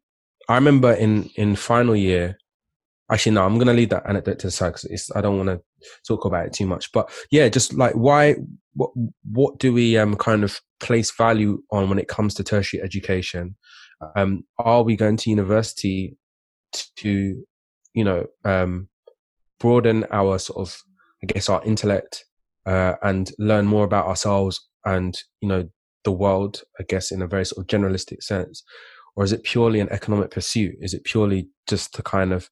I 0.48 0.54
remember 0.54 0.92
in 0.92 1.30
in 1.36 1.56
final 1.56 1.96
year. 1.96 2.38
Actually, 3.10 3.32
no, 3.32 3.44
I'm 3.44 3.54
going 3.54 3.68
to 3.68 3.72
leave 3.72 3.88
that 3.88 4.06
anecdote 4.06 4.38
to 4.40 4.48
the 4.48 4.50
side 4.50 4.74
because 4.74 5.10
I 5.16 5.22
don't 5.22 5.38
want 5.38 5.48
to 5.48 5.62
talk 6.06 6.24
about 6.24 6.46
it 6.46 6.52
too 6.52 6.66
much. 6.66 6.90
But 6.92 7.10
yeah, 7.30 7.48
just 7.48 7.74
like 7.74 7.94
why, 7.94 8.36
what, 8.74 8.90
what 9.30 9.58
do 9.58 9.72
we 9.72 9.96
um 9.96 10.16
kind 10.16 10.44
of 10.44 10.60
place 10.80 11.10
value 11.16 11.62
on 11.70 11.88
when 11.88 11.98
it 11.98 12.08
comes 12.08 12.34
to 12.34 12.44
tertiary 12.44 12.82
education? 12.82 13.56
Um, 14.16 14.44
are 14.58 14.82
we 14.82 14.96
going 14.96 15.16
to 15.16 15.30
university 15.30 16.16
to, 16.96 17.42
you 17.94 18.04
know, 18.04 18.26
um, 18.44 18.88
broaden 19.58 20.04
our 20.12 20.38
sort 20.38 20.60
of, 20.60 20.80
I 21.22 21.26
guess, 21.26 21.48
our 21.48 21.64
intellect, 21.64 22.24
uh, 22.64 22.94
and 23.02 23.30
learn 23.38 23.66
more 23.66 23.84
about 23.84 24.06
ourselves 24.06 24.68
and, 24.84 25.18
you 25.40 25.48
know, 25.48 25.68
the 26.04 26.12
world, 26.12 26.62
I 26.78 26.84
guess, 26.84 27.10
in 27.10 27.22
a 27.22 27.26
very 27.26 27.44
sort 27.44 27.64
of 27.64 27.66
generalistic 27.66 28.22
sense? 28.22 28.62
Or 29.16 29.24
is 29.24 29.32
it 29.32 29.42
purely 29.42 29.80
an 29.80 29.88
economic 29.90 30.30
pursuit? 30.30 30.76
Is 30.80 30.94
it 30.94 31.02
purely 31.02 31.48
just 31.66 31.92
to 31.96 32.02
kind 32.02 32.32
of 32.32 32.50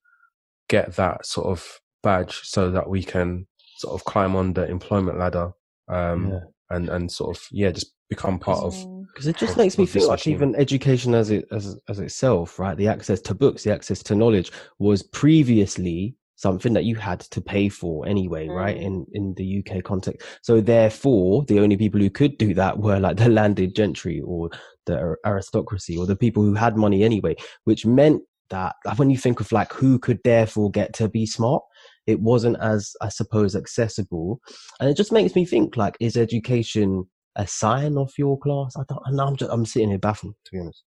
get 0.69 0.97
that 0.97 1.25
sort 1.25 1.47
of 1.47 1.79
badge 2.07 2.41
so 2.45 2.71
that 2.71 2.89
we 2.89 3.03
can 3.03 3.47
sort 3.79 3.95
of 3.95 4.05
climb 4.05 4.37
on 4.37 4.53
the 4.53 4.65
employment 4.77 5.19
ladder? 5.19 5.51
Um, 5.89 6.31
yeah. 6.31 6.41
and, 6.71 6.89
and 6.89 7.11
sort 7.11 7.37
of, 7.37 7.43
yeah, 7.53 7.71
just 7.71 7.93
become 8.09 8.39
part 8.39 8.63
of 8.63 8.75
because 9.13 9.27
it 9.27 9.37
just 9.37 9.53
of, 9.53 9.59
makes 9.59 9.79
me 9.79 9.87
feel 9.87 10.07
like 10.07 10.27
even 10.27 10.55
education 10.57 11.15
as 11.15 11.31
it 11.31 11.47
as 11.51 11.77
as 11.89 11.99
itself 11.99 12.59
right 12.59 12.77
the 12.77 12.87
access 12.87 13.21
to 13.21 13.35
books 13.35 13.65
the 13.65 13.73
access 13.73 14.03
to 14.03 14.15
knowledge 14.15 14.53
was 14.79 15.03
previously 15.03 16.15
something 16.37 16.73
that 16.73 16.85
you 16.85 16.95
had 16.95 17.21
to 17.21 17.41
pay 17.41 17.69
for 17.69 18.07
anyway 18.07 18.47
mm. 18.47 18.55
right 18.55 18.77
in 18.77 19.05
in 19.13 19.35
the 19.35 19.59
uk 19.59 19.83
context 19.83 20.27
so 20.43 20.61
therefore 20.61 21.45
the 21.47 21.59
only 21.59 21.77
people 21.77 22.01
who 22.01 22.11
could 22.11 22.39
do 22.39 22.55
that 22.55 22.79
were 22.79 23.01
like 23.01 23.17
the 23.17 23.29
landed 23.29 23.75
gentry 23.75 24.21
or 24.21 24.51
the 24.85 25.17
aristocracy 25.27 25.97
or 25.97 26.07
the 26.07 26.15
people 26.15 26.43
who 26.45 26.55
had 26.55 26.77
money 26.77 27.03
anyway 27.03 27.35
which 27.65 27.85
meant 27.85 28.23
that 28.51 28.77
when 28.97 29.11
you 29.11 29.19
think 29.19 29.41
of 29.41 29.51
like 29.51 29.73
who 29.73 29.99
could 29.99 30.21
therefore 30.23 30.71
get 30.71 30.93
to 30.93 31.09
be 31.09 31.27
smart 31.27 31.63
it 32.07 32.21
wasn't 32.21 32.57
as 32.61 32.95
i 33.01 33.09
suppose 33.09 33.57
accessible 33.57 34.41
and 34.81 34.89
it 34.89 34.97
just 34.97 35.13
makes 35.13 35.35
me 35.35 35.45
think 35.45 35.77
like 35.77 35.97
is 36.01 36.17
education 36.17 37.05
a 37.37 37.47
sign 37.47 37.97
of 37.97 38.13
your 38.19 38.39
class? 38.39 38.75
I 38.77 38.83
don't. 38.89 39.15
know 39.15 39.27
I'm 39.27 39.37
just. 39.37 39.53
I'm 39.53 39.65
sitting 39.65 39.91
here 39.91 39.99
baffled, 39.99 40.35
to 40.47 40.53
be 40.53 40.59
honest. 40.59 40.83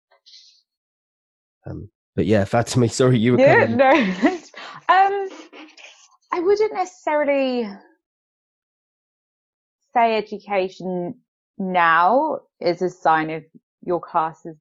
Um, 1.66 1.90
but 2.16 2.26
yeah, 2.26 2.46
Fatima, 2.46 2.88
sorry, 2.88 3.20
you 3.20 3.34
were. 3.34 3.40
Yeah, 3.40 3.62
coming. 3.66 3.78
no. 3.78 3.90
um, 4.90 5.30
I 6.32 6.40
wouldn't 6.40 6.74
necessarily 6.74 7.70
say 9.94 10.18
education 10.18 11.16
now 11.58 12.40
is 12.60 12.82
a 12.82 12.90
sign 12.90 13.30
of 13.30 13.44
your 13.82 14.00
classes 14.00 14.58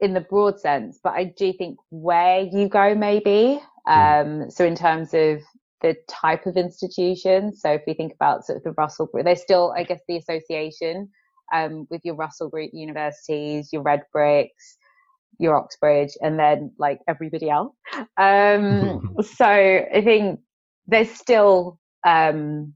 in 0.00 0.14
the 0.14 0.20
broad 0.20 0.60
sense, 0.60 0.98
but 1.02 1.14
I 1.14 1.24
do 1.24 1.52
think 1.52 1.78
where 1.90 2.40
you 2.40 2.68
go, 2.68 2.94
maybe. 2.94 3.60
Hmm. 3.86 4.42
Um, 4.42 4.50
so 4.50 4.64
in 4.64 4.74
terms 4.74 5.14
of 5.14 5.40
the 5.84 5.94
type 6.08 6.46
of 6.46 6.56
institution. 6.56 7.54
So 7.54 7.72
if 7.72 7.82
we 7.86 7.92
think 7.92 8.14
about 8.14 8.46
sort 8.46 8.56
of 8.56 8.64
the 8.64 8.72
Russell 8.72 9.04
Group, 9.04 9.26
there's 9.26 9.42
still, 9.42 9.74
I 9.76 9.84
guess, 9.84 10.00
the 10.08 10.16
association 10.16 11.10
um, 11.52 11.86
with 11.90 12.00
your 12.04 12.14
Russell 12.14 12.48
Group 12.48 12.70
universities, 12.72 13.68
your 13.70 13.82
Red 13.82 14.00
Bricks, 14.10 14.78
your 15.38 15.56
Oxbridge, 15.56 16.16
and 16.22 16.38
then 16.38 16.72
like 16.78 17.00
everybody 17.06 17.50
else. 17.50 17.74
Um, 18.16 19.14
so 19.36 19.44
I 19.44 20.00
think 20.02 20.40
there's 20.86 21.10
still, 21.10 21.78
um, 22.06 22.72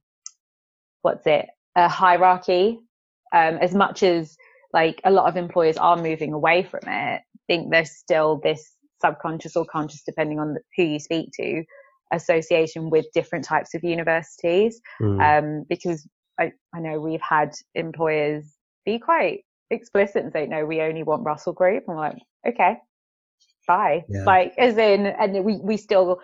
what's 1.01 1.27
it, 1.27 1.47
a 1.77 1.89
hierarchy. 1.89 2.79
Um, 3.33 3.57
as 3.57 3.75
much 3.75 4.03
as 4.03 4.37
like 4.73 5.01
a 5.05 5.11
lot 5.11 5.29
of 5.29 5.37
employers 5.37 5.77
are 5.77 5.97
moving 5.97 6.33
away 6.33 6.63
from 6.63 6.81
it, 6.87 7.21
I 7.21 7.23
think 7.47 7.71
there's 7.71 7.93
still 7.93 8.41
this 8.43 8.75
subconscious 9.01 9.57
or 9.57 9.65
conscious, 9.65 10.03
depending 10.05 10.39
on 10.39 10.57
who 10.77 10.83
you 10.83 10.99
speak 10.99 11.31
to, 11.41 11.65
association 12.13 12.91
with 12.91 13.07
different 13.15 13.45
types 13.45 13.75
of 13.75 13.85
universities. 13.85 14.81
Mm. 15.01 15.21
Um, 15.21 15.65
because 15.69 16.07
I, 16.39 16.53
I 16.75 16.81
know 16.81 17.01
we've 17.01 17.21
had 17.21 17.53
employers 17.75 18.45
be 18.85 18.99
quite 18.99 19.41
explicit 19.71 20.25
and 20.25 20.33
say, 20.33 20.47
no, 20.47 20.65
we 20.65 20.81
only 20.81 21.03
want 21.03 21.25
Russell 21.25 21.53
Group. 21.53 21.85
I'm 21.89 21.97
like, 21.97 22.17
okay, 22.47 22.77
bye. 23.67 24.05
Yeah. 24.09 24.25
Like, 24.25 24.55
as 24.59 24.79
in, 24.79 25.07
and 25.07 25.45
we, 25.45 25.57
we 25.63 25.77
still, 25.77 26.21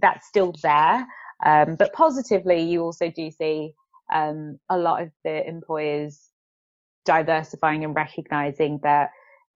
that's 0.00 0.26
still 0.26 0.54
there. 0.62 1.06
Um, 1.44 1.76
but 1.76 1.92
positively, 1.92 2.62
you 2.62 2.82
also 2.82 3.10
do 3.10 3.30
see, 3.30 3.74
um, 4.12 4.58
a 4.68 4.76
lot 4.76 5.02
of 5.02 5.10
the 5.24 5.46
employers 5.48 6.31
diversifying 7.04 7.84
and 7.84 7.94
recognizing 7.94 8.80
that, 8.82 9.10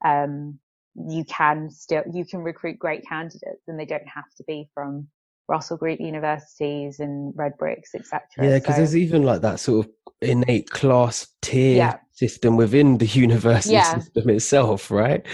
um, 0.05 0.59
you 0.95 1.25
can 1.25 1.71
still, 1.71 2.03
you 2.13 2.25
can 2.25 2.41
recruit 2.41 2.79
great 2.79 3.07
candidates 3.07 3.69
and 3.69 3.79
they 3.79 3.85
don't 3.85 4.09
have 4.09 4.25
to 4.37 4.45
be 4.45 4.69
from 4.75 5.09
Russell 5.49 5.77
Group 5.77 6.01
universities 6.01 7.01
and 7.01 7.33
red 7.37 7.57
bricks, 7.59 7.95
etc. 7.95 8.23
Yeah, 8.39 8.59
because 8.59 8.75
so, 8.75 8.81
there's 8.81 8.97
even 8.97 9.23
like 9.23 9.43
that 9.43 9.61
sort 9.61 9.87
of 9.87 9.93
innate 10.23 10.71
class 10.71 11.27
tier 11.43 11.77
yeah. 11.77 11.97
system 12.13 12.57
within 12.57 12.99
the 12.99 13.07
university 13.07 13.75
yeah. 13.75 13.99
system 13.99 14.31
itself, 14.31 14.91
right? 14.91 15.25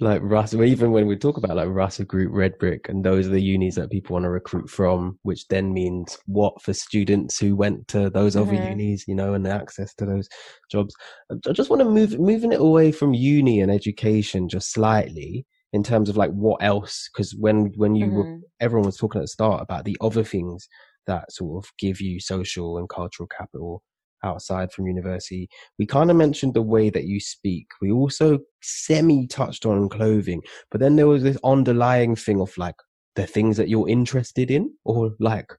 Like 0.00 0.20
Russell, 0.22 0.64
even 0.64 0.92
when 0.92 1.06
we 1.06 1.16
talk 1.16 1.36
about 1.36 1.56
like 1.56 1.68
Russell 1.68 2.04
Group, 2.04 2.32
red 2.34 2.58
brick, 2.58 2.88
and 2.88 3.04
those 3.04 3.26
are 3.26 3.30
the 3.30 3.42
unis 3.42 3.76
that 3.76 3.90
people 3.90 4.14
want 4.14 4.24
to 4.24 4.30
recruit 4.30 4.68
from, 4.68 5.18
which 5.22 5.48
then 5.48 5.72
means 5.72 6.18
what 6.26 6.60
for 6.60 6.74
students 6.74 7.38
who 7.38 7.56
went 7.56 7.88
to 7.88 8.10
those 8.10 8.36
mm-hmm. 8.36 8.54
other 8.54 8.68
unis, 8.70 9.06
you 9.08 9.14
know, 9.14 9.34
and 9.34 9.46
the 9.46 9.50
access 9.50 9.94
to 9.94 10.06
those 10.06 10.28
jobs. 10.70 10.94
I 11.30 11.52
just 11.52 11.70
want 11.70 11.80
to 11.80 11.88
move 11.88 12.18
moving 12.18 12.52
it 12.52 12.60
away 12.60 12.92
from 12.92 13.14
uni 13.14 13.60
and 13.60 13.70
education 13.70 14.48
just 14.48 14.72
slightly 14.72 15.46
in 15.72 15.82
terms 15.82 16.08
of 16.08 16.16
like 16.16 16.30
what 16.30 16.62
else? 16.62 17.08
Because 17.12 17.34
when 17.34 17.72
when 17.76 17.94
you 17.94 18.06
mm-hmm. 18.06 18.16
were, 18.16 18.38
everyone 18.60 18.86
was 18.86 18.96
talking 18.96 19.20
at 19.20 19.24
the 19.24 19.28
start 19.28 19.62
about 19.62 19.84
the 19.84 19.96
other 20.00 20.24
things 20.24 20.68
that 21.06 21.32
sort 21.32 21.64
of 21.64 21.70
give 21.78 22.00
you 22.00 22.20
social 22.20 22.78
and 22.78 22.88
cultural 22.88 23.28
capital 23.36 23.82
outside 24.24 24.72
from 24.72 24.86
university. 24.86 25.48
We 25.78 25.86
kind 25.86 26.10
of 26.10 26.16
mentioned 26.16 26.54
the 26.54 26.62
way 26.62 26.90
that 26.90 27.04
you 27.04 27.18
speak. 27.18 27.66
We 27.80 27.90
also 27.90 28.38
semi 28.60 29.26
touched 29.26 29.66
on 29.66 29.88
clothing 29.88 30.42
but 30.70 30.80
then 30.80 30.96
there 30.96 31.08
was 31.08 31.22
this 31.22 31.38
underlying 31.44 32.14
thing 32.16 32.40
of 32.40 32.56
like 32.56 32.76
the 33.16 33.26
things 33.26 33.56
that 33.56 33.68
you're 33.68 33.88
interested 33.88 34.50
in 34.50 34.72
or 34.84 35.10
like 35.18 35.52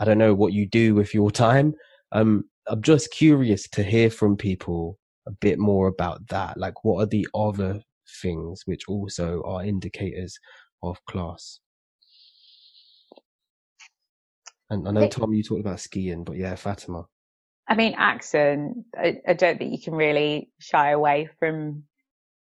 i 0.00 0.04
don't 0.04 0.18
know 0.18 0.34
what 0.34 0.52
you 0.52 0.66
do 0.66 0.94
with 0.94 1.14
your 1.14 1.30
time. 1.30 1.74
Um 2.12 2.44
i'm 2.68 2.82
just 2.82 3.10
curious 3.12 3.68
to 3.70 3.82
hear 3.82 4.10
from 4.10 4.36
people 4.36 4.98
a 5.26 5.30
bit 5.30 5.58
more 5.58 5.88
about 5.88 6.26
that. 6.28 6.56
Like 6.56 6.84
what 6.84 7.02
are 7.02 7.06
the 7.06 7.28
other 7.34 7.82
things 8.22 8.62
which 8.66 8.82
also 8.88 9.42
are 9.44 9.64
indicators 9.64 10.38
of 10.82 10.98
class. 11.06 11.60
And 14.70 14.86
I 14.86 14.90
know 14.90 15.02
it, 15.02 15.10
Tom, 15.10 15.32
you 15.32 15.42
talked 15.42 15.60
about 15.60 15.80
skiing, 15.80 16.24
but 16.24 16.36
yeah, 16.36 16.54
Fatima. 16.54 17.06
I 17.68 17.74
mean, 17.74 17.94
accent. 17.96 18.84
I, 18.96 19.20
I 19.26 19.32
don't 19.34 19.58
think 19.58 19.72
you 19.72 19.82
can 19.82 19.94
really 19.94 20.50
shy 20.58 20.90
away 20.90 21.28
from 21.38 21.84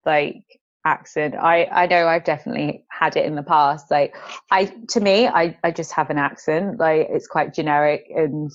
like 0.05 0.43
accent. 0.85 1.35
I, 1.35 1.65
I 1.65 1.87
know 1.87 2.07
I've 2.07 2.23
definitely 2.23 2.85
had 2.89 3.15
it 3.15 3.25
in 3.25 3.35
the 3.35 3.43
past. 3.43 3.89
Like 3.91 4.15
I, 4.51 4.65
to 4.89 4.99
me, 4.99 5.27
I, 5.27 5.57
I 5.63 5.71
just 5.71 5.91
have 5.93 6.09
an 6.09 6.17
accent. 6.17 6.79
Like 6.79 7.07
it's 7.09 7.27
quite 7.27 7.53
generic 7.53 8.05
and 8.15 8.51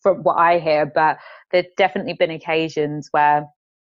from 0.00 0.18
what 0.18 0.34
I 0.34 0.58
hear, 0.58 0.86
but 0.86 1.18
there's 1.50 1.66
definitely 1.76 2.14
been 2.14 2.30
occasions 2.30 3.08
where 3.12 3.46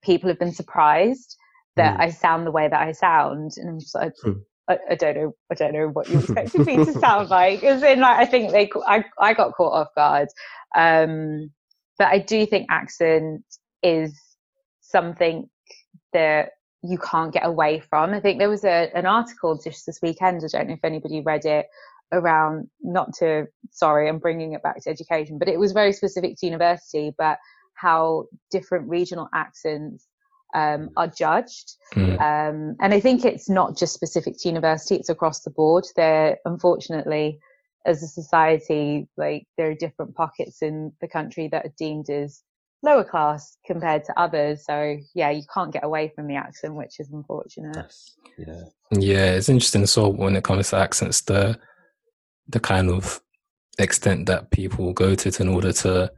people 0.01 0.29
have 0.29 0.39
been 0.39 0.53
surprised 0.53 1.37
that 1.75 1.97
mm. 1.97 2.01
I 2.01 2.09
sound 2.09 2.45
the 2.45 2.51
way 2.51 2.67
that 2.67 2.81
I 2.81 2.91
sound. 2.91 3.53
And 3.57 3.69
I'm 3.69 3.79
just 3.79 3.95
like, 3.95 4.13
mm. 4.25 4.41
I, 4.69 4.77
I, 4.91 4.95
don't 4.95 5.15
know, 5.15 5.35
I 5.51 5.55
don't 5.55 5.73
know 5.73 5.87
what 5.87 6.09
you 6.09 6.19
expected 6.19 6.65
me 6.65 6.77
to 6.77 6.93
sound 6.93 7.29
like. 7.29 7.61
Because 7.61 7.83
in 7.83 7.99
like, 7.99 8.19
I 8.19 8.25
think 8.25 8.51
they, 8.51 8.69
I, 8.85 9.03
I 9.19 9.33
got 9.33 9.53
caught 9.53 9.73
off 9.73 9.95
guard. 9.95 10.29
Um, 10.75 11.51
but 11.97 12.07
I 12.07 12.19
do 12.19 12.45
think 12.45 12.67
accent 12.69 13.43
is 13.83 14.19
something 14.81 15.49
that 16.13 16.51
you 16.81 16.97
can't 16.97 17.33
get 17.33 17.45
away 17.45 17.79
from. 17.79 18.13
I 18.13 18.19
think 18.19 18.39
there 18.39 18.49
was 18.49 18.63
a, 18.63 18.89
an 18.95 19.05
article 19.05 19.59
just 19.61 19.85
this 19.85 19.99
weekend. 20.01 20.41
I 20.43 20.47
don't 20.47 20.67
know 20.67 20.73
if 20.75 20.85
anybody 20.85 21.21
read 21.21 21.45
it 21.45 21.65
around 22.11 22.67
not 22.81 23.13
to, 23.19 23.45
sorry, 23.71 24.07
I'm 24.07 24.19
bringing 24.19 24.53
it 24.53 24.63
back 24.63 24.81
to 24.81 24.89
education, 24.89 25.37
but 25.37 25.47
it 25.47 25.59
was 25.59 25.73
very 25.73 25.93
specific 25.93 26.37
to 26.37 26.45
university, 26.45 27.11
but 27.17 27.37
how 27.75 28.25
different 28.51 28.89
regional 28.89 29.27
accents 29.33 30.07
um, 30.53 30.89
are 30.97 31.07
judged. 31.07 31.75
Mm. 31.93 32.19
Um, 32.19 32.75
and 32.79 32.93
I 32.93 32.99
think 32.99 33.25
it's 33.25 33.49
not 33.49 33.77
just 33.77 33.93
specific 33.93 34.37
to 34.39 34.49
university, 34.49 34.95
it's 34.95 35.09
across 35.09 35.41
the 35.41 35.51
board. 35.51 35.85
There, 35.95 36.37
unfortunately, 36.45 37.39
as 37.85 38.03
a 38.03 38.07
society, 38.07 39.07
like 39.17 39.47
there 39.57 39.69
are 39.69 39.75
different 39.75 40.15
pockets 40.15 40.61
in 40.61 40.91
the 41.01 41.07
country 41.07 41.47
that 41.49 41.65
are 41.65 41.73
deemed 41.77 42.09
as 42.09 42.43
lower 42.81 43.03
class 43.03 43.57
compared 43.65 44.03
to 44.05 44.19
others. 44.19 44.65
So 44.65 44.97
yeah, 45.13 45.29
you 45.29 45.43
can't 45.53 45.73
get 45.73 45.83
away 45.83 46.11
from 46.15 46.27
the 46.27 46.35
accent, 46.35 46.75
which 46.75 46.99
is 46.99 47.11
unfortunate. 47.11 47.93
Yeah. 48.37 48.63
Yeah, 48.91 49.31
it's 49.33 49.49
interesting 49.49 49.85
so 49.85 50.09
when 50.09 50.35
it 50.35 50.43
comes 50.43 50.69
to 50.69 50.77
accents, 50.77 51.21
the 51.21 51.59
the 52.47 52.59
kind 52.59 52.89
of 52.89 53.21
extent 53.77 54.25
that 54.25 54.49
people 54.49 54.91
go 54.93 55.13
to, 55.13 55.31
to 55.31 55.43
in 55.43 55.49
order 55.49 55.71
to 55.71 56.11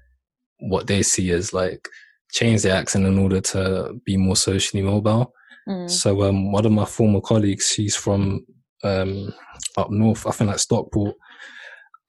what 0.59 0.87
they 0.87 1.03
see 1.03 1.31
as 1.31 1.53
like 1.53 1.89
change 2.31 2.61
their 2.61 2.75
accent 2.75 3.05
in 3.05 3.17
order 3.17 3.41
to 3.41 3.93
be 4.05 4.17
more 4.17 4.35
socially 4.35 4.83
mobile. 4.83 5.33
Mm. 5.67 5.89
So 5.89 6.23
um, 6.23 6.51
one 6.51 6.65
of 6.65 6.71
my 6.71 6.85
former 6.85 7.21
colleagues, 7.21 7.67
she's 7.67 7.95
from 7.95 8.45
um, 8.83 9.33
up 9.77 9.91
north, 9.91 10.25
I 10.25 10.31
think 10.31 10.49
like 10.49 10.59
Stockport, 10.59 11.15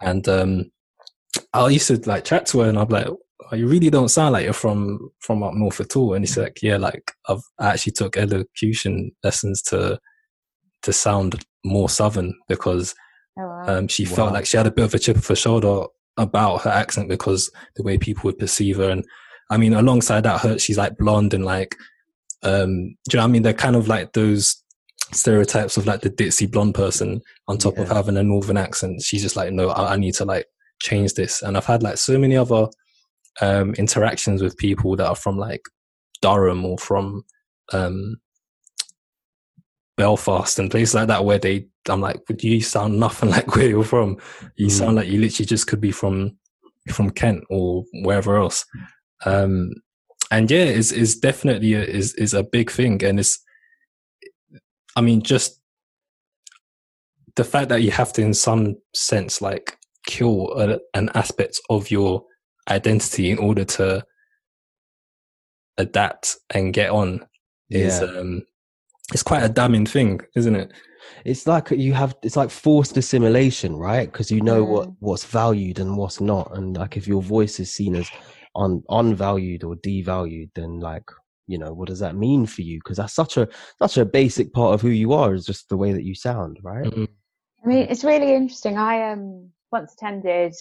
and 0.00 0.26
um, 0.28 0.70
I 1.52 1.68
used 1.68 1.88
to 1.88 2.00
like 2.08 2.24
chat 2.24 2.46
to 2.46 2.60
her, 2.60 2.68
and 2.68 2.78
I'm 2.78 2.88
like, 2.88 3.06
oh, 3.06 3.54
"You 3.54 3.66
really 3.66 3.90
don't 3.90 4.08
sound 4.08 4.32
like 4.32 4.44
you're 4.44 4.52
from 4.52 5.10
from 5.20 5.42
up 5.42 5.54
north 5.54 5.80
at 5.80 5.96
all." 5.96 6.14
And 6.14 6.24
he's 6.24 6.36
like, 6.36 6.62
"Yeah, 6.62 6.78
like 6.78 7.12
I've 7.28 7.42
I 7.58 7.68
actually 7.70 7.92
took 7.92 8.16
elocution 8.16 9.12
lessons 9.22 9.62
to 9.62 10.00
to 10.82 10.92
sound 10.92 11.44
more 11.64 11.88
southern 11.88 12.34
because 12.48 12.94
oh, 13.38 13.42
wow. 13.42 13.64
um, 13.66 13.88
she 13.88 14.04
wow. 14.06 14.14
felt 14.14 14.32
like 14.32 14.46
she 14.46 14.56
had 14.56 14.66
a 14.66 14.72
bit 14.72 14.84
of 14.84 14.94
a 14.94 14.98
chip 14.98 15.16
off 15.16 15.28
her 15.28 15.36
shoulder 15.36 15.86
about 16.16 16.62
her 16.62 16.70
accent 16.70 17.08
because 17.08 17.50
the 17.76 17.82
way 17.82 17.96
people 17.96 18.22
would 18.24 18.38
perceive 18.38 18.76
her 18.76 18.90
and 18.90 19.04
I 19.52 19.58
mean, 19.58 19.74
alongside 19.74 20.22
that, 20.22 20.40
her 20.40 20.58
she's 20.58 20.78
like 20.78 20.96
blonde 20.96 21.34
and 21.34 21.44
like, 21.44 21.76
um, 22.42 22.96
do 23.08 23.12
you 23.12 23.16
know 23.16 23.20
what 23.20 23.28
I 23.28 23.32
mean? 23.32 23.42
They're 23.42 23.52
kind 23.52 23.76
of 23.76 23.86
like 23.86 24.14
those 24.14 24.62
stereotypes 25.12 25.76
of 25.76 25.86
like 25.86 26.00
the 26.00 26.08
ditzy 26.08 26.50
blonde 26.50 26.74
person 26.74 27.20
on 27.48 27.58
top 27.58 27.74
yeah. 27.76 27.82
of 27.82 27.88
having 27.90 28.16
a 28.16 28.22
northern 28.22 28.56
accent. 28.56 29.02
She's 29.02 29.20
just 29.20 29.36
like, 29.36 29.52
no, 29.52 29.68
I, 29.68 29.92
I, 29.92 29.96
need 29.96 30.14
to 30.14 30.24
like 30.24 30.46
change 30.80 31.12
this. 31.12 31.42
And 31.42 31.54
I've 31.54 31.66
had 31.66 31.82
like 31.82 31.98
so 31.98 32.18
many 32.18 32.34
other 32.34 32.66
um, 33.42 33.74
interactions 33.74 34.42
with 34.42 34.56
people 34.56 34.96
that 34.96 35.06
are 35.06 35.14
from 35.14 35.36
like 35.36 35.62
Durham 36.22 36.64
or 36.64 36.78
from 36.78 37.22
um, 37.74 38.16
Belfast 39.98 40.58
and 40.58 40.70
places 40.70 40.94
like 40.94 41.08
that 41.08 41.26
where 41.26 41.38
they, 41.38 41.66
I'm 41.90 42.00
like, 42.00 42.22
would 42.26 42.42
you 42.42 42.62
sound 42.62 42.98
nothing 42.98 43.28
like 43.36 43.54
where 43.54 43.68
you're 43.68 43.84
from? 43.84 44.16
You 44.56 44.68
mm. 44.68 44.70
sound 44.70 44.96
like 44.96 45.08
you 45.08 45.20
literally 45.20 45.46
just 45.46 45.66
could 45.66 45.80
be 45.80 45.92
from 45.92 46.38
from 46.88 47.10
Kent 47.10 47.44
or 47.48 47.84
wherever 48.02 48.36
else. 48.36 48.64
Um, 49.24 49.72
and 50.30 50.50
yeah, 50.50 50.64
is 50.64 50.92
is 50.92 51.18
definitely 51.18 51.74
a, 51.74 51.82
is 51.82 52.14
is 52.14 52.34
a 52.34 52.42
big 52.42 52.70
thing, 52.70 53.04
and 53.04 53.20
it's, 53.20 53.38
I 54.96 55.00
mean, 55.00 55.22
just 55.22 55.60
the 57.36 57.44
fact 57.44 57.68
that 57.68 57.82
you 57.82 57.90
have 57.90 58.12
to, 58.14 58.22
in 58.22 58.34
some 58.34 58.76
sense, 58.94 59.42
like 59.42 59.78
kill 60.06 60.52
a, 60.58 60.78
an 60.94 61.10
aspect 61.14 61.60
of 61.70 61.90
your 61.90 62.24
identity 62.68 63.30
in 63.30 63.38
order 63.38 63.64
to 63.64 64.04
adapt 65.78 66.36
and 66.50 66.74
get 66.74 66.90
on 66.90 67.26
is 67.70 68.00
yeah. 68.00 68.06
um 68.06 68.42
it's 69.12 69.22
quite 69.22 69.42
a 69.42 69.48
damning 69.48 69.86
thing 69.86 70.20
isn't 70.36 70.54
it? 70.54 70.72
It's 71.24 71.46
like 71.46 71.70
you 71.70 71.92
have 71.94 72.14
it's 72.22 72.36
like 72.36 72.50
forced 72.50 72.96
assimilation 72.96 73.76
right? 73.76 74.10
Because 74.10 74.30
you 74.30 74.42
know 74.42 74.64
what 74.64 74.90
what's 75.00 75.24
valued 75.24 75.78
and 75.78 75.96
what's 75.96 76.20
not. 76.20 76.56
And 76.56 76.76
like 76.76 76.96
if 76.96 77.06
your 77.06 77.22
voice 77.22 77.58
is 77.58 77.72
seen 77.72 77.96
as 77.96 78.08
un, 78.56 78.82
unvalued 78.88 79.64
or 79.64 79.76
devalued, 79.76 80.50
then 80.54 80.80
like 80.80 81.08
you 81.46 81.58
know 81.58 81.72
what 81.72 81.88
does 81.88 81.98
that 82.00 82.16
mean 82.16 82.46
for 82.46 82.62
you? 82.62 82.78
Because 82.78 82.96
that's 82.96 83.14
such 83.14 83.36
a 83.36 83.48
such 83.78 83.98
a 83.98 84.04
basic 84.04 84.52
part 84.52 84.74
of 84.74 84.80
who 84.80 84.88
you 84.88 85.12
are 85.12 85.34
is 85.34 85.44
just 85.44 85.68
the 85.68 85.76
way 85.76 85.92
that 85.92 86.04
you 86.04 86.14
sound, 86.14 86.58
right? 86.62 86.84
Mm-hmm. 86.84 87.04
I 87.64 87.66
mean, 87.66 87.86
it's 87.88 88.04
really 88.04 88.34
interesting. 88.34 88.78
I 88.78 89.12
um 89.12 89.50
once 89.70 89.94
attended 89.94 90.54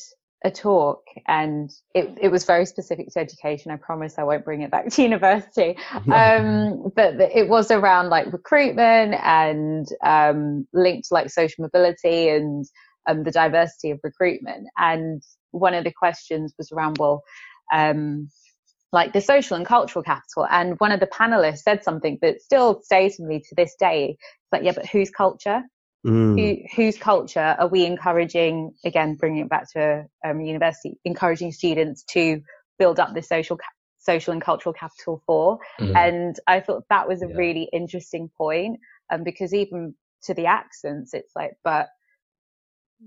a 0.44 0.50
talk 0.50 1.04
and 1.28 1.72
it, 1.94 2.18
it 2.20 2.30
was 2.30 2.46
very 2.46 2.66
specific 2.66 3.10
to 3.10 3.20
education. 3.20 3.72
I 3.72 3.76
promise 3.76 4.18
I 4.18 4.24
won't 4.24 4.44
bring 4.44 4.62
it 4.62 4.72
back 4.72 4.90
to 4.90 5.02
university. 5.02 5.78
Um, 6.12 6.92
but 6.96 7.16
it 7.20 7.48
was 7.48 7.72
around 7.72 8.10
like 8.10 8.34
recruitment 8.34 9.14
and 9.24 9.88
um, 10.04 10.68
linked 10.74 11.08
to 11.08 11.14
like 11.14 11.30
social 11.30 11.62
mobility 11.64 12.30
and 12.30 12.66
um, 13.08 13.24
the 13.24 13.32
diversity 13.32 13.92
of 13.92 14.00
recruitment. 14.04 14.68
And 14.78 15.22
one 15.52 15.74
of 15.74 15.84
the 15.84 15.92
questions 15.92 16.54
was 16.58 16.72
around, 16.72 16.98
well, 16.98 17.24
um, 17.72 18.30
like 18.92 19.14
the 19.14 19.22
social 19.22 19.56
and 19.58 19.66
cultural 19.66 20.04
capital. 20.04 20.46
And 20.50 20.76
one 20.80 20.92
of 20.92 21.00
the 21.00 21.08
panelists 21.08 21.60
said 21.60 21.84
something 21.84 22.20
that 22.22 22.42
still 22.42 22.82
stays 22.84 23.16
with 23.18 23.28
me 23.28 23.40
to 23.40 23.56
this 23.56 23.76
day. 23.80 24.18
It's 24.20 24.52
like, 24.52 24.64
yeah, 24.64 24.74
but 24.74 24.86
whose 24.88 25.10
culture? 25.10 25.64
Mm. 26.06 26.40
Who, 26.40 26.64
whose 26.76 26.98
culture 26.98 27.56
are 27.60 27.68
we 27.68 27.86
encouraging? 27.86 28.74
Again, 28.84 29.16
bringing 29.16 29.44
it 29.44 29.50
back 29.50 29.72
to 29.74 30.06
um, 30.26 30.42
university, 30.42 30.98
encouraging 31.06 31.52
students 31.52 32.04
to 32.12 32.42
build 32.80 33.00
up 33.00 33.14
the 33.14 33.22
social, 33.22 33.60
social 34.00 34.34
and 34.34 34.42
cultural 34.42 34.74
capital 34.74 35.22
for. 35.26 35.60
Mm. 35.80 35.96
And 35.96 36.36
I 36.48 36.60
thought 36.60 36.84
that 36.90 37.08
was 37.08 37.22
a 37.22 37.28
yeah. 37.28 37.36
really 37.36 37.70
interesting 37.72 38.30
point, 38.36 38.80
um, 39.12 39.24
because 39.24 39.54
even 39.54 39.94
to 40.24 40.34
the 40.34 40.48
accents, 40.48 41.14
it's 41.14 41.34
like, 41.36 41.54
but 41.64 41.88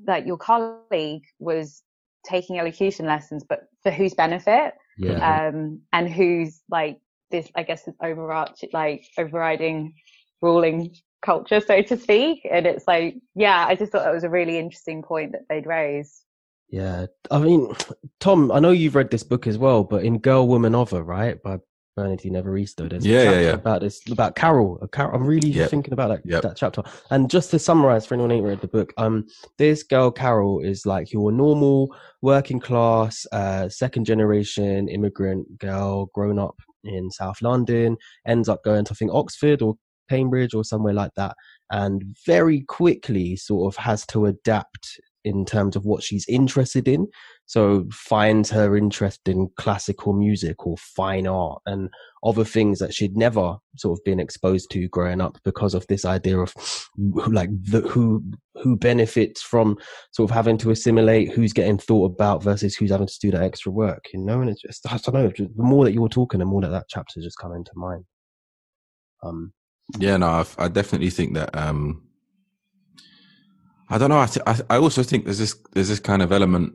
like 0.06 0.26
your 0.26 0.38
colleague 0.38 1.24
was 1.38 1.82
taking 2.24 2.58
elocution 2.58 3.06
lessons, 3.06 3.44
but 3.48 3.60
for 3.82 3.90
whose 3.90 4.14
benefit? 4.14 4.74
Yeah. 4.98 5.48
Um, 5.48 5.80
and 5.92 6.08
who's 6.08 6.62
like 6.70 6.98
this, 7.30 7.48
I 7.54 7.62
guess, 7.62 7.84
this 7.84 7.94
overarching, 8.02 8.70
like 8.72 9.04
overriding 9.18 9.94
ruling 10.40 10.94
culture, 11.22 11.60
so 11.60 11.82
to 11.82 11.96
speak. 11.96 12.46
And 12.50 12.66
it's 12.66 12.86
like, 12.86 13.16
yeah, 13.34 13.64
I 13.66 13.74
just 13.74 13.92
thought 13.92 14.04
that 14.04 14.14
was 14.14 14.24
a 14.24 14.30
really 14.30 14.58
interesting 14.58 15.02
point 15.02 15.32
that 15.32 15.42
they'd 15.48 15.66
raised. 15.66 16.24
Yeah. 16.68 17.06
I 17.30 17.38
mean, 17.38 17.74
Tom, 18.20 18.50
I 18.52 18.60
know 18.60 18.70
you've 18.70 18.94
read 18.94 19.10
this 19.10 19.22
book 19.22 19.46
as 19.46 19.58
well, 19.58 19.84
but 19.84 20.04
in 20.04 20.18
Girl, 20.18 20.46
Woman, 20.46 20.74
Other, 20.74 21.02
right? 21.02 21.42
By 21.42 21.58
Bernardine 21.96 22.34
Evaristo. 22.34 22.88
There's 22.88 23.06
yeah, 23.06 23.22
yeah, 23.22 23.40
yeah. 23.40 23.52
About 23.52 23.80
this, 23.80 24.00
about 24.10 24.34
Carol. 24.34 24.86
Carol 24.92 25.14
I'm 25.14 25.26
really 25.26 25.48
yep. 25.48 25.70
thinking 25.70 25.92
about 25.92 26.08
that, 26.08 26.20
yep. 26.24 26.42
that 26.42 26.56
chapter. 26.56 26.82
And 27.10 27.30
just 27.30 27.50
to 27.52 27.58
summarize 27.58 28.06
for 28.06 28.14
anyone 28.14 28.30
who 28.30 28.36
ain't 28.36 28.46
read 28.46 28.60
the 28.60 28.68
book, 28.68 28.92
um, 28.96 29.26
this 29.58 29.82
girl 29.82 30.10
Carol 30.10 30.60
is 30.60 30.86
like 30.86 31.12
your 31.12 31.30
normal 31.30 31.94
working 32.22 32.60
class, 32.60 33.26
uh, 33.32 33.68
second 33.68 34.04
generation 34.04 34.88
immigrant 34.88 35.58
girl, 35.58 36.06
grown 36.14 36.38
up 36.38 36.56
in 36.84 37.10
South 37.10 37.40
London, 37.42 37.96
ends 38.26 38.48
up 38.48 38.62
going 38.64 38.84
to 38.84 38.92
I 38.92 38.94
think 38.94 39.12
Oxford 39.12 39.62
or 39.62 39.76
Cambridge 40.10 40.54
or 40.54 40.64
somewhere 40.64 40.94
like 40.94 41.12
that, 41.16 41.36
and 41.70 42.02
very 42.26 42.62
quickly 42.62 43.36
sort 43.36 43.72
of 43.72 43.82
has 43.82 44.04
to 44.06 44.26
adapt 44.26 45.00
in 45.24 45.44
terms 45.44 45.74
of 45.74 45.84
what 45.84 46.02
she's 46.02 46.26
interested 46.28 46.86
in. 46.86 47.08
So 47.46 47.86
finds 47.92 48.50
her 48.50 48.76
interest 48.76 49.20
in 49.28 49.50
classical 49.56 50.12
music 50.14 50.66
or 50.66 50.76
fine 50.78 51.26
art 51.26 51.60
and 51.66 51.90
other 52.24 52.44
things 52.44 52.78
that 52.78 52.94
she'd 52.94 53.16
never 53.16 53.56
sort 53.76 53.98
of 53.98 54.04
been 54.04 54.18
exposed 54.18 54.70
to 54.70 54.88
growing 54.88 55.20
up 55.20 55.38
because 55.44 55.74
of 55.74 55.86
this 55.86 56.06
idea 56.06 56.38
of 56.38 56.54
like 56.96 57.50
the, 57.62 57.82
who 57.82 58.24
who 58.62 58.76
benefits 58.76 59.42
from 59.42 59.76
sort 60.12 60.30
of 60.30 60.34
having 60.34 60.56
to 60.58 60.70
assimilate, 60.70 61.32
who's 61.32 61.52
getting 61.52 61.76
thought 61.76 62.12
about 62.12 62.42
versus 62.42 62.74
who's 62.74 62.90
having 62.90 63.06
to 63.06 63.18
do 63.20 63.30
that 63.30 63.42
extra 63.42 63.70
work, 63.70 64.06
you 64.14 64.20
know. 64.20 64.40
And 64.40 64.48
it's 64.48 64.62
just 64.62 64.90
I 64.90 64.96
don't 64.96 65.14
know. 65.14 65.28
The 65.28 65.50
more 65.62 65.84
that 65.84 65.92
you 65.92 66.00
were 66.00 66.08
talking, 66.08 66.40
the 66.40 66.46
more 66.46 66.62
that 66.62 66.68
that 66.68 66.86
chapter 66.88 67.20
just 67.20 67.38
come 67.38 67.52
into 67.52 67.72
mind. 67.74 68.04
Um, 69.22 69.52
yeah, 69.98 70.16
no, 70.16 70.28
I've, 70.28 70.54
i 70.58 70.68
definitely 70.68 71.10
think 71.10 71.34
that 71.34 71.54
um, 71.56 72.04
I 73.90 73.98
don't 73.98 74.08
know. 74.08 74.20
I, 74.20 74.26
th- 74.26 74.44
I, 74.46 74.60
I 74.70 74.78
also 74.78 75.02
think 75.02 75.24
there's 75.24 75.38
this 75.38 75.54
there's 75.72 75.88
this 75.88 76.00
kind 76.00 76.22
of 76.22 76.32
element 76.32 76.74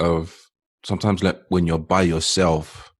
of 0.00 0.36
sometimes 0.84 1.22
like 1.22 1.40
when 1.48 1.66
you're 1.66 1.78
by 1.78 2.02
yourself, 2.02 2.92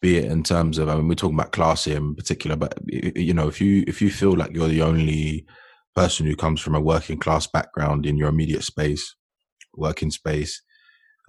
be 0.00 0.16
it 0.16 0.26
in 0.26 0.42
terms 0.42 0.78
of 0.78 0.88
I 0.88 0.94
mean 0.94 1.08
we're 1.08 1.14
talking 1.14 1.38
about 1.38 1.52
class 1.52 1.84
here 1.84 1.96
in 1.96 2.14
particular, 2.14 2.56
but 2.56 2.78
you 2.86 3.34
know 3.34 3.48
if 3.48 3.60
you 3.60 3.84
if 3.86 4.00
you 4.00 4.10
feel 4.10 4.36
like 4.36 4.54
you're 4.54 4.68
the 4.68 4.82
only 4.82 5.46
person 5.94 6.26
who 6.26 6.36
comes 6.36 6.60
from 6.60 6.74
a 6.74 6.80
working 6.80 7.18
class 7.18 7.46
background 7.46 8.06
in 8.06 8.16
your 8.16 8.28
immediate 8.28 8.62
space, 8.62 9.16
working 9.74 10.10
space, 10.10 10.62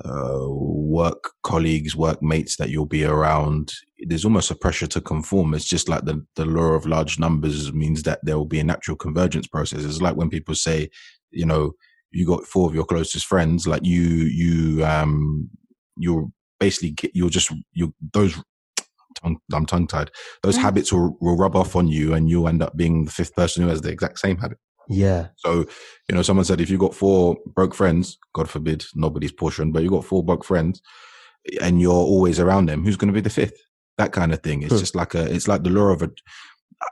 uh, 0.05 0.47
work 0.47 1.31
colleagues, 1.43 1.95
work 1.95 2.21
mates 2.21 2.55
that 2.57 2.69
you'll 2.69 2.85
be 2.85 3.03
around, 3.03 3.73
there's 3.99 4.25
almost 4.25 4.51
a 4.51 4.55
pressure 4.55 4.87
to 4.87 5.01
conform. 5.01 5.53
It's 5.53 5.65
just 5.65 5.89
like 5.89 6.05
the, 6.05 6.25
the 6.35 6.45
law 6.45 6.73
of 6.73 6.85
large 6.85 7.19
numbers 7.19 7.73
means 7.73 8.03
that 8.03 8.19
there 8.23 8.37
will 8.37 8.45
be 8.45 8.59
a 8.59 8.63
natural 8.63 8.95
convergence 8.95 9.47
process. 9.47 9.83
It's 9.83 10.01
like 10.01 10.15
when 10.15 10.29
people 10.29 10.55
say, 10.55 10.89
you 11.31 11.45
know, 11.45 11.73
you 12.11 12.25
got 12.25 12.45
four 12.45 12.67
of 12.67 12.75
your 12.75 12.85
closest 12.85 13.25
friends, 13.25 13.67
like 13.67 13.85
you, 13.85 14.01
you, 14.01 14.85
um, 14.85 15.49
you're 15.97 16.27
basically, 16.59 17.11
you're 17.13 17.29
just, 17.29 17.51
you 17.73 17.93
those 18.13 18.35
tongue, 19.21 19.37
I'm 19.53 19.65
tongue 19.65 19.87
tied. 19.87 20.11
Those 20.43 20.57
mm. 20.57 20.61
habits 20.61 20.91
will, 20.91 21.17
will 21.21 21.37
rub 21.37 21.55
off 21.55 21.75
on 21.75 21.87
you 21.87 22.13
and 22.13 22.29
you'll 22.29 22.47
end 22.47 22.63
up 22.63 22.75
being 22.75 23.05
the 23.05 23.11
fifth 23.11 23.35
person 23.35 23.63
who 23.63 23.69
has 23.69 23.81
the 23.81 23.89
exact 23.89 24.19
same 24.19 24.37
habit. 24.37 24.57
Yeah. 24.89 25.27
So, 25.37 25.65
you 26.07 26.15
know, 26.15 26.23
someone 26.23 26.45
said 26.45 26.59
if 26.59 26.69
you've 26.69 26.79
got 26.79 26.95
four 26.95 27.37
broke 27.45 27.75
friends, 27.75 28.17
God 28.33 28.49
forbid, 28.49 28.85
nobody's 28.95 29.31
portion, 29.31 29.71
but 29.71 29.83
you've 29.83 29.91
got 29.91 30.05
four 30.05 30.23
broke 30.23 30.43
friends 30.43 30.81
and 31.61 31.79
you're 31.79 31.93
always 31.93 32.39
around 32.39 32.67
them, 32.67 32.83
who's 32.83 32.97
going 32.97 33.09
to 33.09 33.13
be 33.13 33.21
the 33.21 33.29
fifth? 33.29 33.61
That 33.97 34.13
kind 34.13 34.33
of 34.33 34.41
thing. 34.41 34.63
It's 34.63 34.73
hmm. 34.73 34.79
just 34.79 34.95
like 34.95 35.13
a, 35.13 35.31
it's 35.31 35.47
like 35.47 35.63
the 35.63 35.69
law 35.69 35.91
of 35.91 36.01
a, 36.01 36.09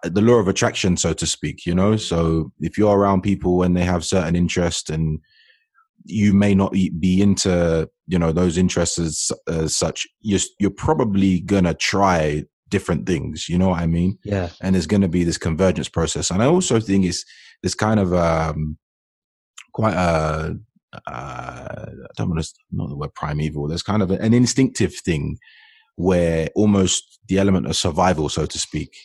the 0.03 0.21
law 0.21 0.35
of 0.35 0.47
attraction, 0.47 0.97
so 0.97 1.13
to 1.13 1.25
speak, 1.25 1.65
you 1.65 1.73
know? 1.73 1.95
So 1.97 2.51
if 2.59 2.77
you're 2.77 2.97
around 2.97 3.21
people 3.21 3.57
when 3.57 3.73
they 3.73 3.83
have 3.83 4.05
certain 4.05 4.35
interests 4.35 4.89
and 4.89 5.19
you 6.05 6.33
may 6.33 6.55
not 6.55 6.71
be 6.71 7.21
into 7.21 7.89
you 8.07 8.17
know 8.17 8.31
those 8.31 8.57
interests 8.57 8.97
as, 8.97 9.29
as 9.49 9.75
such 9.75 10.07
you're, 10.21 10.39
you're 10.57 10.71
probably 10.71 11.41
gonna 11.41 11.73
try 11.73 12.43
different 12.69 13.05
things 13.05 13.49
you 13.49 13.57
know 13.57 13.69
what 13.69 13.81
i 13.81 13.85
mean 13.85 14.17
yeah 14.23 14.49
and 14.61 14.73
there's 14.73 14.87
gonna 14.87 15.09
be 15.09 15.25
this 15.25 15.37
convergence 15.37 15.89
process 15.89 16.31
and 16.31 16.41
i 16.41 16.45
also 16.45 16.79
think 16.79 17.05
it's 17.05 17.25
this 17.61 17.75
kind 17.75 17.99
of 17.99 18.13
um 18.13 18.77
quite 19.73 19.95
a 19.95 20.57
uh, 21.05 21.85
I 21.91 22.07
don't 22.15 22.29
want 22.29 22.43
to 22.43 22.53
not 22.71 22.89
the 22.89 22.95
word 22.95 23.13
primeval. 23.13 23.67
There's 23.67 23.83
kind 23.83 24.01
of 24.01 24.09
an 24.09 24.33
instinctive 24.33 24.95
thing 24.95 25.37
where 25.95 26.49
almost 26.55 27.19
the 27.27 27.39
element 27.39 27.67
of 27.67 27.75
survival, 27.75 28.29
so 28.29 28.45
to 28.45 28.57
speak. 28.57 28.95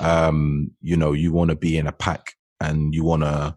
Um, 0.00 0.72
you 0.80 0.96
know, 0.96 1.12
you 1.12 1.32
want 1.32 1.50
to 1.50 1.56
be 1.56 1.78
in 1.78 1.86
a 1.86 1.92
pack 1.92 2.34
and 2.60 2.94
you 2.94 3.04
want 3.04 3.22
to 3.22 3.56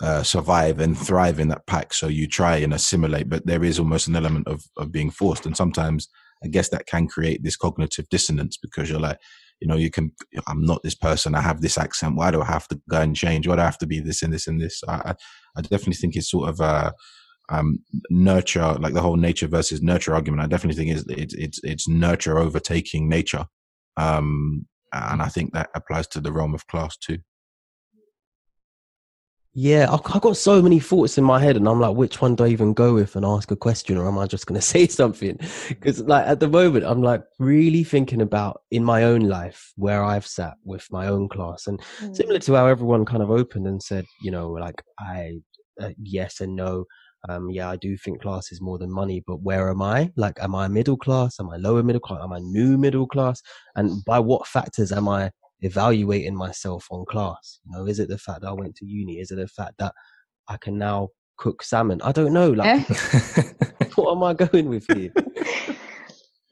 uh, 0.00 0.22
survive 0.22 0.80
and 0.80 0.96
thrive 0.96 1.38
in 1.38 1.48
that 1.48 1.66
pack. 1.66 1.92
So 1.92 2.08
you 2.08 2.26
try 2.26 2.56
and 2.56 2.72
assimilate, 2.72 3.28
but 3.28 3.46
there 3.46 3.64
is 3.64 3.78
almost 3.78 4.08
an 4.08 4.16
element 4.16 4.48
of, 4.48 4.62
of 4.76 4.92
being 4.92 5.10
forced. 5.10 5.46
And 5.46 5.56
sometimes 5.56 6.08
I 6.44 6.48
guess 6.48 6.68
that 6.70 6.86
can 6.86 7.08
create 7.08 7.42
this 7.42 7.56
cognitive 7.56 8.08
dissonance 8.08 8.56
because 8.56 8.90
you're 8.90 9.00
like, 9.00 9.18
you 9.60 9.66
know, 9.66 9.76
you 9.76 9.90
can, 9.90 10.12
I'm 10.46 10.64
not 10.64 10.82
this 10.84 10.94
person. 10.94 11.34
I 11.34 11.40
have 11.40 11.60
this 11.60 11.76
accent. 11.76 12.14
Why 12.14 12.30
do 12.30 12.40
I 12.40 12.46
have 12.46 12.68
to 12.68 12.80
go 12.88 13.00
and 13.00 13.16
change? 13.16 13.48
Why 13.48 13.56
do 13.56 13.62
I 13.62 13.64
have 13.64 13.78
to 13.78 13.86
be 13.86 13.98
this 13.98 14.22
and 14.22 14.32
this 14.32 14.46
and 14.46 14.60
this? 14.60 14.82
I, 14.86 15.14
I 15.56 15.62
definitely 15.62 15.94
think 15.94 16.14
it's 16.14 16.30
sort 16.30 16.48
of, 16.48 16.60
uh, 16.60 16.92
um, 17.48 17.78
nurture, 18.10 18.74
like 18.74 18.94
the 18.94 19.00
whole 19.00 19.16
nature 19.16 19.48
versus 19.48 19.82
nurture 19.82 20.14
argument. 20.14 20.42
I 20.42 20.46
definitely 20.46 20.76
think 20.76 20.96
it's, 20.96 21.08
it's, 21.08 21.34
it's, 21.34 21.60
it's 21.64 21.88
nurture 21.88 22.38
overtaking 22.38 23.08
nature. 23.08 23.46
Um, 23.96 24.66
and 24.92 25.22
I 25.22 25.28
think 25.28 25.52
that 25.52 25.70
applies 25.74 26.06
to 26.08 26.20
the 26.20 26.32
realm 26.32 26.54
of 26.54 26.66
class 26.66 26.96
too. 26.96 27.18
Yeah, 29.60 29.90
I've 29.90 30.20
got 30.20 30.36
so 30.36 30.62
many 30.62 30.78
thoughts 30.78 31.18
in 31.18 31.24
my 31.24 31.40
head, 31.40 31.56
and 31.56 31.68
I'm 31.68 31.80
like, 31.80 31.96
which 31.96 32.20
one 32.20 32.36
do 32.36 32.44
I 32.44 32.48
even 32.48 32.74
go 32.74 32.94
with 32.94 33.16
and 33.16 33.26
ask 33.26 33.50
a 33.50 33.56
question, 33.56 33.96
or 33.96 34.06
am 34.06 34.16
I 34.16 34.26
just 34.26 34.46
going 34.46 34.60
to 34.60 34.64
say 34.64 34.86
something? 34.86 35.36
Because, 35.68 36.00
like, 36.02 36.26
at 36.26 36.38
the 36.38 36.46
moment, 36.48 36.84
I'm 36.84 37.02
like 37.02 37.24
really 37.40 37.82
thinking 37.82 38.22
about 38.22 38.62
in 38.70 38.84
my 38.84 39.02
own 39.02 39.22
life 39.22 39.72
where 39.74 40.04
I've 40.04 40.28
sat 40.28 40.54
with 40.64 40.86
my 40.92 41.08
own 41.08 41.28
class, 41.28 41.66
and 41.66 41.80
mm. 42.00 42.14
similar 42.14 42.38
to 42.38 42.54
how 42.54 42.66
everyone 42.66 43.04
kind 43.04 43.22
of 43.22 43.32
opened 43.32 43.66
and 43.66 43.82
said, 43.82 44.04
you 44.22 44.30
know, 44.30 44.50
like, 44.50 44.80
I, 45.00 45.40
uh, 45.80 45.90
yes 46.00 46.40
and 46.40 46.54
no. 46.54 46.84
Um, 47.28 47.50
yeah, 47.50 47.68
I 47.68 47.76
do 47.76 47.96
think 47.96 48.22
class 48.22 48.52
is 48.52 48.60
more 48.60 48.78
than 48.78 48.90
money, 48.90 49.22
but 49.26 49.42
where 49.42 49.70
am 49.70 49.82
I? 49.82 50.12
Like, 50.16 50.38
am 50.40 50.54
I 50.54 50.68
middle 50.68 50.96
class? 50.96 51.40
Am 51.40 51.50
I 51.50 51.56
lower 51.56 51.82
middle 51.82 52.00
class? 52.00 52.20
Am 52.22 52.32
I 52.32 52.38
new 52.38 52.78
middle 52.78 53.06
class? 53.06 53.42
And 53.76 54.04
by 54.04 54.18
what 54.18 54.46
factors 54.46 54.92
am 54.92 55.08
I 55.08 55.30
evaluating 55.60 56.36
myself 56.36 56.86
on 56.90 57.04
class? 57.06 57.60
You 57.64 57.72
know, 57.72 57.86
is 57.86 57.98
it 57.98 58.08
the 58.08 58.18
fact 58.18 58.42
that 58.42 58.48
I 58.48 58.52
went 58.52 58.76
to 58.76 58.86
uni? 58.86 59.18
Is 59.18 59.30
it 59.30 59.36
the 59.36 59.48
fact 59.48 59.74
that 59.78 59.94
I 60.48 60.56
can 60.58 60.78
now 60.78 61.08
cook 61.36 61.62
salmon? 61.62 62.00
I 62.02 62.12
don't 62.12 62.32
know. 62.32 62.50
Like, 62.50 62.86
what 63.96 64.12
am 64.12 64.22
I 64.22 64.34
going 64.34 64.68
with 64.68 64.86
here? 64.92 65.12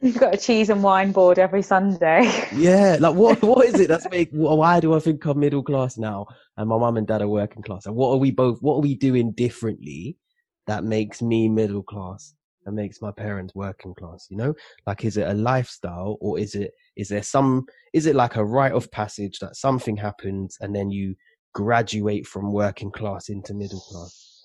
You've 0.02 0.18
got 0.18 0.34
a 0.34 0.36
cheese 0.36 0.68
and 0.68 0.82
wine 0.82 1.10
board 1.10 1.38
every 1.38 1.62
Sunday. 1.62 2.30
yeah, 2.54 2.98
like 3.00 3.14
what? 3.14 3.42
What 3.42 3.66
is 3.66 3.80
it 3.80 3.88
that's 3.88 4.08
make? 4.10 4.28
Why 4.30 4.78
do 4.78 4.94
I 4.94 4.98
think 4.98 5.24
I'm 5.24 5.40
middle 5.40 5.62
class 5.62 5.96
now, 5.96 6.26
and 6.56 6.68
my 6.68 6.76
mum 6.76 6.98
and 6.98 7.06
dad 7.06 7.22
are 7.22 7.28
working 7.28 7.62
class? 7.62 7.86
And 7.86 7.96
what 7.96 8.10
are 8.10 8.18
we 8.18 8.30
both? 8.30 8.58
What 8.60 8.76
are 8.76 8.82
we 8.82 8.94
doing 8.94 9.32
differently 9.32 10.18
that 10.66 10.84
makes 10.84 11.22
me 11.22 11.48
middle 11.48 11.82
class 11.82 12.34
that 12.64 12.72
makes 12.72 13.00
my 13.00 13.12
parents 13.12 13.54
working 13.54 13.94
class? 13.94 14.26
You 14.28 14.36
know, 14.36 14.54
like 14.86 15.04
is 15.04 15.16
it 15.16 15.28
a 15.28 15.34
lifestyle 15.34 16.16
or 16.20 16.38
is 16.38 16.54
it 16.54 16.72
is 16.96 17.08
there 17.08 17.22
some 17.22 17.66
is 17.92 18.06
it 18.06 18.16
like 18.16 18.36
a 18.36 18.44
rite 18.44 18.72
of 18.72 18.90
passage 18.90 19.38
that 19.38 19.56
something 19.56 19.96
happens 19.96 20.56
and 20.60 20.74
then 20.74 20.90
you 20.90 21.14
graduate 21.56 22.26
from 22.26 22.52
working 22.52 22.90
class 22.90 23.30
into 23.30 23.54
middle 23.54 23.80
class 23.80 24.42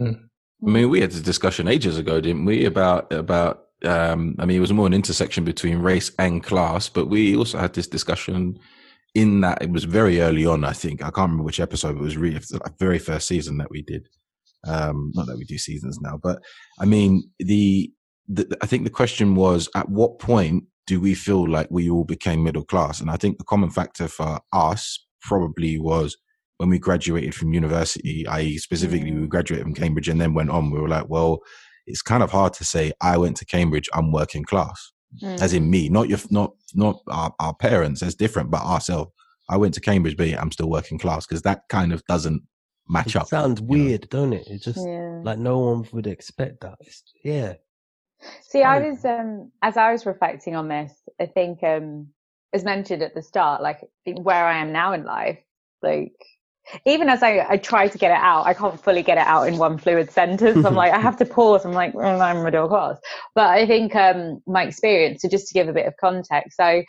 mm. 0.00 0.18
i 0.66 0.70
mean 0.70 0.88
we 0.88 1.00
had 1.00 1.10
this 1.10 1.20
discussion 1.20 1.68
ages 1.68 1.98
ago 1.98 2.18
didn't 2.18 2.46
we 2.46 2.64
about 2.64 3.12
about 3.12 3.66
um, 3.84 4.34
i 4.38 4.46
mean 4.46 4.56
it 4.56 4.60
was 4.60 4.72
more 4.72 4.86
an 4.86 4.94
intersection 4.94 5.44
between 5.44 5.80
race 5.80 6.12
and 6.18 6.42
class 6.42 6.88
but 6.88 7.06
we 7.06 7.36
also 7.36 7.58
had 7.58 7.74
this 7.74 7.86
discussion 7.86 8.58
in 9.14 9.42
that 9.42 9.60
it 9.60 9.70
was 9.70 9.84
very 9.84 10.22
early 10.22 10.46
on 10.46 10.64
i 10.64 10.72
think 10.72 11.02
i 11.02 11.10
can't 11.10 11.28
remember 11.28 11.42
which 11.42 11.60
episode 11.60 11.96
it 11.96 12.00
was 12.00 12.16
really 12.16 12.38
the 12.38 12.72
very 12.78 12.98
first 12.98 13.26
season 13.26 13.58
that 13.58 13.70
we 13.70 13.82
did 13.82 14.08
um 14.66 15.10
not 15.14 15.26
that 15.26 15.38
we 15.38 15.44
do 15.44 15.56
seasons 15.56 15.98
now 16.00 16.18
but 16.22 16.42
i 16.80 16.84
mean 16.84 17.22
the, 17.38 17.90
the 18.28 18.56
i 18.62 18.66
think 18.66 18.84
the 18.84 18.90
question 18.90 19.34
was 19.34 19.68
at 19.74 19.88
what 19.88 20.18
point 20.18 20.64
do 20.90 21.00
we 21.00 21.14
feel 21.14 21.48
like 21.48 21.68
we 21.70 21.88
all 21.88 22.02
became 22.02 22.42
middle 22.42 22.64
class? 22.64 23.00
And 23.00 23.12
I 23.12 23.16
think 23.16 23.38
the 23.38 23.44
common 23.44 23.70
factor 23.70 24.08
for 24.08 24.40
us 24.52 24.98
probably 25.22 25.78
was 25.78 26.16
when 26.56 26.68
we 26.68 26.80
graduated 26.80 27.32
from 27.32 27.52
university, 27.52 28.26
i.e., 28.26 28.58
specifically 28.58 29.12
we 29.12 29.28
graduated 29.28 29.64
from 29.64 29.74
Cambridge 29.74 30.08
and 30.08 30.20
then 30.20 30.34
went 30.34 30.50
on. 30.50 30.72
We 30.72 30.80
were 30.80 30.88
like, 30.88 31.08
well, 31.08 31.38
it's 31.86 32.02
kind 32.02 32.24
of 32.24 32.32
hard 32.32 32.54
to 32.54 32.64
say 32.64 32.92
I 33.00 33.18
went 33.18 33.36
to 33.36 33.44
Cambridge, 33.44 33.88
I'm 33.94 34.10
working 34.10 34.42
class, 34.42 34.90
mm. 35.22 35.40
as 35.40 35.54
in 35.54 35.70
me, 35.70 35.88
not 35.88 36.08
your, 36.08 36.18
not 36.28 36.54
not 36.74 36.98
our, 37.06 37.32
our 37.38 37.54
parents. 37.54 38.02
It's 38.02 38.16
different, 38.16 38.50
but 38.50 38.62
ourselves. 38.62 39.12
I 39.48 39.58
went 39.58 39.74
to 39.74 39.80
Cambridge, 39.80 40.16
but 40.16 40.34
I'm 40.34 40.50
still 40.50 40.70
working 40.70 40.98
class 40.98 41.24
because 41.24 41.42
that 41.42 41.62
kind 41.68 41.92
of 41.92 42.04
doesn't 42.06 42.42
match 42.90 43.08
it 43.08 43.16
up. 43.16 43.28
Sounds 43.28 43.60
weird, 43.60 44.02
know? 44.02 44.20
don't 44.20 44.32
it? 44.32 44.46
It 44.48 44.62
just 44.62 44.86
yeah. 44.86 45.20
like 45.22 45.38
no 45.38 45.58
one 45.58 45.88
would 45.92 46.06
expect 46.06 46.60
that. 46.60 46.76
It's, 46.80 47.02
yeah, 47.24 47.54
See, 48.42 48.62
I 48.62 48.78
was 48.78 49.04
um 49.04 49.50
as 49.62 49.76
I 49.76 49.92
was 49.92 50.06
reflecting 50.06 50.56
on 50.56 50.68
this, 50.68 50.92
I 51.20 51.26
think 51.26 51.62
um 51.62 52.08
as 52.52 52.64
mentioned 52.64 53.02
at 53.02 53.14
the 53.14 53.22
start, 53.22 53.62
like 53.62 53.80
where 54.04 54.44
I 54.44 54.58
am 54.58 54.72
now 54.72 54.92
in 54.92 55.04
life, 55.04 55.38
like 55.82 56.12
even 56.84 57.08
as 57.08 57.22
I, 57.22 57.46
I 57.48 57.56
try 57.56 57.88
to 57.88 57.98
get 57.98 58.10
it 58.10 58.18
out, 58.18 58.46
I 58.46 58.54
can't 58.54 58.80
fully 58.80 59.02
get 59.02 59.18
it 59.18 59.26
out 59.26 59.44
in 59.44 59.56
one 59.56 59.78
fluid 59.78 60.10
sentence. 60.10 60.64
I'm 60.64 60.74
like, 60.74 60.92
I 60.92 61.00
have 61.08 61.16
to 61.16 61.24
pause. 61.24 61.64
I'm 61.64 61.72
like, 61.72 61.94
well, 61.94 62.20
I'm 62.20 62.44
middle 62.44 62.68
class. 62.68 62.98
But 63.34 63.48
I 63.48 63.66
think 63.66 63.94
um 63.94 64.42
my 64.46 64.64
experience, 64.64 65.22
so 65.22 65.28
just 65.28 65.48
to 65.48 65.54
give 65.54 65.68
a 65.68 65.72
bit 65.72 65.86
of 65.86 65.94
context, 66.00 66.56
so 66.56 66.82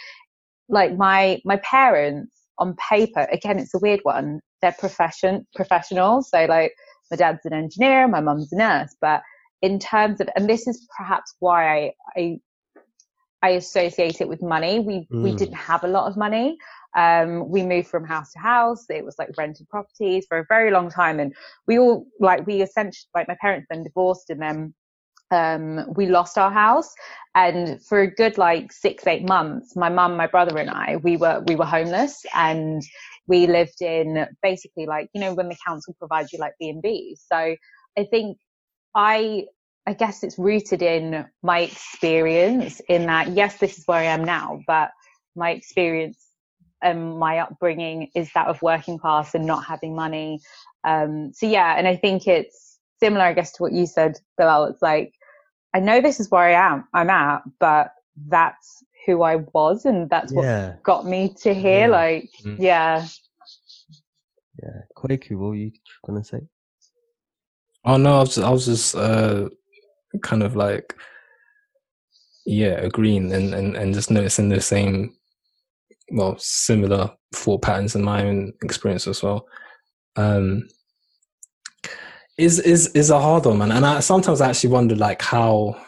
like 0.69 0.97
my 0.97 1.39
my 1.45 1.57
parents 1.57 2.31
on 2.57 2.75
paper, 2.89 3.27
again, 3.31 3.59
it's 3.59 3.73
a 3.73 3.79
weird 3.79 4.01
one. 4.03 4.41
They're 4.61 4.75
profession 4.77 5.45
professionals. 5.55 6.29
So 6.29 6.45
like 6.45 6.73
my 7.09 7.17
dad's 7.17 7.45
an 7.45 7.53
engineer, 7.53 8.07
my 8.07 8.21
mum's 8.21 8.53
a 8.53 8.57
nurse, 8.57 8.95
but 9.01 9.21
in 9.61 9.79
terms 9.79 10.21
of, 10.21 10.29
and 10.35 10.49
this 10.49 10.67
is 10.67 10.87
perhaps 10.97 11.35
why 11.39 11.67
I, 11.77 11.91
I, 12.15 12.39
I 13.43 13.49
associate 13.51 14.21
it 14.21 14.27
with 14.27 14.41
money. 14.41 14.79
We, 14.79 15.07
mm. 15.11 15.23
we 15.23 15.35
didn't 15.35 15.55
have 15.55 15.83
a 15.83 15.87
lot 15.87 16.07
of 16.09 16.17
money. 16.17 16.57
Um, 16.95 17.49
we 17.49 17.63
moved 17.63 17.87
from 17.87 18.03
house 18.05 18.31
to 18.33 18.39
house. 18.39 18.85
It 18.89 19.05
was 19.05 19.15
like 19.19 19.29
rented 19.37 19.69
properties 19.69 20.25
for 20.27 20.39
a 20.39 20.45
very 20.47 20.71
long 20.71 20.89
time. 20.89 21.19
And 21.19 21.33
we 21.67 21.79
all, 21.79 22.05
like, 22.19 22.45
we 22.47 22.61
essentially, 22.61 23.09
like, 23.15 23.27
my 23.27 23.37
parents 23.39 23.67
then 23.69 23.83
divorced 23.83 24.29
and 24.29 24.41
then, 24.41 24.73
um, 25.31 25.93
we 25.95 26.07
lost 26.07 26.37
our 26.37 26.51
house. 26.51 26.93
And 27.33 27.81
for 27.85 28.01
a 28.01 28.11
good, 28.13 28.37
like, 28.37 28.71
six, 28.73 29.07
eight 29.07 29.27
months, 29.27 29.75
my 29.75 29.89
mum, 29.89 30.17
my 30.17 30.27
brother 30.27 30.57
and 30.57 30.69
I, 30.69 30.97
we 30.97 31.15
were, 31.17 31.41
we 31.47 31.55
were 31.55 31.65
homeless 31.65 32.25
and 32.35 32.81
we 33.27 33.47
lived 33.47 33.81
in 33.81 34.27
basically 34.43 34.85
like, 34.85 35.09
you 35.13 35.21
know, 35.21 35.33
when 35.33 35.47
the 35.47 35.57
council 35.65 35.95
provides 35.97 36.33
you 36.33 36.39
like 36.39 36.53
B&Bs. 36.59 37.19
So 37.31 37.55
I 37.97 38.03
think 38.09 38.37
I 38.95 39.45
I 39.87 39.93
guess 39.93 40.23
it's 40.23 40.37
rooted 40.37 40.81
in 40.81 41.25
my 41.41 41.61
experience 41.61 42.81
in 42.87 43.07
that 43.07 43.29
yes, 43.29 43.57
this 43.57 43.77
is 43.79 43.87
where 43.87 43.99
I 43.99 44.03
am 44.03 44.23
now, 44.23 44.61
but 44.67 44.91
my 45.35 45.51
experience 45.51 46.19
and 46.83 47.17
my 47.17 47.39
upbringing 47.39 48.09
is 48.15 48.31
that 48.33 48.47
of 48.47 48.61
working 48.61 48.97
class 48.97 49.33
and 49.33 49.45
not 49.45 49.65
having 49.65 49.95
money. 49.95 50.39
Um, 50.83 51.31
so 51.33 51.45
yeah, 51.47 51.75
and 51.77 51.87
I 51.87 51.95
think 51.95 52.27
it's 52.27 52.79
similar, 52.99 53.23
I 53.25 53.33
guess, 53.33 53.51
to 53.53 53.63
what 53.63 53.71
you 53.71 53.85
said, 53.87 54.19
Bilal. 54.37 54.65
It's 54.65 54.81
like 54.81 55.13
I 55.73 55.79
know 55.79 56.01
this 56.01 56.19
is 56.19 56.29
where 56.29 56.43
I 56.43 56.73
am, 56.73 56.87
I'm 56.93 57.09
at, 57.09 57.43
but 57.59 57.93
that's 58.27 58.83
who 59.05 59.21
I 59.23 59.37
was, 59.53 59.85
and 59.85 60.09
that's 60.09 60.33
what 60.33 60.43
Yeah, 60.45 60.75
got 60.83 61.05
me 61.05 61.33
to 61.41 61.53
here. 61.53 61.87
Yeah. 61.87 61.87
Like, 61.87 62.29
Mm. 62.45 62.55
yeah, 62.59 63.07
yeah. 64.61 64.81
Kwaku, 64.95 65.37
what 65.37 65.49
were 65.49 65.55
you 65.55 65.71
gonna 66.05 66.23
say? 66.23 66.41
Oh 67.85 67.97
no, 67.97 68.17
I 68.17 68.19
was 68.19 68.37
I 68.37 68.49
was 68.49 68.65
just 68.65 68.95
uh, 68.95 69.49
kind 70.21 70.43
of 70.43 70.55
like 70.55 70.95
yeah, 72.45 72.73
agreeing 72.81 73.31
and, 73.33 73.53
and, 73.53 73.75
and 73.77 73.93
just 73.93 74.09
noticing 74.11 74.49
the 74.49 74.59
same 74.61 75.15
well, 76.11 76.35
similar 76.39 77.09
thought 77.33 77.61
patterns 77.61 77.95
in 77.95 78.03
my 78.03 78.25
own 78.25 78.51
experience 78.63 79.07
as 79.07 79.23
well. 79.23 79.47
Um 80.15 80.67
is 82.41 82.59
is 82.59 82.87
is 82.95 83.09
a 83.11 83.19
hard 83.19 83.45
one, 83.45 83.59
man. 83.59 83.71
And 83.71 83.85
I 83.85 83.99
sometimes 83.99 84.41
I 84.41 84.49
actually 84.49 84.71
wonder 84.71 84.95
like 84.95 85.21
how 85.21 85.79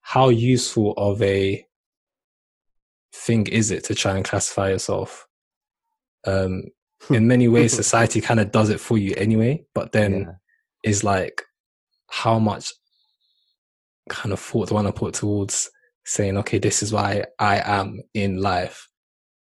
how 0.00 0.28
useful 0.28 0.92
of 0.96 1.22
a 1.22 1.64
thing 3.12 3.46
is 3.46 3.70
it 3.70 3.84
to 3.84 3.94
try 3.94 4.16
and 4.16 4.24
classify 4.24 4.70
yourself? 4.70 5.26
Um 6.26 6.64
in 7.10 7.26
many 7.28 7.48
ways 7.48 7.72
society 7.84 8.20
kind 8.20 8.40
of 8.40 8.50
does 8.50 8.70
it 8.70 8.80
for 8.80 8.98
you 8.98 9.14
anyway, 9.16 9.64
but 9.74 9.92
then 9.92 10.12
Yeah. 10.12 10.32
is 10.90 11.04
like 11.04 11.42
how 12.08 12.38
much 12.38 12.72
kind 14.08 14.32
of 14.32 14.40
thought 14.40 14.68
do 14.68 14.74
I 14.74 14.82
want 14.82 14.88
to 14.94 14.98
put 15.00 15.14
towards 15.14 15.70
saying, 16.04 16.36
okay, 16.38 16.58
this 16.58 16.82
is 16.82 16.92
why 16.92 17.24
I 17.38 17.62
am 17.64 18.00
in 18.12 18.42
life 18.42 18.88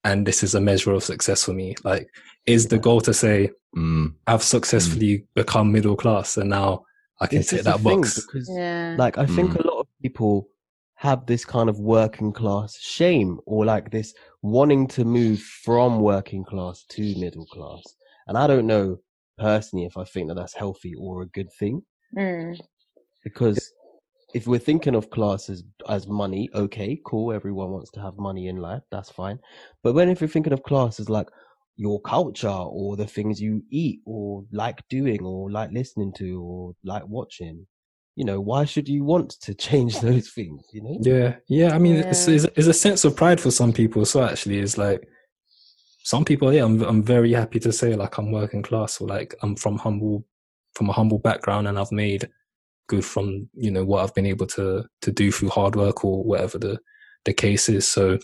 and 0.04 0.26
this 0.26 0.42
is 0.42 0.54
a 0.54 0.60
measure 0.60 0.92
of 0.92 1.04
success 1.04 1.44
for 1.44 1.52
me. 1.52 1.74
Like, 1.84 2.08
is 2.46 2.68
the 2.68 2.78
goal 2.78 3.00
to 3.02 3.14
say 3.14 3.50
Mm, 3.74 4.12
I've 4.26 4.42
successfully 4.42 5.24
become 5.34 5.72
middle 5.72 5.96
class 5.96 6.36
and 6.36 6.50
now 6.50 6.84
I 7.22 7.26
can 7.26 7.38
This 7.38 7.48
tick 7.48 7.62
that 7.62 7.82
box? 7.82 8.20
because 8.26 8.46
yeah, 8.54 8.96
like 8.98 9.16
I 9.16 9.24
think 9.24 9.52
Mm. 9.52 9.64
a 9.64 9.66
lot 9.66 9.80
of 9.80 9.86
people 10.02 10.48
have 10.96 11.24
this 11.24 11.44
kind 11.46 11.70
of 11.70 11.78
working 11.80 12.34
class 12.34 12.78
shame 12.78 13.40
or 13.46 13.64
like 13.64 13.90
this 13.90 14.12
wanting 14.42 14.86
to 14.88 15.06
move 15.06 15.40
from 15.40 16.00
working 16.00 16.44
class 16.44 16.84
to 16.90 17.18
middle 17.18 17.46
class. 17.46 17.82
And 18.26 18.36
I 18.36 18.46
don't 18.46 18.66
know 18.66 18.98
personally 19.38 19.86
if 19.86 19.96
I 19.96 20.04
think 20.04 20.28
that 20.28 20.34
that's 20.34 20.52
healthy 20.54 20.92
or 20.98 21.22
a 21.22 21.26
good 21.28 21.50
thing 21.58 21.82
Mm. 22.14 22.60
because 23.24 23.72
if 24.34 24.46
we're 24.46 24.58
thinking 24.58 24.94
of 24.94 25.10
class 25.10 25.48
as, 25.50 25.62
as 25.88 26.06
money, 26.06 26.48
okay, 26.54 27.00
cool. 27.04 27.32
Everyone 27.32 27.70
wants 27.70 27.90
to 27.92 28.00
have 28.00 28.16
money 28.18 28.48
in 28.48 28.56
life. 28.56 28.82
That's 28.90 29.10
fine. 29.10 29.38
But 29.82 29.94
when 29.94 30.08
if 30.08 30.20
you're 30.20 30.28
thinking 30.28 30.52
of 30.52 30.62
class 30.62 31.00
as 31.00 31.08
like 31.08 31.28
your 31.76 32.00
culture 32.02 32.48
or 32.48 32.96
the 32.96 33.06
things 33.06 33.40
you 33.40 33.62
eat 33.70 34.00
or 34.04 34.44
like 34.52 34.82
doing 34.88 35.24
or 35.24 35.50
like 35.50 35.70
listening 35.72 36.12
to 36.14 36.42
or 36.42 36.74
like 36.84 37.06
watching, 37.06 37.66
you 38.16 38.24
know, 38.24 38.40
why 38.40 38.64
should 38.64 38.88
you 38.88 39.04
want 39.04 39.30
to 39.40 39.54
change 39.68 40.00
those 40.00 40.30
things? 40.30 40.62
You 40.72 40.82
know? 40.82 40.98
Yeah, 41.02 41.36
yeah. 41.48 41.74
I 41.74 41.78
mean, 41.78 41.96
it's, 41.96 42.26
it's 42.28 42.44
it's 42.56 42.68
a 42.68 42.74
sense 42.74 43.04
of 43.04 43.16
pride 43.16 43.40
for 43.40 43.50
some 43.50 43.72
people. 43.72 44.04
So 44.04 44.22
actually, 44.22 44.58
it's 44.58 44.78
like 44.78 45.06
some 46.04 46.24
people. 46.24 46.52
Yeah, 46.52 46.64
I'm 46.64 46.82
I'm 46.82 47.02
very 47.02 47.32
happy 47.32 47.60
to 47.60 47.72
say 47.72 47.94
like 47.94 48.18
I'm 48.18 48.32
working 48.32 48.62
class 48.62 49.00
or 49.00 49.08
like 49.08 49.34
I'm 49.42 49.56
from 49.56 49.78
humble 49.78 50.24
from 50.74 50.88
a 50.88 50.92
humble 50.92 51.18
background 51.18 51.68
and 51.68 51.78
I've 51.78 51.92
made 51.92 52.28
good 52.88 53.04
from 53.04 53.48
you 53.54 53.70
know 53.70 53.84
what 53.84 54.02
I've 54.02 54.14
been 54.14 54.26
able 54.26 54.46
to 54.48 54.84
to 55.02 55.12
do 55.12 55.30
through 55.32 55.50
hard 55.50 55.76
work 55.76 56.04
or 56.04 56.22
whatever 56.24 56.58
the 56.58 56.78
the 57.24 57.32
case 57.32 57.68
is. 57.68 57.90
So 57.90 58.18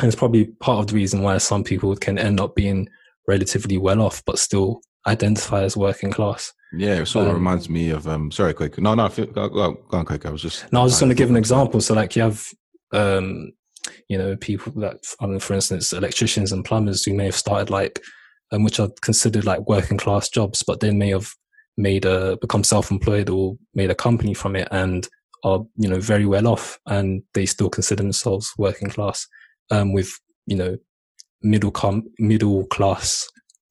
and 0.00 0.08
it's 0.08 0.16
probably 0.16 0.46
part 0.60 0.80
of 0.80 0.86
the 0.88 0.94
reason 0.94 1.22
why 1.22 1.38
some 1.38 1.62
people 1.64 1.94
can 1.96 2.18
end 2.18 2.40
up 2.40 2.54
being 2.56 2.88
relatively 3.28 3.78
well 3.78 4.02
off 4.02 4.22
but 4.26 4.38
still 4.38 4.80
identify 5.06 5.62
as 5.62 5.76
working 5.76 6.10
class. 6.10 6.52
yeah, 6.76 6.94
it 6.96 7.06
sort 7.06 7.24
of 7.26 7.30
Um, 7.30 7.36
reminds 7.36 7.68
me 7.68 7.90
of. 7.90 8.08
Um, 8.08 8.30
sorry, 8.30 8.54
quick. 8.54 8.78
No, 8.78 8.94
no, 8.94 9.08
go, 9.08 9.26
go, 9.26 9.48
go 9.50 9.98
on, 9.98 10.04
Kwaku. 10.06 10.26
I 10.26 10.30
was 10.30 10.42
just. 10.42 10.72
No, 10.72 10.80
I 10.80 10.82
was 10.84 10.92
just 10.92 11.00
going 11.00 11.10
to 11.10 11.14
give 11.14 11.30
an 11.30 11.36
example. 11.36 11.80
So, 11.80 11.94
like, 11.94 12.16
you 12.16 12.22
have, 12.22 12.48
um, 12.92 13.52
you 14.08 14.16
know, 14.18 14.34
people 14.36 14.72
that, 14.80 14.96
I 15.20 15.26
mean, 15.26 15.40
for 15.40 15.52
instance, 15.54 15.92
electricians 15.92 16.52
and 16.52 16.64
plumbers 16.64 17.04
who 17.04 17.12
may 17.14 17.26
have 17.26 17.36
started 17.36 17.68
like, 17.70 18.00
um, 18.50 18.64
which 18.64 18.80
are 18.80 18.88
considered 19.02 19.44
like 19.44 19.68
working 19.68 19.98
class 19.98 20.28
jobs, 20.30 20.62
but 20.62 20.80
they 20.80 20.90
may 20.90 21.10
have 21.10 21.34
made 21.76 22.04
a 22.04 22.36
become 22.40 22.64
self 22.64 22.90
employed 22.90 23.28
or 23.28 23.56
made 23.74 23.90
a 23.90 23.94
company 23.94 24.34
from 24.34 24.56
it 24.56 24.68
and 24.70 25.08
are 25.44 25.64
you 25.76 25.88
know 25.88 26.00
very 26.00 26.26
well 26.26 26.48
off, 26.48 26.78
and 26.86 27.22
they 27.34 27.46
still 27.46 27.68
consider 27.68 28.02
themselves 28.02 28.52
working 28.58 28.88
class, 28.88 29.26
um, 29.70 29.92
with 29.92 30.10
you 30.46 30.56
know 30.56 30.76
middle 31.42 31.70
com 31.70 32.02
middle 32.18 32.66
class 32.66 33.28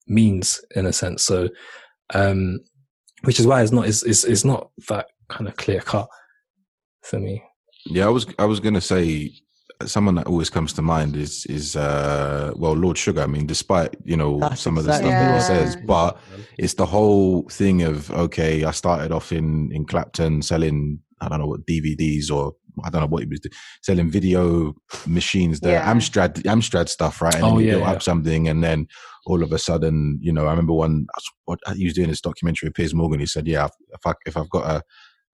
means 0.07 0.63
in 0.75 0.85
a 0.85 0.93
sense. 0.93 1.23
So, 1.23 1.49
um, 2.13 2.59
which 3.23 3.39
is 3.39 3.47
why 3.47 3.61
it's 3.61 3.71
not 3.71 3.87
is 3.87 4.03
is 4.03 4.45
not 4.45 4.69
that 4.87 5.07
kind 5.29 5.47
of 5.47 5.57
clear 5.57 5.81
cut 5.81 6.07
for 7.01 7.19
me. 7.19 7.43
Yeah, 7.87 8.05
I 8.05 8.09
was 8.09 8.27
I 8.37 8.45
was 8.45 8.59
gonna 8.59 8.81
say 8.81 9.31
someone 9.85 10.15
that 10.15 10.27
always 10.27 10.49
comes 10.49 10.73
to 10.73 10.81
mind 10.81 11.15
is 11.15 11.45
is 11.47 11.75
uh 11.75 12.51
well 12.55 12.73
Lord 12.73 12.97
Sugar. 12.97 13.21
I 13.21 13.27
mean, 13.27 13.47
despite 13.47 13.95
you 14.03 14.17
know 14.17 14.39
That's 14.39 14.61
some 14.61 14.77
of 14.77 14.85
the 14.85 14.91
exactly 14.91 15.11
stuff 15.11 15.27
that 15.27 15.33
he 15.35 15.41
says, 15.41 15.75
but 15.85 16.17
it's 16.57 16.75
the 16.75 16.85
whole 16.85 17.43
thing 17.49 17.81
of 17.83 18.11
okay, 18.11 18.63
I 18.63 18.71
started 18.71 19.11
off 19.11 19.31
in 19.31 19.71
in 19.73 19.85
Clapton 19.85 20.41
selling 20.41 20.99
I 21.21 21.29
don't 21.29 21.39
know 21.39 21.47
what 21.47 21.65
DVDs 21.65 22.31
or 22.31 22.53
I 22.83 22.89
don't 22.89 23.01
know 23.01 23.07
what 23.07 23.21
he 23.23 23.29
was 23.29 23.39
doing, 23.39 23.53
selling 23.83 24.09
video 24.09 24.73
machines, 25.05 25.59
the 25.59 25.71
Yeah. 25.71 25.93
Amstrad 25.93 26.41
Amstrad 26.43 26.89
stuff, 26.89 27.21
right? 27.21 27.35
And 27.35 27.43
Oh, 27.45 27.49
then 27.49 27.59
he 27.59 27.65
yeah, 27.65 27.71
built 27.73 27.83
yeah. 27.85 27.91
up 27.91 28.01
something, 28.01 28.47
and 28.47 28.63
then 28.63 28.87
all 29.25 29.43
of 29.43 29.51
a 29.53 29.59
sudden, 29.59 30.19
you 30.21 30.33
know, 30.33 30.47
I 30.47 30.49
remember 30.49 30.73
one 30.73 31.05
what 31.45 31.59
he 31.75 31.83
was 31.85 31.93
doing 31.93 32.09
this 32.09 32.19
documentary 32.21 32.67
with 32.67 32.75
Piers 32.75 32.93
Morgan. 32.95 33.19
He 33.19 33.25
said, 33.27 33.47
"Yeah, 33.47 33.67
if 33.91 34.05
I 34.05 34.13
if 34.25 34.35
I've 34.37 34.49
got 34.49 34.65
a 34.65 34.81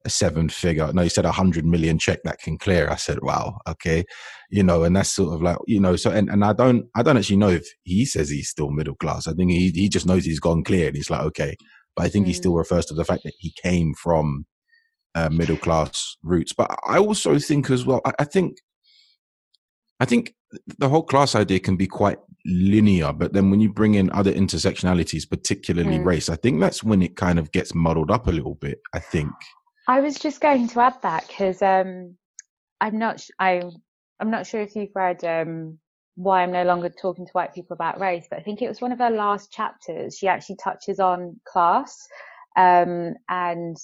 a 0.06 0.10
seven 0.10 0.50
figure. 0.50 0.91
No, 0.93 1.02
he 1.02 1.10
said 1.10 1.26
a 1.26 1.32
hundred 1.32 1.66
million 1.66 2.00
check 2.00 2.20
that 2.24 2.39
can 2.39 2.58
clear. 2.58 2.89
I 2.89 2.95
said, 2.95 3.22
wow, 3.22 3.60
okay, 3.68 4.06
you 4.50 4.64
know, 4.64 4.84
and 4.84 4.95
that's 4.95 5.12
sort 5.12 5.34
of 5.34 5.41
like, 5.41 5.58
you 5.68 5.80
know, 5.80 5.95
so 5.95 6.10
and, 6.12 6.30
and 6.30 6.43
I 6.45 6.54
don't, 6.54 6.86
I 6.95 7.04
don't 7.04 7.18
actually 7.18 7.38
know 7.38 7.50
if 7.50 7.68
he 7.84 8.06
says 8.06 8.30
he's 8.30 8.50
still 8.50 8.70
middle 8.70 8.95
class. 8.95 9.28
I 9.28 9.34
think 9.34 9.52
he 9.52 9.72
he 9.72 9.89
just 9.89 10.06
knows 10.06 10.26
he's 10.26 10.39
gone 10.39 10.64
clear 10.64 10.88
and 10.88 10.95
he's 10.95 11.10
like, 11.10 11.22
okay, 11.22 11.56
but 11.95 12.06
I 12.06 12.10
think 12.10 12.28
he 12.28 12.34
Mm. 12.34 12.38
still 12.38 12.56
refers 12.56 12.86
to 12.88 12.93
the 12.93 13.04
fact 13.06 13.24
that 13.24 13.34
he 13.39 13.54
came 13.62 13.93
from 13.93 14.45
uh, 15.16 15.30
middle 15.30 15.58
class 15.58 16.16
roots. 16.24 16.54
But 16.54 16.74
I 16.88 16.97
also 16.97 17.38
think 17.39 17.70
as 17.70 17.86
well, 17.86 18.00
I, 18.06 18.14
I 18.20 18.24
think, 18.24 18.58
I 20.00 20.06
think 20.06 20.34
the 20.78 20.88
whole 20.88 21.04
class 21.04 21.36
idea 21.36 21.60
can 21.60 21.76
be 21.76 21.88
quite 21.88 22.20
linear, 22.45 23.12
but 23.12 23.34
then 23.34 23.52
when 23.52 23.60
you 23.60 23.72
bring 23.72 23.95
in 23.95 24.10
other 24.12 24.32
intersectionalities, 24.32 25.30
particularly 25.30 26.00
Mm. 26.00 26.06
race, 26.06 26.30
I 26.30 26.38
think 26.38 26.62
that's 26.62 26.84
when 26.86 27.02
it 27.02 27.18
kind 27.18 27.38
of 27.38 27.52
gets 27.52 27.76
muddled 27.76 28.12
up 28.12 28.28
a 28.28 28.32
little 28.32 28.56
bit. 28.56 28.80
I 28.93 29.00
think. 29.00 29.32
I 29.90 30.02
was 30.02 30.18
just 30.20 30.42
going 30.42 30.70
to 30.70 30.82
add 30.82 30.98
that 31.04 31.28
because 31.28 31.64
um, 31.64 32.18
I'm 32.82 33.00
not 33.00 33.20
sh- 33.20 33.32
I 33.40 33.62
I'm 34.20 34.32
not 34.32 34.48
sure 34.48 34.62
if 34.62 34.76
you've 34.76 34.96
read 34.96 35.24
um, 35.24 35.80
why 36.16 36.44
I'm 36.44 36.52
no 36.52 36.64
longer 36.64 36.90
talking 36.90 37.26
to 37.26 37.32
white 37.34 37.54
people 37.54 37.74
about 37.76 38.00
race, 38.00 38.28
but 38.30 38.40
I 38.40 38.44
think 38.44 38.62
it 38.62 38.68
was 38.70 38.82
one 38.82 38.92
of 38.92 39.00
her 39.00 39.10
last 39.10 39.52
chapters. 39.52 40.18
She 40.18 40.28
actually 40.28 40.58
touches 40.58 41.00
on 41.00 41.40
class 41.48 42.08
um, 42.58 43.16
and 43.30 43.78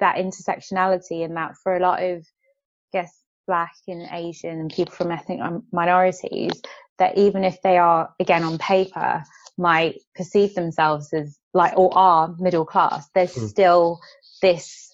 that 0.00 0.16
intersectionality, 0.16 1.24
and 1.24 1.36
that 1.36 1.56
for 1.62 1.76
a 1.76 1.80
lot 1.80 2.02
of, 2.02 2.18
I 2.20 2.98
guess, 3.00 3.12
black 3.46 3.74
and 3.88 4.08
Asian 4.12 4.60
and 4.60 4.72
people 4.72 4.94
from 4.94 5.12
ethnic 5.12 5.40
minorities, 5.72 6.62
that 6.98 7.18
even 7.18 7.44
if 7.44 7.62
they 7.62 7.78
are 7.78 8.10
again 8.20 8.44
on 8.44 8.58
paper 8.58 9.24
might 9.58 9.96
perceive 10.16 10.54
themselves 10.54 11.12
as 11.14 11.38
like 11.54 11.76
or 11.76 11.96
are 11.98 12.34
middle 12.38 12.66
class, 12.66 13.08
there's 13.14 13.34
Hmm. 13.34 13.48
still 13.50 14.00
this 14.42 14.87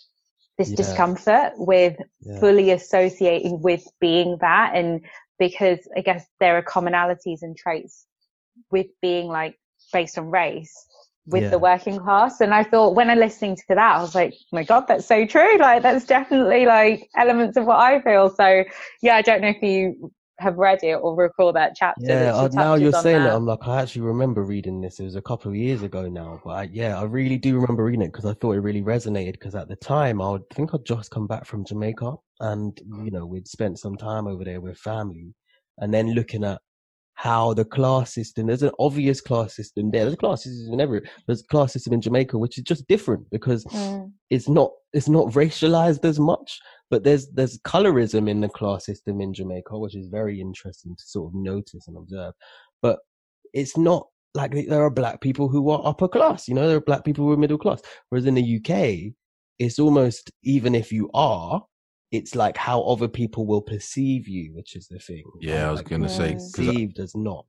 this 0.59 0.71
Yeah. 0.71 0.77
discomfort 0.77 1.53
with 1.57 1.97
Yeah. 2.21 2.39
fully 2.41 2.71
associating 2.71 3.61
with 3.63 3.85
being 4.01 4.39
that 4.41 4.75
and 4.75 5.05
because 5.39 5.81
I 5.97 6.01
guess 6.01 6.27
there 6.41 6.57
are 6.57 6.63
commonalities 6.63 7.43
and 7.43 7.57
traits 7.57 8.07
with 8.71 8.87
being 9.03 9.27
like 9.29 9.59
based 9.93 10.17
on 10.19 10.31
race 10.31 10.73
with 11.27 11.43
Yeah. 11.45 11.51
the 11.51 11.59
working 11.59 11.99
class 11.99 12.41
and 12.41 12.55
I 12.55 12.63
thought 12.65 12.95
when 12.95 13.11
I 13.11 13.15
listening 13.15 13.57
to 13.57 13.63
that 13.71 13.97
I 13.97 14.01
was 14.01 14.15
like 14.15 14.33
oh 14.35 14.47
my 14.53 14.63
god 14.65 14.87
that's 14.87 15.07
so 15.07 15.27
true 15.27 15.57
like 15.59 15.83
that's 15.83 16.05
definitely 16.05 16.67
like 16.67 17.09
elements 17.17 17.57
of 17.57 17.65
what 17.67 17.81
I 17.81 18.01
feel 18.03 18.29
so 18.31 18.65
yeah 19.03 19.17
I 19.17 19.23
don't 19.23 19.41
know 19.41 19.49
if 19.49 19.63
you 19.63 20.13
have 20.39 20.57
read 20.57 20.81
it 20.83 20.95
or 20.95 21.15
recall 21.15 21.53
that 21.53 21.75
chapter 21.77 22.03
Yeah, 22.09 22.19
that 22.19 22.35
uh, 22.35 22.49
now 22.53 22.75
you're 22.75 22.93
saying 22.93 23.23
that. 23.25 23.33
it, 23.33 23.37
I'm 23.37 23.47
like, 23.47 23.61
I 23.69 23.81
actually 23.81 24.03
remember 24.03 24.43
reading 24.43 24.81
this. 24.81 24.99
It 24.99 25.05
was 25.05 25.15
a 25.15 25.23
couple 25.23 25.51
of 25.51 25.57
years 25.57 25.83
ago 25.83 26.09
now, 26.09 26.41
but 26.45 26.51
I, 26.51 26.63
yeah, 26.65 26.99
I 26.99 27.05
really 27.05 27.39
do 27.39 27.55
remember 27.55 27.85
reading 27.85 28.03
it 28.03 28.13
because 28.13 28.25
I 28.25 28.35
thought 28.35 28.53
it 28.57 28.61
really 28.61 28.83
resonated. 28.83 29.33
Because 29.33 29.55
at 29.55 29.69
the 29.69 29.77
time, 29.77 30.21
I 30.21 30.31
would 30.31 30.49
think 30.51 30.75
I'd 30.75 30.85
just 30.85 31.11
come 31.13 31.29
back 31.29 31.45
from 31.47 31.65
Jamaica, 31.65 32.15
and 32.41 32.81
you 33.05 33.13
know, 33.13 33.27
we'd 33.27 33.47
spent 33.47 33.79
some 33.79 33.97
time 33.97 34.27
over 34.27 34.45
there 34.45 34.61
with 34.61 34.77
family, 34.79 35.35
and 35.79 35.95
then 35.95 36.13
looking 36.15 36.43
at 36.43 36.61
how 37.15 37.55
the 37.55 37.65
class 37.65 38.13
system. 38.15 38.49
There's 38.49 38.65
an 38.65 38.73
obvious 38.81 39.21
class 39.21 39.55
system 39.55 39.91
there. 39.93 40.03
There's 40.03 40.15
a 40.15 40.17
class 40.19 40.43
system 40.45 40.81
everywhere. 40.81 41.09
There's 41.27 41.43
a 41.43 41.47
class 41.47 41.73
system 41.73 41.93
in 41.93 42.01
Jamaica 42.01 42.37
which 42.39 42.59
is 42.59 42.65
just 42.65 42.89
different 42.89 43.31
because 43.31 43.65
Mm, 43.67 44.13
it's 44.31 44.49
not 44.49 44.73
it's 44.93 45.09
not 45.09 45.29
racialized 45.29 46.05
as 46.05 46.19
much 46.19 46.59
but 46.95 47.03
there's 47.03 47.27
there's 47.31 47.59
colorism 47.59 48.31
in 48.31 48.41
the 48.41 48.49
class 48.49 48.87
system 48.87 49.21
in 49.21 49.35
Jamaica 49.35 49.77
which 49.77 49.97
is 49.97 50.07
very 50.07 50.41
interesting 50.41 50.95
to 50.95 51.05
sort 51.05 51.27
of 51.31 51.35
notice 51.35 51.89
and 51.89 51.97
observe 51.97 52.35
but 52.83 53.01
it's 53.53 53.77
not 53.77 54.07
like 54.37 54.53
there 54.69 54.85
are 54.85 54.91
black 54.91 55.21
people 55.21 55.49
who 55.49 55.71
are 55.71 55.83
upper 55.85 56.07
class 56.07 56.47
you 56.47 56.55
know 56.55 56.69
there 56.69 56.77
are 56.77 56.91
black 56.93 57.05
people 57.05 57.25
who 57.25 57.33
are 57.33 57.37
middle 57.37 57.59
class 57.59 57.81
whereas 58.09 58.27
in 58.27 58.35
the 58.37 58.49
UK 58.59 59.13
it's 59.59 59.81
almost 59.81 60.31
even 60.45 60.73
if 60.83 60.93
you 60.93 61.11
are 61.15 61.65
it's 62.13 62.37
like 62.37 62.57
how 62.57 62.81
other 62.83 63.09
people 63.09 63.45
will 63.45 63.61
perceive 63.63 64.29
you, 64.29 64.55
which 64.55 64.77
is 64.77 64.87
the 64.87 65.01
thing. 65.01 65.25
Yeah, 65.41 65.67
I 65.67 65.73
was 65.73 65.81
Like, 65.81 65.89
going 65.89 66.03
to 66.03 66.09
say 66.09 66.35
perceived 66.35 67.01
as 67.01 67.13
not. 67.17 67.45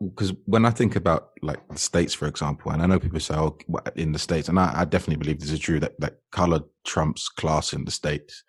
because 0.00 0.32
when 0.44 0.64
I 0.64 0.70
think 0.70 0.94
about 0.94 1.30
like 1.42 1.66
the 1.68 1.78
states, 1.78 2.14
for 2.14 2.28
example, 2.28 2.70
and 2.70 2.80
I 2.82 2.86
know 2.86 3.00
people 3.00 3.18
say, 3.18 3.34
"Oh, 3.34 3.56
in 3.96 4.12
the 4.12 4.18
states," 4.20 4.48
and 4.48 4.58
I, 4.60 4.72
I 4.82 4.84
definitely 4.84 5.16
believe 5.16 5.40
this 5.40 5.50
is 5.50 5.58
true 5.58 5.80
that 5.80 5.94
that 5.98 6.14
color 6.30 6.60
trumps 6.84 7.28
class 7.28 7.72
in 7.72 7.84
the 7.84 7.90
states, 7.90 8.44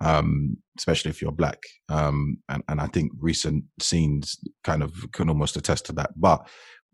um, 0.00 0.56
especially 0.78 1.10
if 1.10 1.22
you're 1.22 1.32
black. 1.32 1.58
Um, 1.88 2.38
and 2.48 2.62
and 2.68 2.80
I 2.80 2.86
think 2.86 3.12
recent 3.18 3.64
scenes 3.80 4.38
kind 4.62 4.82
of 4.82 4.92
can 5.12 5.28
almost 5.28 5.56
attest 5.56 5.86
to 5.86 5.92
that. 5.94 6.10
But 6.16 6.46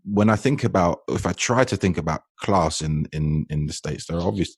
when 0.05 0.31
I 0.31 0.37
think 0.37 0.65
about, 0.65 1.01
if 1.09 1.27
I 1.27 1.33
try 1.33 1.65
to 1.65 1.77
think 1.77 1.99
about 1.99 2.23
class 2.41 2.81
in 2.81 3.07
in 3.13 3.47
in 3.51 3.67
the 3.67 3.73
states, 3.73 4.07
there 4.07 4.19
are 4.19 4.27
obvious. 4.27 4.57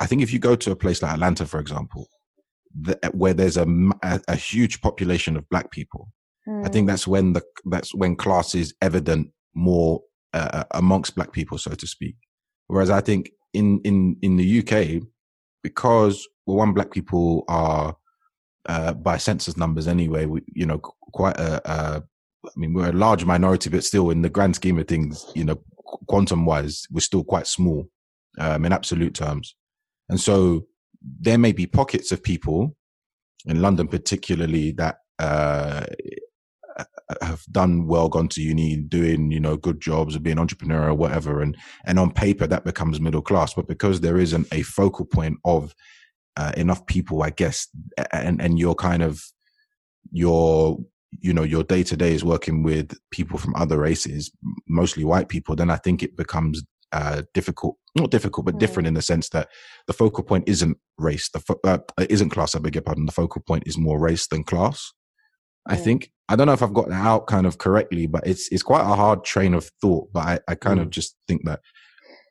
I 0.00 0.06
think 0.06 0.22
if 0.22 0.32
you 0.32 0.38
go 0.38 0.54
to 0.56 0.70
a 0.70 0.76
place 0.76 1.02
like 1.02 1.12
Atlanta, 1.12 1.44
for 1.44 1.58
example, 1.58 2.06
the, 2.80 2.98
where 3.12 3.34
there's 3.34 3.56
a 3.56 3.66
a 4.02 4.36
huge 4.36 4.80
population 4.80 5.36
of 5.36 5.48
black 5.48 5.70
people, 5.70 6.08
I 6.64 6.68
think 6.68 6.86
that's 6.86 7.06
when 7.06 7.32
the 7.34 7.42
that's 7.66 7.94
when 7.94 8.16
class 8.16 8.54
is 8.54 8.74
evident 8.80 9.30
more 9.54 10.00
uh, 10.32 10.64
amongst 10.70 11.14
black 11.14 11.32
people, 11.32 11.58
so 11.58 11.72
to 11.72 11.86
speak. 11.86 12.16
Whereas 12.68 12.90
I 12.90 13.00
think 13.00 13.30
in 13.52 13.80
in 13.84 14.16
in 14.22 14.36
the 14.36 14.60
UK, 14.60 15.02
because 15.62 16.26
well, 16.48 16.56
one 16.56 16.72
black 16.72 16.90
people 16.90 17.44
are 17.46 17.94
uh, 18.66 18.94
by 18.94 19.18
census 19.18 19.56
numbers 19.56 19.86
anyway, 19.86 20.24
we 20.24 20.40
you 20.54 20.64
know 20.64 20.78
quite 20.78 21.38
a, 21.38 21.60
a 21.70 22.02
I 22.44 22.50
mean 22.56 22.72
we're 22.72 22.88
a 22.88 22.92
large 22.92 23.24
minority, 23.26 23.68
but 23.68 23.84
still 23.84 24.10
in 24.10 24.22
the 24.22 24.30
grand 24.30 24.56
scheme 24.56 24.78
of 24.78 24.88
things, 24.88 25.30
you 25.34 25.44
know, 25.44 25.60
quantum 26.06 26.46
wise, 26.46 26.86
we're 26.90 27.00
still 27.00 27.22
quite 27.22 27.46
small 27.46 27.88
um, 28.38 28.64
in 28.64 28.72
absolute 28.72 29.14
terms, 29.14 29.54
and 30.08 30.18
so 30.18 30.66
there 31.20 31.38
may 31.38 31.52
be 31.52 31.66
pockets 31.66 32.12
of 32.12 32.22
people 32.22 32.74
in 33.46 33.60
London, 33.60 33.86
particularly 33.86 34.72
that. 34.72 34.98
Uh, 35.18 35.84
have 37.22 37.42
done 37.50 37.86
well, 37.86 38.08
gone 38.08 38.28
to 38.28 38.42
uni, 38.42 38.76
doing 38.76 39.32
you 39.32 39.40
know 39.40 39.56
good 39.56 39.80
jobs, 39.80 40.14
or 40.14 40.20
being 40.20 40.38
entrepreneur 40.38 40.90
or 40.90 40.94
whatever, 40.94 41.40
and 41.40 41.56
and 41.86 41.98
on 41.98 42.12
paper 42.12 42.46
that 42.46 42.64
becomes 42.64 43.00
middle 43.00 43.22
class. 43.22 43.54
But 43.54 43.66
because 43.66 44.00
there 44.00 44.18
isn't 44.18 44.46
a 44.52 44.62
focal 44.62 45.06
point 45.06 45.38
of 45.44 45.74
uh, 46.38 46.52
enough 46.56 46.86
people, 46.86 47.22
I 47.22 47.30
guess, 47.30 47.66
and 48.12 48.40
and 48.40 48.58
you're 48.58 48.74
kind 48.76 49.02
of 49.02 49.22
your 50.12 50.78
you 51.20 51.32
know 51.32 51.42
your 51.42 51.64
day 51.64 51.82
to 51.82 51.96
day 51.96 52.12
is 52.14 52.24
working 52.24 52.62
with 52.62 52.96
people 53.10 53.38
from 53.38 53.54
other 53.56 53.78
races, 53.78 54.30
mostly 54.68 55.04
white 55.04 55.28
people, 55.28 55.56
then 55.56 55.70
I 55.70 55.76
think 55.76 56.02
it 56.02 56.16
becomes 56.16 56.62
uh, 56.92 57.22
difficult, 57.34 57.76
not 57.96 58.10
difficult, 58.10 58.46
but 58.46 58.58
different 58.58 58.86
in 58.86 58.94
the 58.94 59.02
sense 59.02 59.28
that 59.30 59.48
the 59.86 59.92
focal 59.92 60.24
point 60.24 60.48
isn't 60.48 60.78
race, 60.96 61.28
the 61.28 61.40
fo- 61.40 61.60
uh, 61.64 61.78
isn't 62.08 62.30
class. 62.30 62.54
I 62.54 62.60
beg 62.60 62.74
your 62.76 62.82
pardon. 62.82 63.06
The 63.06 63.12
focal 63.12 63.42
point 63.42 63.64
is 63.66 63.76
more 63.76 63.98
race 63.98 64.26
than 64.26 64.44
class. 64.44 64.92
I 65.66 65.76
Mm. 65.76 65.84
think 65.84 66.12
I 66.30 66.36
don't 66.36 66.46
know 66.46 66.52
if 66.52 66.62
I've 66.62 66.74
got 66.74 66.88
that 66.88 67.06
out 67.06 67.26
kind 67.26 67.46
of 67.46 67.58
correctly, 67.58 68.06
but 68.06 68.26
it's 68.26 68.48
it's 68.52 68.62
quite 68.62 68.82
a 68.82 68.94
hard 68.96 69.24
train 69.24 69.54
of 69.54 69.70
thought. 69.80 70.12
But 70.12 70.20
I, 70.20 70.38
I 70.48 70.54
kind 70.54 70.78
of 70.80 70.90
just 70.90 71.16
think 71.26 71.44
that 71.46 71.60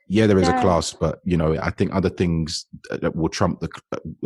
yeah, 0.08 0.28
there 0.28 0.40
is 0.40 0.48
a 0.48 0.62
class, 0.62 0.94
but 0.94 1.20
you 1.24 1.38
know, 1.38 1.58
I 1.58 1.70
think 1.72 1.94
other 1.94 2.10
things 2.10 2.66
that 2.90 3.16
will 3.16 3.30
trump 3.30 3.60
the 3.60 3.70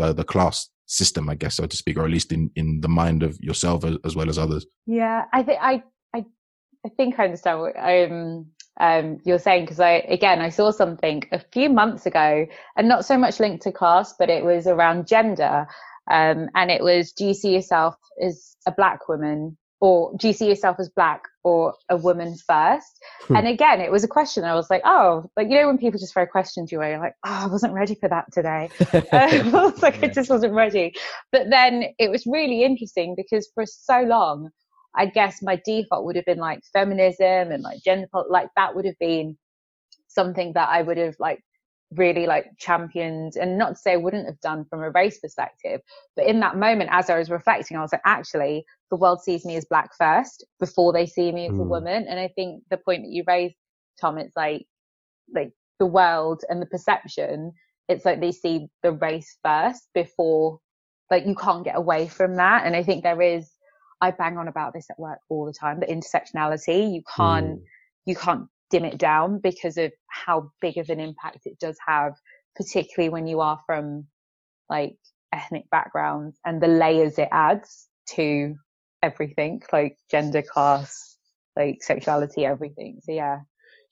uh, 0.02 0.14
the 0.14 0.24
class 0.24 0.70
system, 0.86 1.30
I 1.30 1.36
guess, 1.36 1.56
so 1.56 1.66
to 1.66 1.78
speak, 1.78 1.98
or 1.98 2.06
at 2.06 2.12
least 2.12 2.32
in 2.32 2.52
in 2.56 2.82
the 2.82 2.90
mind 2.90 3.24
of 3.24 3.40
yourself 3.42 3.84
as, 3.84 3.98
as 4.06 4.16
well 4.16 4.30
as 4.30 4.38
others. 4.38 4.66
Yeah, 4.86 5.26
I 5.34 5.44
think 5.44 5.60
I 5.62 5.84
I 6.14 6.26
I 6.86 6.90
think 6.98 7.20
I 7.20 7.26
understand 7.26 7.60
what 7.60 7.76
um 7.78 8.46
um 8.80 9.20
you're 9.26 9.40
saying 9.40 9.66
because 9.66 9.80
I 9.80 9.92
again 10.08 10.40
I 10.40 10.50
saw 10.50 10.72
something 10.72 11.24
a 11.32 11.40
few 11.40 11.70
months 11.70 12.06
ago 12.06 12.46
and 12.76 12.88
not 12.88 13.06
so 13.06 13.18
much 13.18 13.40
linked 13.40 13.64
to 13.64 13.72
class, 13.72 14.14
but 14.18 14.30
it 14.30 14.44
was 14.44 14.68
around 14.68 15.08
gender. 15.08 15.68
Um, 16.10 16.50
and 16.56 16.72
it 16.72 16.84
was, 16.84 17.12
do 17.14 17.26
you 17.26 17.34
see 17.34 17.54
yourself 17.54 17.96
as 18.22 18.56
a 18.66 18.72
black 18.72 19.08
woman 19.08 19.56
or 19.82 20.14
do 20.16 20.28
you 20.28 20.34
see 20.34 20.48
yourself 20.48 20.80
as 20.80 20.90
black 20.90 21.24
or 21.44 21.74
a 21.90 21.98
woman 21.98 22.36
first? 22.48 23.00
Hmm. 23.24 23.38
And 23.38 23.48
again, 23.48 23.82
it 23.82 23.92
was 23.92 24.04
a 24.04 24.08
question. 24.08 24.44
I 24.44 24.54
was 24.54 24.70
like, 24.70 24.84
oh, 24.86 25.26
like, 25.36 25.50
you 25.50 25.56
know, 25.56 25.68
when 25.68 25.80
people 25.80 26.00
just 26.00 26.14
throw 26.14 26.28
questions 26.28 26.72
your 26.72 26.82
way, 26.82 26.92
you're 26.92 27.00
like, 27.00 27.16
oh, 27.26 27.44
I 27.44 27.48
wasn't 27.48 27.74
ready 27.74 27.96
for 27.96 28.08
that 28.08 28.32
today. 28.32 28.70
I 29.12 29.50
was 29.52 29.82
like, 29.82 30.04
I 30.04 30.08
just 30.08 30.30
wasn't 30.30 30.54
ready. 30.54 30.94
But 31.32 31.50
then 31.50 31.86
it 31.98 32.12
was 32.12 32.28
really 32.28 32.64
interesting 32.64 33.16
because 33.18 33.50
for 33.56 33.66
so 33.66 34.04
long, 34.04 34.52
I 34.96 35.08
guess 35.08 35.42
my 35.42 35.60
default 35.66 36.06
would 36.06 36.16
have 36.16 36.26
been 36.26 36.38
like 36.38 36.62
feminism 36.72 37.52
and 37.52 37.64
like 37.64 37.82
gender, 37.84 38.08
like 38.30 38.50
that 38.56 38.76
would 38.76 38.86
have 38.86 39.00
been 39.00 39.36
something 40.10 40.54
that 40.54 40.70
I 40.70 40.84
would 40.84 40.98
have 40.98 41.16
like 41.18 41.42
really 41.96 42.26
like 42.26 42.46
championed 42.58 43.36
and 43.36 43.58
not 43.58 43.70
to 43.70 43.76
say 43.76 43.94
I 43.94 43.98
wouldn't 43.98 44.26
have 44.26 44.40
done 44.40 44.66
from 44.66 44.82
a 44.82 44.92
race 44.92 45.20
perspective, 45.20 45.82
but 46.16 46.26
in 46.26 46.40
that 46.40 46.58
moment, 46.58 46.90
as 46.94 47.10
I 47.10 47.18
was 47.18 47.30
reflecting, 47.30 47.78
I 47.78 47.82
was 47.82 47.92
like, 47.92 48.02
actually, 48.06 48.66
the 48.90 48.96
world 48.96 49.22
sees 49.22 49.46
me 49.46 49.56
as 49.58 49.66
black 49.66 49.92
first 49.98 50.46
before 50.60 50.94
they 50.94 51.06
see 51.06 51.32
me 51.32 51.48
as 51.48 51.60
a 51.60 51.64
Mm. 51.64 51.68
woman. 51.68 52.08
And 52.08 52.20
I 52.20 52.30
think 52.30 52.64
the 52.70 52.78
point 52.78 53.04
that 53.04 53.12
you 53.12 53.24
raised, 53.28 53.56
Tom, 54.00 54.18
it's 54.18 54.36
like, 54.36 54.66
like 55.34 55.52
the 55.80 55.86
world 55.86 56.44
and 56.50 56.62
the 56.62 56.66
perception, 56.66 57.52
it's 57.90 58.06
like 58.06 58.22
they 58.22 58.32
see 58.32 58.70
the 58.84 58.94
race 58.94 59.38
first 59.44 59.90
before, 59.94 60.60
like 61.10 61.26
you 61.26 61.36
can't 61.36 61.64
get 61.66 61.76
away 61.76 62.08
from 62.08 62.36
that. 62.36 62.66
And 62.66 62.76
I 62.76 62.84
think 62.84 63.04
there 63.04 63.22
is, 63.22 63.52
I 64.00 64.12
bang 64.12 64.38
on 64.38 64.48
about 64.48 64.74
this 64.74 64.90
at 64.90 64.98
work 65.00 65.20
all 65.30 65.46
the 65.46 65.54
time, 65.54 65.80
the 65.80 65.88
intersectionality. 65.88 66.94
You 66.94 67.04
can't, 67.16 67.60
Mm. 67.60 67.64
you 68.06 68.16
can't 68.16 68.48
dim 68.72 68.86
it 68.86 68.98
down 68.98 69.40
because 69.40 69.78
of 69.78 69.92
how 70.08 70.52
big 70.62 70.78
of 70.78 70.90
an 70.90 71.00
impact 71.00 71.40
it 71.46 71.60
does 71.60 71.78
have, 71.86 72.14
particularly 72.56 73.10
when 73.10 73.28
you 73.28 73.42
are 73.42 73.60
from 73.66 74.08
like 74.70 74.96
ethnic 75.34 75.70
backgrounds 75.70 76.40
and 76.46 76.62
the 76.62 76.68
layers 76.68 77.18
it 77.20 77.30
adds 77.32 77.88
to 78.08 78.56
everything, 79.04 79.62
like 79.72 79.98
gender, 80.10 80.42
class, 80.42 81.18
like 81.56 81.78
sexuality, 81.82 82.46
everything. 82.46 83.00
So 83.04 83.12
yeah. 83.12 83.40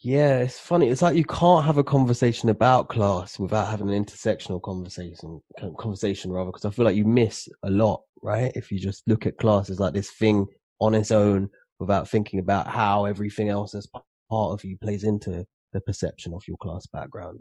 Yeah, 0.02 0.40
it's 0.40 0.58
funny. 0.58 0.88
It's 0.88 1.02
like 1.02 1.18
you 1.18 1.26
can't 1.26 1.66
have 1.66 1.78
a 1.78 1.84
conversation 1.84 2.48
about 2.48 2.88
class 2.88 3.38
without 3.38 3.68
having 3.68 3.90
an 3.90 4.06
intersectional 4.06 4.62
conversation, 4.62 5.42
conversation 5.78 6.32
rather, 6.32 6.52
because 6.52 6.64
I 6.64 6.70
feel 6.70 6.86
like 6.86 6.96
you 6.96 7.06
miss 7.06 7.50
a 7.64 7.70
lot, 7.70 8.04
right? 8.22 8.52
If 8.56 8.72
you 8.72 8.80
just 8.80 9.06
look 9.08 9.26
at 9.26 9.38
class 9.38 9.70
as 9.70 9.80
like 9.80 9.94
this 9.94 10.12
thing 10.12 10.48
on 10.80 10.96
its 10.96 11.12
own 11.12 11.50
without 11.80 12.08
thinking 12.08 12.40
about 12.40 12.68
how 12.68 13.06
everything 13.06 13.50
else 13.50 13.74
p- 13.74 14.00
part 14.30 14.54
of 14.54 14.64
you 14.64 14.78
plays 14.78 15.04
into 15.04 15.46
the 15.74 15.82
perception 15.82 16.34
of 16.34 16.44
your 16.48 16.58
class 16.58 16.86
background. 16.88 17.40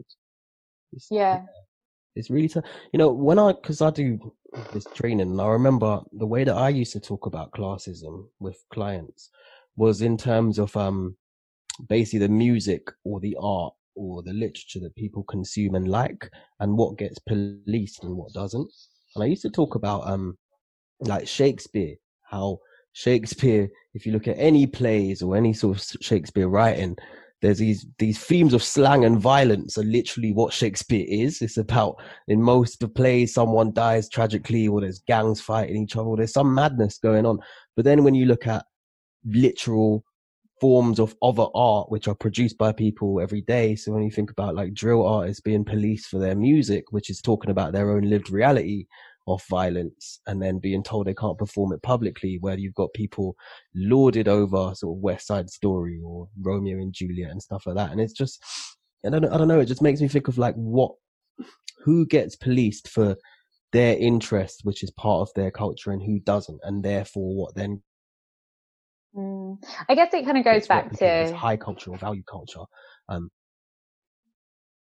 It's, 0.93 1.07
Yeah. 1.09 1.45
it's 2.15 2.29
really 2.29 2.47
tough. 2.47 2.65
You 2.93 2.97
know, 2.97 3.11
when 3.11 3.39
I, 3.39 3.53
because 3.53 3.81
I 3.81 3.91
do 3.91 4.33
this 4.73 4.85
training, 4.95 5.31
and 5.31 5.41
I 5.41 5.47
remember 5.47 6.01
the 6.13 6.27
way 6.27 6.43
that 6.43 6.55
I 6.55 6.69
used 6.69 6.93
to 6.93 6.99
talk 6.99 7.25
about 7.25 7.51
classism 7.51 8.27
with 8.39 8.57
clients 8.73 9.29
was 9.75 10.01
in 10.01 10.17
terms 10.17 10.59
of 10.59 10.75
um 10.75 11.15
basically 11.87 12.19
the 12.19 12.29
music 12.29 12.91
or 13.05 13.19
the 13.19 13.37
art 13.39 13.73
or 13.95 14.21
the 14.23 14.33
literature 14.33 14.79
that 14.81 14.95
people 14.95 15.23
consume 15.23 15.75
and 15.75 15.87
like, 15.87 16.29
and 16.59 16.77
what 16.77 16.97
gets 16.97 17.19
policed 17.19 18.03
and 18.03 18.15
what 18.15 18.33
doesn't. 18.33 18.69
And 19.15 19.23
I 19.23 19.27
used 19.27 19.41
to 19.43 19.49
talk 19.49 19.75
about 19.75 20.07
um 20.07 20.37
like 21.01 21.27
Shakespeare, 21.27 21.95
how 22.23 22.59
Shakespeare, 22.93 23.69
if 23.93 24.05
you 24.05 24.11
look 24.11 24.27
at 24.27 24.37
any 24.37 24.67
plays 24.67 25.21
or 25.21 25.35
any 25.35 25.53
sort 25.53 25.77
of 25.77 26.01
Shakespeare 26.01 26.47
writing, 26.47 26.97
there's 27.41 27.59
these 27.59 27.85
these 27.99 28.19
themes 28.19 28.53
of 28.53 28.63
slang 28.63 29.05
and 29.05 29.19
violence 29.19 29.77
are 29.77 29.83
literally 29.83 30.33
what 30.33 30.53
Shakespeare 30.53 31.05
is. 31.07 31.41
It's 31.41 31.57
about 31.57 31.95
in 32.27 32.41
most 32.41 32.75
of 32.75 32.89
the 32.89 32.93
plays 32.93 33.33
someone 33.33 33.71
dies 33.71 34.09
tragically 34.09 34.67
or 34.67 34.81
there's 34.81 34.99
gangs 34.99 35.39
fighting 35.39 35.83
each 35.83 35.95
other 35.95 36.07
or 36.07 36.17
there's 36.17 36.33
some 36.33 36.53
madness 36.53 36.97
going 36.97 37.25
on. 37.25 37.39
But 37.75 37.85
then 37.85 38.03
when 38.03 38.15
you 38.15 38.25
look 38.25 38.45
at 38.45 38.65
literal 39.25 40.03
forms 40.59 40.99
of 40.99 41.15
other 41.21 41.45
art 41.55 41.89
which 41.89 42.07
are 42.07 42.15
produced 42.15 42.57
by 42.57 42.71
people 42.71 43.21
every 43.21 43.41
day. 43.41 43.75
So 43.75 43.93
when 43.93 44.03
you 44.03 44.11
think 44.11 44.31
about 44.31 44.55
like 44.55 44.73
drill 44.73 45.05
artists 45.05 45.41
being 45.41 45.63
policed 45.63 46.09
for 46.09 46.19
their 46.19 46.35
music, 46.35 46.91
which 46.91 47.09
is 47.09 47.21
talking 47.21 47.51
about 47.51 47.71
their 47.71 47.91
own 47.91 48.03
lived 48.03 48.29
reality 48.29 48.85
of 49.29 49.43
violence 49.49 50.19
and 50.27 50.41
then 50.41 50.59
being 50.59 50.83
told 50.83 51.07
they 51.07 51.13
can't 51.13 51.37
perform 51.37 51.73
it 51.73 51.81
publicly, 51.81 52.37
where 52.41 52.57
you've 52.57 52.75
got 52.75 52.93
people 52.93 53.35
lauded 53.75 54.27
over 54.27 54.73
sort 54.75 54.97
of 54.97 55.01
West 55.01 55.27
Side 55.27 55.49
Story 55.49 55.99
or 56.03 56.27
Romeo 56.41 56.77
and 56.77 56.93
Juliet 56.93 57.31
and 57.31 57.41
stuff 57.41 57.65
like 57.65 57.75
that. 57.75 57.91
And 57.91 58.01
it's 58.01 58.13
just, 58.13 58.43
I 59.05 59.09
don't 59.09 59.21
know, 59.21 59.31
I 59.31 59.37
don't 59.37 59.47
know. 59.47 59.59
It 59.59 59.67
just 59.67 59.81
makes 59.81 60.01
me 60.01 60.07
think 60.07 60.27
of 60.27 60.37
like 60.37 60.55
what, 60.55 60.91
who 61.83 62.05
gets 62.05 62.35
policed 62.35 62.89
for 62.89 63.15
their 63.71 63.95
interest, 63.97 64.61
which 64.63 64.83
is 64.83 64.91
part 64.91 65.21
of 65.21 65.33
their 65.35 65.51
culture, 65.51 65.91
and 65.91 66.01
who 66.01 66.19
doesn't, 66.19 66.59
and 66.63 66.83
therefore 66.83 67.35
what 67.35 67.55
then 67.55 67.81
Mm. 69.15 69.57
I 69.87 69.95
guess 69.95 70.13
it 70.13 70.23
kind 70.23 70.37
of 70.37 70.43
goes 70.43 70.67
back 70.67 70.91
to 70.99 71.35
high 71.35 71.57
culture 71.57 71.91
or 71.91 71.97
value 71.97 72.21
culture. 72.29 72.61
Um, 73.07 73.31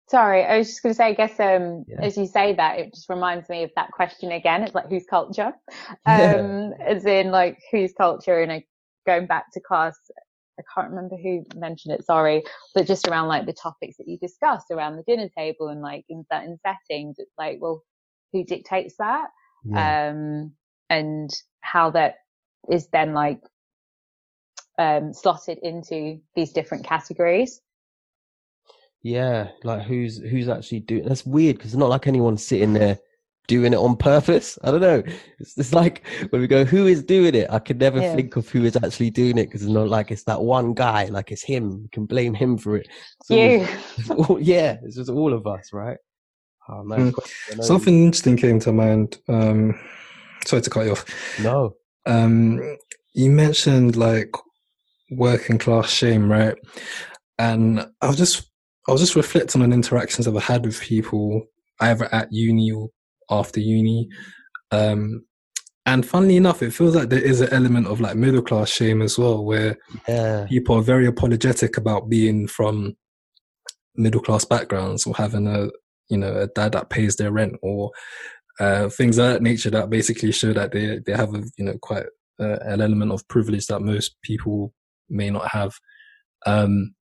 Sorry, 0.09 0.44
I 0.44 0.59
was 0.59 0.68
just 0.68 0.82
going 0.82 0.92
to 0.92 0.96
say, 0.96 1.07
I 1.07 1.14
guess, 1.14 1.40
um, 1.40 1.84
Yeah. 1.88 2.02
as 2.02 2.16
you 2.16 2.26
say 2.26 2.54
that, 2.54 2.78
it 2.78 2.94
just 2.94 3.09
reminds 3.09 3.48
me 3.48 3.64
of 3.64 3.72
that 3.74 3.90
question 3.90 4.30
again. 4.32 4.62
It's 4.62 4.74
like, 4.74 4.88
whose 4.88 5.07
culture? 5.07 5.52
Yeah. 6.07 6.36
Um, 6.36 6.74
as 6.80 7.04
in 7.07 7.30
like, 7.32 7.59
whose 7.72 7.92
culture? 7.92 8.40
And 8.40 8.52
I, 8.52 8.64
going 9.07 9.26
back 9.26 9.52
to 9.52 9.61
class, 9.61 9.96
I 10.59 10.62
can't 10.74 10.90
remember 10.90 11.16
who 11.16 11.44
mentioned 11.57 11.94
it, 11.94 12.04
sorry, 12.07 12.42
but 12.74 12.86
just 12.86 13.09
around 13.09 13.28
like 13.28 13.46
the 13.46 13.52
topics 13.52 13.96
that 13.98 14.09
you 14.09 14.16
discussed 14.18 14.70
around 14.70 14.96
the 14.96 15.02
dinner 15.02 15.28
table 15.36 15.68
and 15.68 15.82
like 15.82 16.04
in 16.09 16.24
certain 16.32 16.59
settings, 16.64 17.16
it's 17.18 17.34
like, 17.36 17.59
well, 17.61 17.82
who 18.32 18.44
dictates 18.44 18.96
that? 18.98 19.28
yeah. 19.64 20.09
um, 20.11 20.52
and 20.88 21.30
how 21.61 21.90
that 21.90 22.16
is 22.70 22.88
then 22.88 23.12
like 23.12 23.40
um, 24.78 25.12
slotted 25.12 25.59
into 25.62 26.20
these 26.34 26.52
different 26.52 26.84
categories. 26.84 27.61
Yeah, 29.07 29.50
like 29.62 29.82
who's 29.82 30.18
who's 30.18 30.48
actually 30.48 30.80
doing? 30.80 31.04
That's 31.04 31.24
weird 31.24 31.59
because 31.59 31.72
it's 31.72 31.78
not 31.78 31.90
like 31.90 32.09
anyone's 32.09 32.44
sitting 32.44 32.72
there 32.72 32.98
doing 33.46 33.72
it 33.72 33.76
on 33.76 33.94
purpose. 33.96 34.59
I 34.64 34.72
don't 34.72 34.80
know. 34.80 35.04
It's, 35.38 35.57
it's 35.57 35.72
like 35.72 36.04
when 36.30 36.40
we 36.40 36.48
go, 36.48 36.64
who 36.64 36.88
is 36.88 37.04
doing 37.04 37.36
it? 37.36 37.46
I 37.48 37.61
can 37.61 37.78
never 37.78 38.00
yeah. 38.00 38.16
think 38.16 38.34
of 38.34 38.48
who 38.48 38.64
is 38.64 38.74
actually 38.74 39.11
doing 39.11 39.38
it 39.38 39.44
because 39.44 39.62
it's 39.62 39.70
not 39.70 39.86
like 39.86 40.11
it's 40.11 40.24
that 40.24 40.42
one 40.42 40.74
guy. 40.74 41.04
Like 41.04 41.30
it's 41.30 41.44
him. 41.44 41.84
We 41.84 41.88
can 41.90 42.04
blame 42.04 42.34
him 42.34 42.59
for 42.59 42.78
it. 42.78 42.88
It's 43.20 43.30
you. 43.30 43.68
Always, 44.11 44.28
all, 44.28 44.40
yeah, 44.42 44.78
it's 44.82 44.96
just 44.96 45.11
all 45.11 45.32
of 45.32 45.46
us, 45.46 45.72
right? 45.72 45.98
Oh, 46.68 46.82
man. 46.82 47.12
Mm. 47.12 47.62
Something 47.62 48.07
interesting 48.07 48.36
came 48.36 48.59
to 48.59 48.72
mind. 48.72 49.18
Um, 49.28 49.78
sorry 50.46 50.62
to 50.62 50.70
cut 50.70 50.86
you 50.86 50.92
off. 50.92 51.04
No. 51.40 51.76
Um, 52.07 52.76
you 53.14 53.30
mentioned 53.30 53.94
like 53.94 54.34
working 55.12 55.59
class 55.59 55.90
shame, 55.90 56.28
right? 56.28 56.57
And 57.38 57.86
I 58.02 58.09
was 58.09 58.16
just 58.16 58.50
I 58.89 58.93
was 58.93 59.01
just 59.01 59.16
reflecting 59.16 59.62
on 59.62 59.72
interactions 59.72 60.28
I've 60.28 60.43
had 60.43 60.64
with 60.64 60.80
people 60.80 61.43
either 61.80 62.12
at 62.14 62.32
uni 62.32 62.70
or 62.70 62.89
after 63.30 63.61
uni. 63.61 64.09
Um, 64.70 65.24
and 65.84 66.05
funnily 66.05 66.37
enough, 66.37 66.62
it 66.62 66.72
feels 66.72 66.97
like 66.97 67.09
there 67.09 67.22
is 67.22 67.41
an 67.41 67.53
element 67.53 67.87
of 67.87 68.01
like 68.01 68.16
middle 68.16 68.43
class 68.43 68.68
shame 68.68 69.03
as 69.03 69.18
well, 69.18 69.45
where 69.45 69.76
yeah. 70.09 70.47
people 70.49 70.76
are 70.76 70.82
very 70.82 71.07
apologetic 71.07 71.76
about 71.76 72.09
being 72.09 72.49
from 72.49 72.97
middle 73.95 74.20
class 74.20 74.45
backgrounds 74.45 75.07
or 75.07 75.14
having 75.14 75.47
a 75.47 75.68
you 76.09 76.18
know 76.18 76.37
a 76.37 76.47
dad 76.49 76.72
that 76.72 76.91
pays 76.91 77.16
their 77.16 77.32
rent 77.32 77.55
or 77.62 77.91
uh, 78.61 78.89
things 78.89 79.16
of 79.18 79.26
that 79.26 79.43
nature 79.43 79.70
that 79.70 79.89
basically 79.89 80.32
show 80.32 80.53
that 80.53 80.72
they 80.72 80.99
they 81.07 81.12
have 81.12 81.34
a 81.34 81.45
you 81.57 81.64
know 81.64 81.78
quite 81.80 82.07
uh, 82.41 82.59
an 82.62 82.80
element 82.80 83.12
of 83.12 83.26
privilege 83.28 83.66
that 83.66 83.80
most 83.80 84.16
people 84.22 84.74
may 85.09 85.30
not 85.30 85.49
have. 85.49 85.72
Um, 86.47 86.95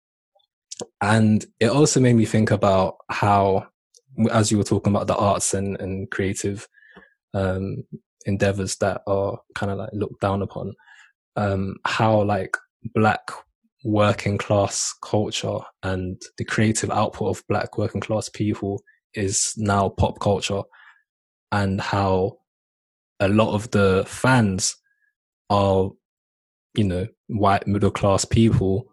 and 1.02 1.46
it 1.60 1.70
also 1.70 2.00
made 2.00 2.16
me 2.16 2.26
think 2.26 2.52
about 2.52 2.98
how, 3.10 3.68
as 4.32 4.52
you 4.52 4.58
were 4.58 4.64
talking 4.64 4.94
about 4.94 5.08
the 5.08 5.16
arts 5.16 5.54
and, 5.54 5.80
and 5.80 6.10
creative 6.12 6.68
um, 7.34 7.84
endeavors 8.26 8.76
that 8.78 9.02
are 9.08 9.40
kind 9.56 9.72
of 9.72 9.78
like 9.78 9.90
looked 9.94 10.22
down 10.22 10.42
upon, 10.42 10.74
um, 11.36 11.76
how 11.86 12.22
like 12.24 12.58
black 12.94 13.32
working 13.84 14.38
class 14.38 14.94
culture 15.04 15.58
and 15.84 16.22
the 16.38 16.46
creative 16.46 16.92
output 16.92 17.36
of 17.38 17.44
black 17.48 17.78
working 17.78 18.02
class 18.02 18.30
people 18.30 18.82
is 19.14 19.54
now 19.58 19.90
pop 19.90 20.20
culture. 20.20 20.62
And 21.54 21.82
how 21.82 22.38
a 23.20 23.28
lot 23.28 23.54
of 23.54 23.72
the 23.72 24.04
fans 24.08 24.76
are 25.50 25.92
you 26.76 26.84
know 26.84 27.08
white 27.28 27.68
middle 27.68 27.92
class 27.92 28.26
people 28.26 28.91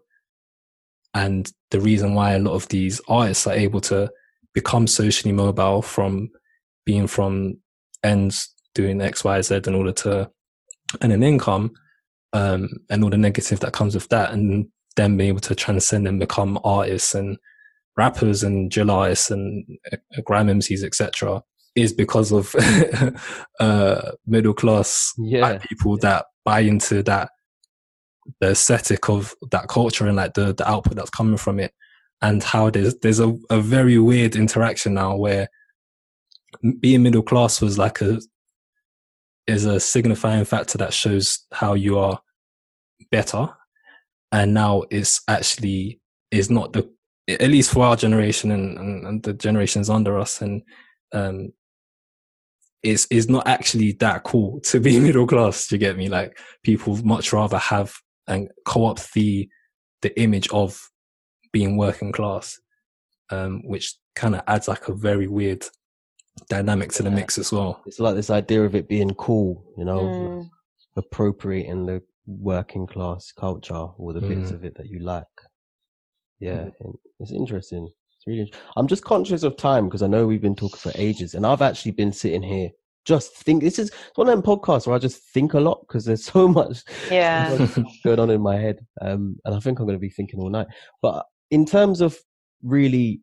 and 1.19 1.51
the 1.73 1.81
reason 1.81 2.15
why 2.15 2.33
a 2.33 2.39
lot 2.39 2.55
of 2.55 2.69
these 2.69 3.01
artists 3.09 3.47
are 3.49 3.55
able 3.55 3.81
to 3.81 4.09
become 4.55 4.87
socially 4.87 5.33
mobile 5.33 5.83
from 5.83 6.31
being 6.87 7.09
from 7.09 7.57
ends 8.05 8.55
doing 8.73 9.01
X, 9.01 9.25
Y, 9.25 9.41
Z 9.43 9.63
in 9.67 9.75
order 9.75 9.91
to 9.93 10.31
earn 11.03 11.11
an 11.11 11.25
income, 11.25 11.73
um, 12.33 12.69
and 12.89 13.03
all 13.03 13.11
the 13.11 13.17
negative 13.17 13.59
that 13.61 13.73
comes 13.73 13.95
with 13.95 14.09
that, 14.11 14.33
and 14.33 14.69
then 14.95 15.17
being 15.17 15.31
able 15.31 15.41
to 15.41 15.57
transcend 15.57 16.07
and 16.07 16.21
become 16.21 16.57
artists 16.63 17.17
and 17.17 17.37
rappers 17.97 18.45
and 18.45 18.71
drill 18.71 18.93
artists 18.93 19.29
and 19.33 19.65
uh, 19.93 20.21
grime 20.25 20.47
MCs, 20.47 20.85
etc., 20.85 21.43
is 21.75 21.93
because 21.93 22.31
of 22.31 22.55
uh, 23.61 24.13
middle 24.25 24.55
class 24.55 25.13
yeah. 25.19 25.59
people 25.59 25.97
that 25.99 26.27
buy 26.45 26.61
into 26.61 27.03
that 27.03 27.31
the 28.41 28.51
aesthetic 28.51 29.09
of 29.09 29.35
that 29.51 29.69
culture 29.69 30.07
and 30.07 30.17
like 30.17 30.35
the 30.35 30.55
the 30.55 30.69
output 30.69 30.97
that's 30.97 31.11
coming 31.11 31.37
from 31.37 31.59
it 31.59 31.73
and 32.23 32.43
how 32.43 32.71
there's 32.71 32.95
there's 32.99 33.21
a, 33.21 33.37
a 33.51 33.61
very 33.61 33.99
weird 33.99 34.37
interaction 34.37 34.95
now 34.95 35.17
where 35.17 35.49
being 36.81 37.03
middle 37.03 37.23
class 37.23 37.61
was 37.61 37.79
like 37.79 38.01
a 38.01 38.21
is 39.47 39.65
a 39.65 39.81
signifying 39.81 40.45
factor 40.45 40.79
that 40.79 40.93
shows 40.93 41.47
how 41.53 41.75
you 41.75 41.99
are 41.99 42.21
better 43.11 43.49
and 44.33 44.53
now 44.53 44.83
it's 44.91 45.23
actually 45.29 46.01
is 46.31 46.51
not 46.51 46.73
the 46.73 46.89
at 47.29 47.51
least 47.51 47.71
for 47.71 47.85
our 47.85 47.97
generation 47.97 48.51
and, 48.51 48.79
and, 48.79 49.07
and 49.07 49.23
the 49.23 49.33
generations 49.33 49.91
under 49.91 50.19
us 50.19 50.41
and 50.43 50.63
um 51.13 51.53
is 52.83 53.07
is 53.11 53.29
not 53.29 53.47
actually 53.47 53.93
that 53.93 54.23
cool 54.23 54.61
to 54.61 54.81
be 54.81 54.99
middle 55.01 55.27
class. 55.27 55.71
You 55.71 55.79
get 55.79 55.97
me? 55.97 56.09
Like 56.09 56.39
people 56.63 56.97
much 57.05 57.33
rather 57.33 57.59
have 57.59 57.95
and 58.29 58.49
co-opt 58.65 59.13
the 59.15 59.49
the 60.03 60.21
image 60.21 60.49
of 60.51 60.81
being 61.53 61.77
working 61.77 62.13
class, 62.13 62.59
um, 63.31 63.63
which 63.65 63.95
kind 64.15 64.35
of 64.37 64.43
adds 64.47 64.69
like 64.69 64.89
a 64.89 64.95
very 64.95 65.27
weird 65.27 65.65
dynamic 66.49 66.93
to 66.93 67.03
the 67.03 67.11
yeah. 67.11 67.17
mix 67.17 67.39
as 67.39 67.51
well. 67.53 67.83
It's 67.87 67.99
like 67.99 68.15
this 68.15 68.31
idea 68.31 68.63
of 68.65 68.75
it 68.75 68.89
being 68.89 69.15
cool, 69.15 69.65
you 69.77 69.85
know, 69.85 70.01
mm. 70.01 70.49
appropriating 70.97 71.87
the 71.87 72.03
working 72.27 72.87
class 72.87 73.33
culture 73.33 73.75
or 73.75 74.13
the 74.13 74.21
mm. 74.21 74.29
bits 74.29 74.51
of 74.51 74.65
it 74.65 74.77
that 74.77 74.87
you 74.87 75.01
like. 75.01 75.25
Yeah, 76.39 76.69
mm. 76.85 76.95
it's 77.19 77.33
interesting. 77.33 77.89
It's 78.17 78.27
really. 78.27 78.53
I'm 78.77 78.87
just 78.87 79.05
conscious 79.05 79.43
of 79.43 79.57
time 79.57 79.87
because 79.87 80.03
I 80.03 80.07
know 80.07 80.27
we've 80.27 80.43
been 80.43 80.57
talking 80.57 80.79
for 80.79 80.93
ages, 80.95 81.35
and 81.35 81.45
I've 81.45 81.63
actually 81.63 81.93
been 81.93 82.13
sitting 82.13 82.43
here 82.43 82.71
just 83.05 83.35
think 83.37 83.63
this 83.63 83.79
is 83.79 83.91
one 84.17 84.29
of 84.29 84.35
them 84.35 84.43
podcasts 84.43 84.87
where 84.87 84.97
I 84.97 84.99
just 84.99 85.23
think 85.33 85.55
a 85.55 85.61
lot 85.61 85.81
because 85.87 86.05
there's 86.05 86.25
so 86.33 86.49
much 86.49 86.83
yeah 87.11 87.67
going 88.05 88.21
on 88.21 88.31
in 88.31 88.41
my 88.41 88.57
head. 88.57 88.81
Um, 89.01 89.37
and 89.45 89.55
I 89.55 89.61
think 89.61 89.79
I'm 89.79 89.87
going 89.87 89.99
to 89.99 90.01
be 90.01 90.11
thinking 90.11 90.41
all 90.41 90.51
night. 90.51 90.69
But 91.03 91.27
in 91.51 91.65
terms 91.65 92.01
of 92.01 92.19
really 92.63 93.23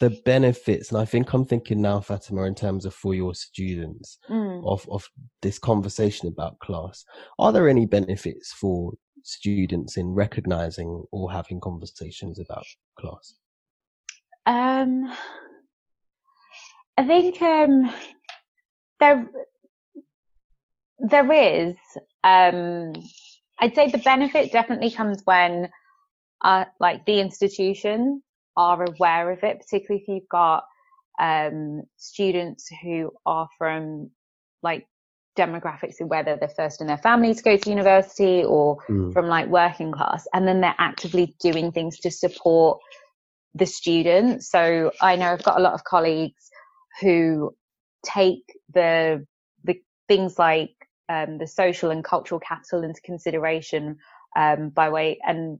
the 0.00 0.10
benefits, 0.24 0.90
and 0.90 1.00
I 1.00 1.04
think 1.04 1.32
I'm 1.32 1.44
thinking 1.44 1.80
now, 1.80 2.00
Fatima, 2.00 2.44
in 2.44 2.54
terms 2.54 2.84
of 2.84 2.94
for 2.94 3.14
your 3.14 3.34
students 3.34 4.18
mm. 4.28 4.62
of, 4.66 4.86
of 4.90 5.08
this 5.42 5.58
conversation 5.58 6.28
about 6.28 6.58
class, 6.60 7.04
are 7.38 7.52
there 7.52 7.68
any 7.68 7.86
benefits 7.86 8.52
for 8.52 8.92
students 9.24 9.96
in 9.96 10.08
recognizing 10.14 11.04
or 11.12 11.30
having 11.30 11.60
conversations 11.60 12.38
about 12.38 12.64
class? 12.98 13.34
Um, 14.46 15.12
I 16.98 17.06
think 17.06 17.40
um, 17.40 17.92
there 19.02 19.28
there 21.00 21.32
is 21.32 21.76
um 22.22 22.92
i'd 23.60 23.74
say 23.74 23.90
the 23.90 23.98
benefit 23.98 24.52
definitely 24.52 24.90
comes 24.90 25.20
when 25.24 25.68
uh 26.44 26.64
like 26.78 27.04
the 27.04 27.18
institution 27.18 28.22
are 28.56 28.84
aware 28.84 29.32
of 29.32 29.42
it 29.42 29.58
particularly 29.58 30.00
if 30.02 30.08
you've 30.08 30.28
got 30.28 30.64
um 31.20 31.82
students 31.96 32.70
who 32.82 33.10
are 33.26 33.48
from 33.58 34.08
like 34.62 34.86
demographics 35.36 36.00
of 36.00 36.08
whether 36.08 36.36
they're 36.36 36.48
first 36.48 36.80
in 36.80 36.86
their 36.86 36.98
family 36.98 37.34
to 37.34 37.42
go 37.42 37.56
to 37.56 37.70
university 37.70 38.44
or 38.44 38.76
mm. 38.88 39.12
from 39.12 39.26
like 39.26 39.48
working 39.48 39.90
class 39.90 40.26
and 40.34 40.46
then 40.46 40.60
they're 40.60 40.74
actively 40.78 41.34
doing 41.40 41.72
things 41.72 41.98
to 41.98 42.10
support 42.10 42.78
the 43.54 43.66
students 43.66 44.50
so 44.50 44.92
i 45.00 45.16
know 45.16 45.32
i've 45.32 45.42
got 45.42 45.58
a 45.58 45.62
lot 45.62 45.72
of 45.72 45.82
colleagues 45.84 46.50
who 47.00 47.52
take 48.04 48.44
the 48.72 49.26
the 49.64 49.80
things 50.08 50.38
like 50.38 50.74
um, 51.08 51.38
the 51.38 51.46
social 51.46 51.90
and 51.90 52.04
cultural 52.04 52.40
capital 52.40 52.82
into 52.82 53.00
consideration 53.02 53.98
um, 54.36 54.70
by 54.70 54.88
way 54.88 55.18
and 55.26 55.58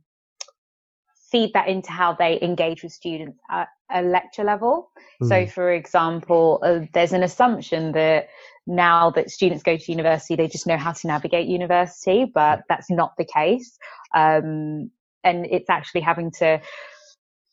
feed 1.32 1.52
that 1.54 1.66
into 1.66 1.90
how 1.90 2.12
they 2.12 2.38
engage 2.42 2.82
with 2.82 2.92
students 2.92 3.38
at 3.50 3.68
a 3.90 4.02
lecture 4.02 4.44
level. 4.44 4.90
Mm. 5.22 5.28
So, 5.28 5.46
for 5.46 5.72
example, 5.72 6.60
uh, 6.62 6.80
there's 6.92 7.14
an 7.14 7.22
assumption 7.22 7.92
that 7.92 8.28
now 8.66 9.10
that 9.12 9.30
students 9.30 9.62
go 9.62 9.76
to 9.76 9.92
university, 9.92 10.36
they 10.36 10.46
just 10.46 10.66
know 10.66 10.76
how 10.76 10.92
to 10.92 11.06
navigate 11.06 11.48
university, 11.48 12.30
but 12.32 12.62
that's 12.68 12.90
not 12.90 13.14
the 13.16 13.24
case. 13.24 13.78
Um, 14.14 14.90
and 15.24 15.46
it's 15.46 15.70
actually 15.70 16.02
having 16.02 16.30
to, 16.32 16.60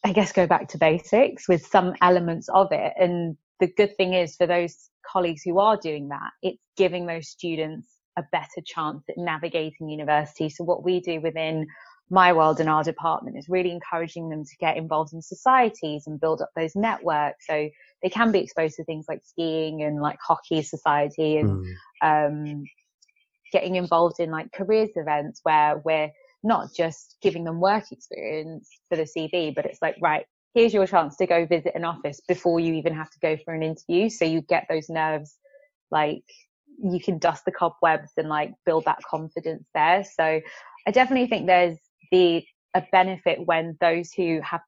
I 0.03 0.11
guess, 0.11 0.33
go 0.33 0.45
back 0.45 0.67
to 0.69 0.77
basics 0.77 1.47
with 1.47 1.65
some 1.65 1.93
elements 2.01 2.49
of 2.49 2.67
it. 2.71 2.93
And 2.97 3.37
the 3.59 3.67
good 3.67 3.95
thing 3.97 4.13
is 4.13 4.35
for 4.35 4.47
those 4.47 4.89
colleagues 5.05 5.41
who 5.43 5.59
are 5.59 5.77
doing 5.77 6.09
that, 6.09 6.31
it's 6.41 6.61
giving 6.77 7.05
those 7.05 7.27
students 7.27 7.87
a 8.17 8.23
better 8.31 8.61
chance 8.65 9.03
at 9.09 9.17
navigating 9.17 9.89
university. 9.89 10.49
So 10.49 10.63
what 10.63 10.83
we 10.83 10.99
do 10.99 11.21
within 11.21 11.67
my 12.09 12.33
world 12.33 12.59
and 12.59 12.69
our 12.69 12.83
department 12.83 13.37
is 13.37 13.47
really 13.49 13.71
encouraging 13.71 14.29
them 14.29 14.43
to 14.43 14.57
get 14.59 14.77
involved 14.77 15.13
in 15.13 15.21
societies 15.21 16.07
and 16.07 16.19
build 16.19 16.41
up 16.41 16.49
those 16.55 16.75
networks. 16.75 17.45
So 17.45 17.69
they 18.01 18.09
can 18.09 18.31
be 18.31 18.39
exposed 18.39 18.75
to 18.77 18.83
things 18.83 19.05
like 19.07 19.21
skiing 19.23 19.83
and 19.83 20.01
like 20.01 20.17
hockey 20.25 20.63
society 20.63 21.37
and, 21.37 21.65
mm. 22.03 22.27
um, 22.27 22.63
getting 23.51 23.75
involved 23.75 24.19
in 24.19 24.31
like 24.31 24.51
careers 24.51 24.89
events 24.95 25.41
where 25.43 25.81
we're 25.85 26.11
not 26.43 26.73
just 26.73 27.17
giving 27.21 27.43
them 27.43 27.59
work 27.59 27.91
experience 27.91 28.69
for 28.89 28.95
the 28.95 29.03
CV, 29.03 29.53
but 29.53 29.65
it's 29.65 29.81
like, 29.81 29.95
right, 30.01 30.25
here's 30.53 30.73
your 30.73 30.87
chance 30.87 31.15
to 31.17 31.27
go 31.27 31.45
visit 31.45 31.73
an 31.75 31.85
office 31.85 32.21
before 32.27 32.59
you 32.59 32.73
even 32.73 32.93
have 32.93 33.09
to 33.11 33.19
go 33.19 33.37
for 33.43 33.53
an 33.53 33.63
interview. 33.63 34.09
So 34.09 34.25
you 34.25 34.41
get 34.41 34.65
those 34.69 34.89
nerves 34.89 35.37
like 35.91 36.23
you 36.81 36.99
can 36.99 37.17
dust 37.17 37.45
the 37.45 37.51
cobwebs 37.51 38.11
and 38.17 38.29
like 38.29 38.53
build 38.65 38.85
that 38.85 38.99
confidence 39.09 39.67
there. 39.73 40.03
So 40.03 40.41
I 40.87 40.91
definitely 40.91 41.27
think 41.27 41.47
there's 41.47 41.77
the 42.11 42.43
a 42.75 42.83
benefit 42.91 43.39
when 43.45 43.77
those 43.81 44.11
who 44.13 44.39
have 44.43 44.61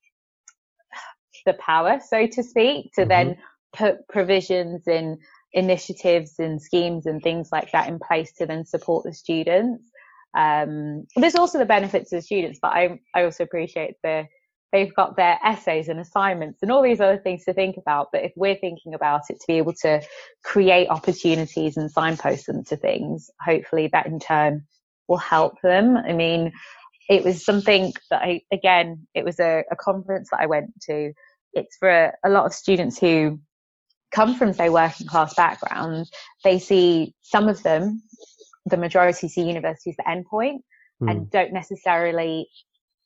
the 1.45 1.53
power, 1.53 1.99
so 2.05 2.27
to 2.27 2.43
speak, 2.43 2.91
to 2.93 3.01
mm-hmm. 3.01 3.09
then 3.09 3.38
put 3.73 4.07
provisions 4.07 4.88
in 4.88 5.17
initiatives 5.53 6.36
and 6.39 6.61
schemes 6.61 7.05
and 7.05 7.21
things 7.21 7.49
like 7.51 7.71
that 7.71 7.88
in 7.88 7.99
place 7.99 8.32
to 8.34 8.45
then 8.45 8.65
support 8.65 9.03
the 9.03 9.13
students. 9.13 9.84
Um, 10.38 11.05
there's 11.15 11.36
also 11.36 11.57
the 11.57 11.65
benefits 11.65 12.09
to 12.09 12.17
the 12.17 12.21
students, 12.21 12.59
but 12.61 12.69
I, 12.69 12.99
I 13.13 13.23
also 13.23 13.43
appreciate 13.43 13.95
the 14.03 14.27
they've 14.72 14.93
got 14.95 15.15
their 15.15 15.38
essays 15.43 15.89
and 15.89 15.99
assignments 15.99 16.59
and 16.61 16.72
all 16.72 16.82
these 16.82 17.01
other 17.01 17.17
things 17.17 17.43
to 17.45 17.53
think 17.53 17.78
about. 17.78 18.09
But 18.11 18.24
if 18.24 18.32
we're 18.36 18.55
thinking 18.55 18.93
about 18.93 19.24
it 19.30 19.39
to 19.39 19.47
be 19.47 19.55
able 19.55 19.74
to 19.82 20.01
create 20.43 20.88
opportunities 20.89 21.78
and 21.78 21.91
signpost 21.91 22.47
them 22.47 22.63
to 22.65 22.78
things, 22.78 23.30
hopefully 23.39 23.89
that 23.91 24.05
in 24.05 24.19
turn 24.19 24.63
will 25.07 25.17
help 25.17 25.61
them. 25.61 25.97
I 25.97 26.13
mean, 26.13 26.53
it 27.09 27.24
was 27.24 27.43
something 27.43 27.93
that 28.09 28.22
I, 28.22 28.41
again, 28.51 29.07
it 29.13 29.26
was 29.26 29.39
a, 29.39 29.63
a 29.69 29.76
conference 29.76 30.30
that 30.32 30.39
I 30.39 30.45
went 30.45 30.72
to. 30.84 31.11
It's 31.53 31.76
for 31.78 31.89
a, 31.89 32.13
a 32.24 32.30
lot 32.30 32.45
of 32.45 32.53
students 32.53 32.97
who 32.97 33.39
come 34.11 34.36
from, 34.36 34.53
say, 34.53 34.69
working 34.69 35.07
class 35.07 35.34
backgrounds. 35.34 36.09
They 36.43 36.59
see 36.59 37.13
some 37.22 37.49
of 37.49 37.61
them, 37.63 38.01
the 38.65 38.78
majority 38.78 39.28
see 39.28 39.41
university 39.41 39.89
as 39.89 39.97
the 39.97 40.03
endpoint 40.03 40.59
and 41.01 41.19
hmm. 41.19 41.26
don't 41.32 41.51
necessarily 41.51 42.47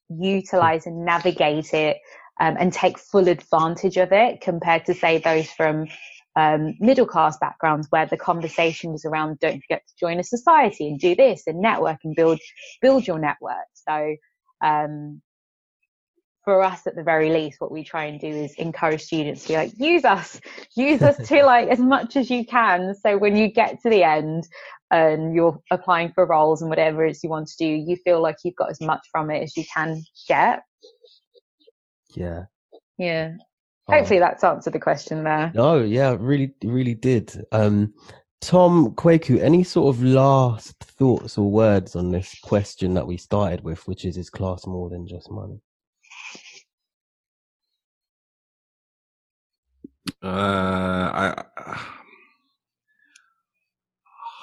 utilize 0.09 0.85
and 0.85 1.05
navigate 1.05 1.73
it 1.73 1.97
um, 2.39 2.55
and 2.59 2.73
take 2.73 2.97
full 2.97 3.27
advantage 3.27 3.97
of 3.97 4.11
it 4.11 4.41
compared 4.41 4.85
to 4.85 4.93
say 4.93 5.17
those 5.17 5.49
from 5.51 5.87
um, 6.35 6.75
middle 6.79 7.05
class 7.05 7.37
backgrounds 7.37 7.87
where 7.91 8.05
the 8.05 8.17
conversation 8.17 8.91
was 8.91 9.05
around 9.05 9.39
don't 9.39 9.61
forget 9.61 9.83
to 9.87 9.93
join 9.99 10.19
a 10.19 10.23
society 10.23 10.87
and 10.87 10.99
do 10.99 11.15
this 11.15 11.43
and 11.47 11.61
network 11.61 11.97
and 12.03 12.15
build 12.15 12.39
build 12.81 13.07
your 13.07 13.19
network. 13.19 13.65
So 13.73 14.15
um, 14.63 15.21
for 16.45 16.61
us 16.61 16.87
at 16.87 16.95
the 16.95 17.03
very 17.03 17.29
least 17.29 17.59
what 17.59 17.71
we 17.71 17.83
try 17.83 18.05
and 18.05 18.19
do 18.19 18.27
is 18.27 18.53
encourage 18.53 19.03
students 19.03 19.43
to 19.43 19.49
be 19.49 19.55
like 19.55 19.73
use 19.77 20.05
us 20.05 20.39
use 20.75 21.01
us 21.01 21.17
to 21.27 21.43
like 21.45 21.67
as 21.67 21.79
much 21.79 22.15
as 22.15 22.29
you 22.29 22.45
can 22.45 22.95
so 22.95 23.17
when 23.17 23.35
you 23.35 23.49
get 23.49 23.81
to 23.81 23.89
the 23.89 24.03
end 24.03 24.47
and 24.91 25.35
you're 25.35 25.59
applying 25.71 26.11
for 26.13 26.25
roles 26.25 26.61
and 26.61 26.69
whatever 26.69 27.03
it 27.05 27.11
is 27.11 27.23
you 27.23 27.29
want 27.29 27.47
to 27.47 27.57
do 27.57 27.65
you 27.65 27.97
feel 27.97 28.21
like 28.21 28.37
you've 28.45 28.55
got 28.55 28.69
as 28.69 28.79
much 28.79 29.01
from 29.11 29.29
it 29.29 29.43
as 29.43 29.57
you 29.57 29.65
can 29.73 30.01
get 30.27 30.61
yeah 32.15 32.43
yeah 32.97 33.33
Hopefully 33.87 34.19
that's 34.19 34.43
answered 34.43 34.73
the 34.73 34.79
question 34.79 35.23
there. 35.23 35.51
No, 35.53 35.81
yeah, 35.81 36.17
really, 36.19 36.53
really 36.63 36.95
did. 36.95 37.45
Um, 37.51 37.93
Tom 38.41 38.91
Kwaku, 38.95 39.39
any 39.41 39.63
sort 39.63 39.95
of 39.95 40.03
last 40.03 40.75
thoughts 40.83 41.37
or 41.37 41.49
words 41.49 41.95
on 41.95 42.11
this 42.11 42.35
question 42.41 42.93
that 42.95 43.05
we 43.05 43.17
started 43.17 43.63
with, 43.63 43.87
which 43.87 44.05
is, 44.05 44.17
is 44.17 44.29
class 44.29 44.65
more 44.65 44.89
than 44.89 45.07
just 45.07 45.29
money? 45.31 45.61
Uh, 50.25 51.11
I, 51.13 51.45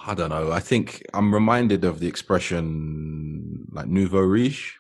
I 0.07 0.15
don't 0.15 0.31
know. 0.31 0.53
I 0.53 0.61
think 0.61 1.05
I'm 1.13 1.35
reminded 1.35 1.85
of 1.85 1.99
the 1.99 2.07
expression 2.07 3.67
like 3.73 3.87
nouveau 3.87 4.21
riche, 4.21 4.79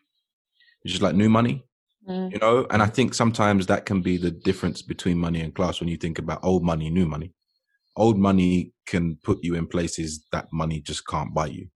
which 0.82 0.94
is 0.94 1.02
like 1.02 1.14
new 1.14 1.28
money. 1.28 1.64
Mm. 2.08 2.32
You 2.32 2.38
know, 2.38 2.66
and 2.70 2.82
I 2.82 2.86
think 2.86 3.14
sometimes 3.14 3.66
that 3.66 3.84
can 3.84 4.00
be 4.00 4.16
the 4.16 4.30
difference 4.30 4.82
between 4.82 5.18
money 5.18 5.40
and 5.40 5.54
class 5.54 5.80
when 5.80 5.88
you 5.88 5.96
think 5.96 6.18
about 6.18 6.44
old 6.44 6.64
money, 6.64 6.90
new 6.90 7.06
money. 7.06 7.32
Old 7.96 8.18
money 8.18 8.72
can 8.86 9.16
put 9.22 9.42
you 9.42 9.54
in 9.54 9.66
places 9.66 10.26
that 10.32 10.52
money 10.52 10.80
just 10.80 11.06
can't 11.06 11.34
buy 11.34 11.46
you. 11.46 11.68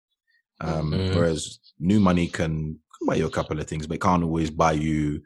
Um, 0.61 0.91
mm-hmm. 0.91 1.15
Whereas 1.15 1.59
new 1.79 1.99
money 1.99 2.27
can 2.27 2.79
buy 3.05 3.15
you 3.15 3.25
a 3.25 3.31
couple 3.31 3.59
of 3.59 3.67
things, 3.67 3.85
but 3.87 3.95
it 3.95 4.01
can't 4.01 4.23
always 4.23 4.49
buy 4.49 4.71
you. 4.73 5.21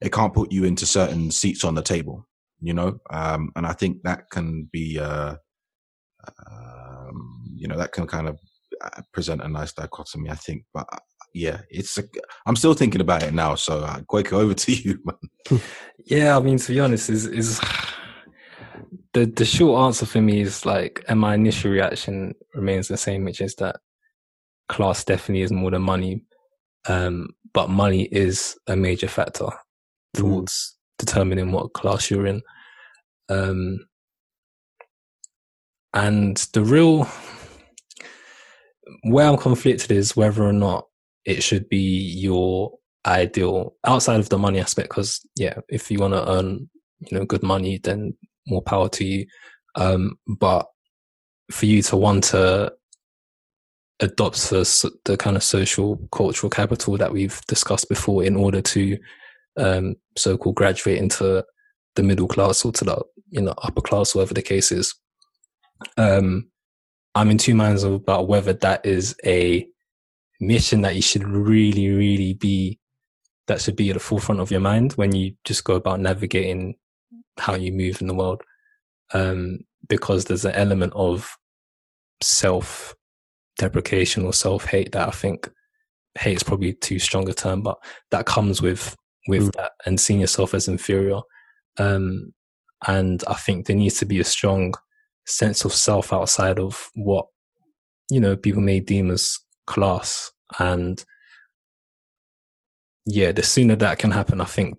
It 0.00 0.12
can't 0.12 0.34
put 0.34 0.52
you 0.52 0.64
into 0.64 0.86
certain 0.86 1.30
seats 1.30 1.64
on 1.64 1.74
the 1.74 1.82
table, 1.82 2.26
you 2.60 2.74
know. 2.74 2.98
Um, 3.10 3.50
and 3.56 3.66
I 3.66 3.72
think 3.72 4.02
that 4.02 4.30
can 4.30 4.68
be, 4.72 4.98
uh, 4.98 5.36
um, 6.50 7.42
you 7.54 7.68
know, 7.68 7.76
that 7.76 7.92
can 7.92 8.06
kind 8.06 8.28
of 8.28 8.38
uh, 8.82 9.02
present 9.12 9.42
a 9.42 9.48
nice 9.48 9.72
dichotomy. 9.72 10.30
I 10.30 10.34
think, 10.34 10.64
but 10.72 10.86
yeah, 11.34 11.60
it's. 11.70 11.98
A, 11.98 12.04
I'm 12.46 12.56
still 12.56 12.74
thinking 12.74 13.00
about 13.00 13.22
it 13.22 13.34
now. 13.34 13.54
So, 13.54 13.80
uh, 13.80 14.00
Kwaku 14.00 14.32
over 14.40 14.54
to 14.54 14.72
you, 14.72 14.98
man. 15.04 15.60
yeah, 16.06 16.36
I 16.36 16.40
mean, 16.40 16.58
to 16.58 16.72
be 16.72 16.80
honest, 16.80 17.10
is 17.10 17.26
is 17.26 17.60
the 19.12 19.26
the 19.26 19.44
short 19.44 19.84
answer 19.86 20.06
for 20.06 20.20
me 20.20 20.40
is 20.40 20.64
like, 20.64 21.04
and 21.08 21.20
my 21.20 21.34
initial 21.34 21.70
reaction 21.70 22.34
remains 22.54 22.88
the 22.88 22.96
same, 22.96 23.24
which 23.24 23.40
is 23.40 23.54
that 23.56 23.76
class 24.68 25.04
definitely 25.04 25.42
is 25.42 25.52
more 25.52 25.70
than 25.70 25.82
money, 25.82 26.22
um, 26.88 27.28
but 27.52 27.68
money 27.68 28.04
is 28.04 28.56
a 28.66 28.76
major 28.76 29.08
factor 29.08 29.48
towards 30.14 30.52
mm. 30.52 30.79
Determining 31.00 31.50
what 31.50 31.72
class 31.72 32.10
you're 32.10 32.26
in. 32.26 32.42
Um, 33.28 33.86
and 35.94 36.36
the 36.52 36.62
real 36.62 37.08
where 39.04 39.26
I'm 39.26 39.36
conflicted 39.36 39.90
is 39.90 40.16
whether 40.16 40.42
or 40.42 40.52
not 40.52 40.86
it 41.24 41.42
should 41.42 41.68
be 41.68 41.78
your 41.78 42.72
ideal 43.06 43.74
outside 43.86 44.20
of 44.20 44.28
the 44.28 44.38
money 44.38 44.60
aspect 44.60 44.90
because 44.90 45.26
yeah 45.36 45.54
if 45.68 45.90
you 45.90 45.98
want 45.98 46.12
to 46.12 46.30
earn 46.30 46.68
you 46.98 47.18
know 47.18 47.24
good 47.24 47.42
money 47.42 47.78
then 47.82 48.14
more 48.46 48.60
power 48.60 48.88
to 48.90 49.04
you 49.04 49.26
um 49.76 50.18
but 50.26 50.66
for 51.50 51.64
you 51.64 51.80
to 51.80 51.96
want 51.96 52.22
to 52.24 52.70
adopt 54.00 54.50
the, 54.50 54.92
the 55.04 55.16
kind 55.16 55.36
of 55.36 55.42
social 55.42 55.96
cultural 56.12 56.50
capital 56.50 56.96
that 56.98 57.12
we've 57.12 57.40
discussed 57.48 57.88
before 57.88 58.22
in 58.22 58.36
order 58.36 58.60
to 58.60 58.98
um 59.56 59.94
so-called 60.16 60.54
graduate 60.54 60.98
into 60.98 61.44
the 61.96 62.02
middle 62.02 62.28
class 62.28 62.64
or 62.64 62.72
to 62.72 62.84
the 62.84 63.04
you 63.30 63.40
know 63.40 63.54
upper 63.62 63.80
class 63.80 64.14
whatever 64.14 64.34
the 64.34 64.42
case 64.42 64.70
is 64.70 64.94
um 65.96 66.48
i'm 67.14 67.30
in 67.30 67.38
two 67.38 67.54
minds 67.54 67.82
about 67.82 68.28
whether 68.28 68.52
that 68.52 68.84
is 68.86 69.14
a 69.24 69.66
mission 70.40 70.80
that 70.80 70.96
you 70.96 71.02
should 71.02 71.24
really, 71.24 71.90
really 71.90 72.34
be 72.34 72.78
that 73.46 73.60
should 73.60 73.76
be 73.76 73.90
at 73.90 73.94
the 73.94 74.00
forefront 74.00 74.40
of 74.40 74.50
your 74.50 74.60
mind 74.60 74.92
when 74.92 75.14
you 75.14 75.34
just 75.44 75.64
go 75.64 75.74
about 75.74 76.00
navigating 76.00 76.74
how 77.36 77.54
you 77.54 77.72
move 77.72 78.00
in 78.00 78.06
the 78.06 78.14
world. 78.14 78.42
Um, 79.12 79.60
because 79.88 80.24
there's 80.24 80.44
an 80.44 80.54
element 80.54 80.92
of 80.94 81.36
self 82.22 82.94
deprecation 83.58 84.24
or 84.24 84.32
self 84.32 84.66
hate 84.66 84.92
that 84.92 85.08
I 85.08 85.10
think 85.10 85.50
hate 86.16 86.36
is 86.36 86.42
probably 86.42 86.74
too 86.74 86.98
strong 86.98 87.28
a 87.28 87.34
term, 87.34 87.62
but 87.62 87.78
that 88.10 88.26
comes 88.26 88.62
with 88.62 88.96
with 89.28 89.48
mm. 89.48 89.52
that 89.52 89.72
and 89.86 90.00
seeing 90.00 90.20
yourself 90.20 90.54
as 90.54 90.68
inferior. 90.68 91.20
Um, 91.78 92.32
and 92.86 93.22
I 93.28 93.34
think 93.34 93.66
there 93.66 93.76
needs 93.76 93.98
to 93.98 94.06
be 94.06 94.20
a 94.20 94.24
strong 94.24 94.74
sense 95.26 95.64
of 95.64 95.72
self 95.72 96.12
outside 96.12 96.58
of 96.58 96.90
what 96.94 97.26
you 98.10 98.20
know 98.20 98.36
people 98.36 98.62
may 98.62 98.80
deem 98.80 99.10
as 99.10 99.38
class. 99.66 100.32
And 100.58 101.04
yeah, 103.06 103.32
the 103.32 103.42
sooner 103.42 103.76
that 103.76 103.98
can 103.98 104.10
happen, 104.10 104.40
I 104.40 104.46
think 104.46 104.78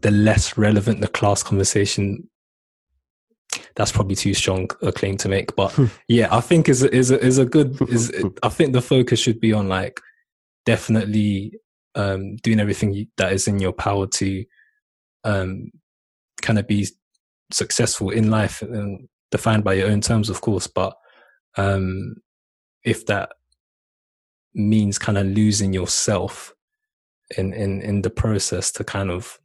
the 0.00 0.10
less 0.10 0.56
relevant 0.56 1.00
the 1.00 1.08
class 1.08 1.42
conversation 1.42 2.28
that's 3.76 3.92
probably 3.92 4.16
too 4.16 4.34
strong 4.34 4.68
a 4.82 4.92
claim 4.92 5.16
to 5.16 5.28
make 5.28 5.54
but 5.56 5.78
yeah 6.08 6.28
i 6.34 6.40
think 6.40 6.68
is 6.68 6.82
is 6.82 7.10
a, 7.10 7.20
is 7.24 7.38
a 7.38 7.44
good 7.44 7.76
is 7.90 8.12
i 8.42 8.48
think 8.48 8.72
the 8.72 8.80
focus 8.80 9.20
should 9.20 9.40
be 9.40 9.52
on 9.52 9.68
like 9.68 10.00
definitely 10.66 11.52
um 11.94 12.36
doing 12.36 12.60
everything 12.60 13.06
that 13.16 13.32
is 13.32 13.46
in 13.46 13.58
your 13.58 13.72
power 13.72 14.06
to 14.06 14.44
um 15.24 15.70
kind 16.42 16.58
of 16.58 16.66
be 16.66 16.86
successful 17.52 18.10
in 18.10 18.30
life 18.30 18.62
and 18.62 19.08
defined 19.30 19.64
by 19.64 19.74
your 19.74 19.88
own 19.88 20.00
terms 20.00 20.28
of 20.28 20.40
course 20.40 20.66
but 20.66 20.96
um 21.56 22.14
if 22.84 23.06
that 23.06 23.30
means 24.54 24.98
kind 24.98 25.18
of 25.18 25.26
losing 25.26 25.72
yourself 25.72 26.52
in 27.36 27.52
in 27.52 27.80
in 27.80 28.02
the 28.02 28.10
process 28.10 28.70
to 28.70 28.84
kind 28.84 29.10
of 29.10 29.38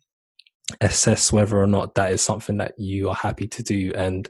assess 0.81 1.31
whether 1.31 1.57
or 1.57 1.67
not 1.67 1.95
that 1.95 2.11
is 2.11 2.21
something 2.21 2.57
that 2.57 2.73
you 2.77 3.09
are 3.09 3.15
happy 3.15 3.47
to 3.47 3.63
do 3.63 3.91
and 3.95 4.29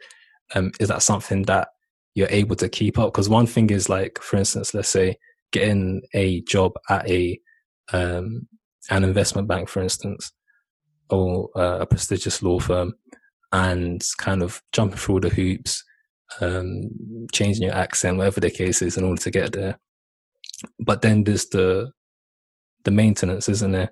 um, 0.55 0.71
is 0.79 0.87
that 0.87 1.03
something 1.03 1.43
that 1.43 1.69
you're 2.15 2.29
able 2.31 2.55
to 2.55 2.69
keep 2.69 2.97
up? 2.97 3.13
Because 3.13 3.29
one 3.29 3.45
thing 3.45 3.69
is 3.69 3.89
like 3.89 4.19
for 4.21 4.37
instance 4.37 4.73
let's 4.73 4.89
say 4.89 5.17
getting 5.51 6.01
a 6.13 6.41
job 6.41 6.73
at 6.89 7.07
a 7.09 7.39
um, 7.93 8.47
an 8.89 9.03
investment 9.03 9.47
bank 9.47 9.69
for 9.69 9.81
instance 9.81 10.31
or 11.09 11.49
uh, 11.55 11.79
a 11.81 11.85
prestigious 11.85 12.41
law 12.43 12.59
firm 12.59 12.93
and 13.51 14.03
kind 14.17 14.43
of 14.43 14.61
jumping 14.71 14.97
through 14.97 15.19
the 15.19 15.29
hoops 15.29 15.83
um, 16.41 16.89
changing 17.33 17.63
your 17.63 17.75
accent 17.75 18.17
whatever 18.17 18.39
the 18.39 18.51
case 18.51 18.81
is 18.81 18.97
in 18.97 19.03
order 19.03 19.21
to 19.21 19.31
get 19.31 19.51
there 19.53 19.79
but 20.79 21.01
then 21.01 21.23
there's 21.23 21.47
the 21.47 21.91
the 22.83 22.91
maintenance, 22.91 23.49
isn't 23.49 23.71
there? 23.71 23.91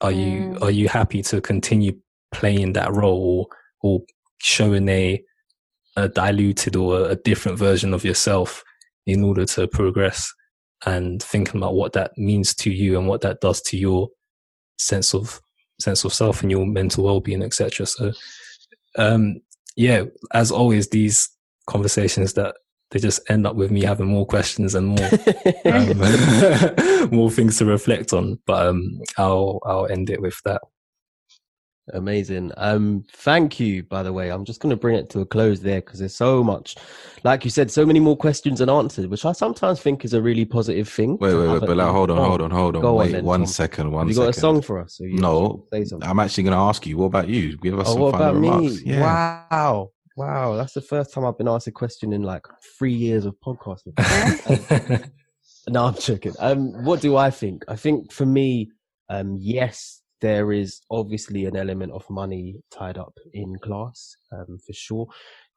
Are 0.00 0.10
mm. 0.10 0.16
you 0.18 0.58
are 0.62 0.70
you 0.70 0.88
happy 0.88 1.22
to 1.22 1.40
continue 1.40 1.98
playing 2.32 2.74
that 2.74 2.92
role 2.92 3.48
or, 3.82 3.90
or 3.90 4.04
showing 4.38 4.88
a 4.88 5.22
a 5.96 6.08
diluted 6.08 6.76
or 6.76 7.10
a 7.10 7.16
different 7.16 7.58
version 7.58 7.92
of 7.92 8.04
yourself 8.04 8.62
in 9.06 9.24
order 9.24 9.44
to 9.44 9.66
progress 9.66 10.32
and 10.86 11.22
thinking 11.22 11.56
about 11.56 11.74
what 11.74 11.92
that 11.92 12.16
means 12.16 12.54
to 12.54 12.70
you 12.70 12.98
and 12.98 13.08
what 13.08 13.20
that 13.20 13.40
does 13.40 13.60
to 13.60 13.76
your 13.76 14.08
sense 14.78 15.14
of 15.14 15.40
sense 15.80 16.04
of 16.04 16.12
self 16.12 16.42
and 16.42 16.50
your 16.50 16.66
mental 16.66 17.04
well-being 17.04 17.42
etc 17.42 17.86
so 17.86 18.12
um 18.96 19.36
yeah 19.76 20.04
as 20.32 20.50
always 20.50 20.88
these 20.88 21.28
conversations 21.66 22.34
that 22.34 22.54
they 22.90 22.98
just 22.98 23.20
end 23.30 23.46
up 23.46 23.56
with 23.56 23.70
me 23.70 23.82
having 23.82 24.08
more 24.08 24.26
questions 24.26 24.74
and 24.74 24.88
more 24.88 25.08
um, 25.66 27.10
more 27.10 27.30
things 27.30 27.58
to 27.58 27.64
reflect 27.64 28.12
on. 28.12 28.38
But 28.46 28.66
um 28.66 29.00
i'll 29.16 29.60
i'll 29.64 29.86
end 29.86 30.10
it 30.10 30.20
with 30.20 30.40
that 30.44 30.62
Amazing. 31.92 32.52
Um, 32.56 33.04
thank 33.14 33.58
you, 33.58 33.82
by 33.82 34.02
the 34.04 34.12
way. 34.12 34.30
I'm 34.30 34.44
just 34.44 34.60
going 34.60 34.70
to 34.70 34.76
bring 34.76 34.94
it 34.96 35.10
to 35.10 35.20
a 35.22 35.26
close 35.26 35.60
there 35.60 35.80
because 35.80 35.98
there's 35.98 36.14
so 36.14 36.44
much, 36.44 36.76
like 37.24 37.44
you 37.44 37.50
said, 37.50 37.68
so 37.70 37.84
many 37.84 37.98
more 37.98 38.16
questions 38.16 38.60
and 38.60 38.70
answers, 38.70 39.08
which 39.08 39.24
I 39.24 39.32
sometimes 39.32 39.80
think 39.80 40.04
is 40.04 40.14
a 40.14 40.22
really 40.22 40.44
positive 40.44 40.88
thing. 40.88 41.18
Wait, 41.18 41.34
wait, 41.34 41.48
wait, 41.48 41.60
but 41.60 41.76
like, 41.76 41.88
hold 41.88 42.10
on, 42.10 42.18
hold 42.18 42.42
on, 42.42 42.50
hold 42.52 42.76
on. 42.76 42.82
Go 42.82 42.94
wait, 42.94 43.06
on 43.06 43.12
then, 43.12 43.24
one 43.24 43.40
Tom. 43.40 43.46
second, 43.46 43.90
one 43.90 44.06
you 44.06 44.14
second. 44.14 44.26
got 44.26 44.36
a 44.36 44.40
song 44.40 44.62
for 44.62 44.78
us? 44.78 45.00
You 45.00 45.14
No, 45.14 45.66
say 45.72 45.84
something. 45.84 46.08
I'm 46.08 46.20
actually 46.20 46.44
going 46.44 46.54
to 46.56 46.60
ask 46.62 46.86
you. 46.86 46.96
What 46.96 47.06
about 47.06 47.28
you? 47.28 47.56
Give 47.56 47.78
us 47.80 47.88
Oh, 47.88 47.92
some 47.94 48.00
what 48.02 48.08
about 48.14 48.34
final 48.34 48.40
me? 48.40 48.48
remarks. 48.50 48.82
Yeah. 48.82 49.46
Wow. 49.50 49.90
Wow. 50.16 50.56
That's 50.56 50.74
the 50.74 50.82
first 50.82 51.12
time 51.12 51.24
I've 51.24 51.38
been 51.38 51.48
asked 51.48 51.66
a 51.66 51.72
question 51.72 52.12
in 52.12 52.22
like 52.22 52.46
three 52.78 52.92
years 52.92 53.24
of 53.24 53.34
podcasting. 53.44 53.94
no, 55.68 55.86
I'm 55.86 55.94
joking. 55.94 56.34
Um, 56.38 56.84
what 56.84 57.00
do 57.00 57.16
I 57.16 57.30
think? 57.30 57.64
I 57.68 57.74
think 57.74 58.12
for 58.12 58.26
me, 58.26 58.70
um, 59.08 59.36
yes, 59.40 59.99
there 60.20 60.52
is 60.52 60.80
obviously 60.90 61.46
an 61.46 61.56
element 61.56 61.92
of 61.92 62.08
money 62.10 62.60
tied 62.70 62.98
up 62.98 63.14
in 63.32 63.58
class, 63.58 64.16
um, 64.32 64.58
for 64.66 64.72
sure, 64.72 65.06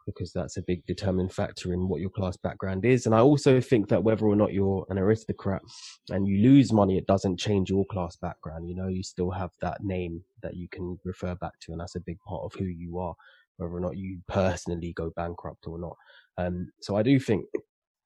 because 0.05 0.31
that's 0.33 0.57
a 0.57 0.63
big 0.63 0.85
determining 0.85 1.29
factor 1.29 1.73
in 1.73 1.87
what 1.87 2.01
your 2.01 2.09
class 2.09 2.37
background 2.37 2.85
is. 2.85 3.05
And 3.05 3.15
I 3.15 3.19
also 3.19 3.61
think 3.61 3.89
that 3.89 4.03
whether 4.03 4.25
or 4.25 4.35
not 4.35 4.53
you're 4.53 4.85
an 4.89 4.97
aristocrat 4.97 5.61
and 6.09 6.27
you 6.27 6.41
lose 6.41 6.73
money, 6.73 6.97
it 6.97 7.07
doesn't 7.07 7.39
change 7.39 7.69
your 7.69 7.85
class 7.85 8.15
background. 8.17 8.67
You 8.67 8.75
know, 8.75 8.87
you 8.87 9.03
still 9.03 9.31
have 9.31 9.51
that 9.61 9.83
name 9.83 10.21
that 10.41 10.55
you 10.55 10.67
can 10.69 10.99
refer 11.03 11.35
back 11.35 11.53
to, 11.61 11.71
and 11.71 11.79
that's 11.79 11.95
a 11.95 12.01
big 12.01 12.17
part 12.27 12.43
of 12.43 12.53
who 12.57 12.65
you 12.65 12.99
are, 12.99 13.15
whether 13.57 13.73
or 13.73 13.79
not 13.79 13.97
you 13.97 14.19
personally 14.27 14.93
go 14.93 15.11
bankrupt 15.15 15.67
or 15.67 15.79
not. 15.79 15.95
Um, 16.37 16.67
so 16.81 16.95
I 16.95 17.03
do 17.03 17.19
think 17.19 17.45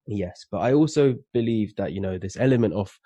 Yes, 0.08 0.46
but 0.50 0.60
I 0.60 0.74
also 0.74 1.16
believe 1.34 1.76
that 1.76 1.92
you 1.92 2.00
know 2.00 2.18
this 2.18 2.38
element 2.38 2.74
of 2.74 2.98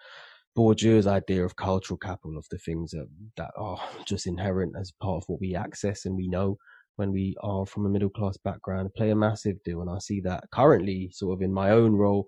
Bourdieu's 0.55 1.07
idea 1.07 1.45
of 1.45 1.55
cultural 1.55 1.97
capital 1.97 2.37
of 2.37 2.45
the 2.51 2.57
things 2.57 2.91
that 2.91 3.07
that 3.37 3.51
are 3.57 3.79
just 4.07 4.27
inherent 4.27 4.73
as 4.79 4.91
part 5.01 5.17
of 5.17 5.23
what 5.27 5.39
we 5.39 5.55
access 5.55 6.05
and 6.05 6.15
we 6.15 6.27
know 6.27 6.57
when 6.97 7.11
we 7.11 7.35
are 7.41 7.65
from 7.65 7.85
a 7.85 7.89
middle 7.89 8.09
class 8.09 8.37
background 8.37 8.93
play 8.95 9.11
a 9.11 9.15
massive 9.15 9.55
deal, 9.63 9.81
and 9.81 9.89
I 9.89 9.99
see 9.99 10.19
that 10.21 10.43
currently 10.53 11.09
sort 11.13 11.33
of 11.37 11.41
in 11.41 11.53
my 11.53 11.71
own 11.71 11.93
role. 11.93 12.27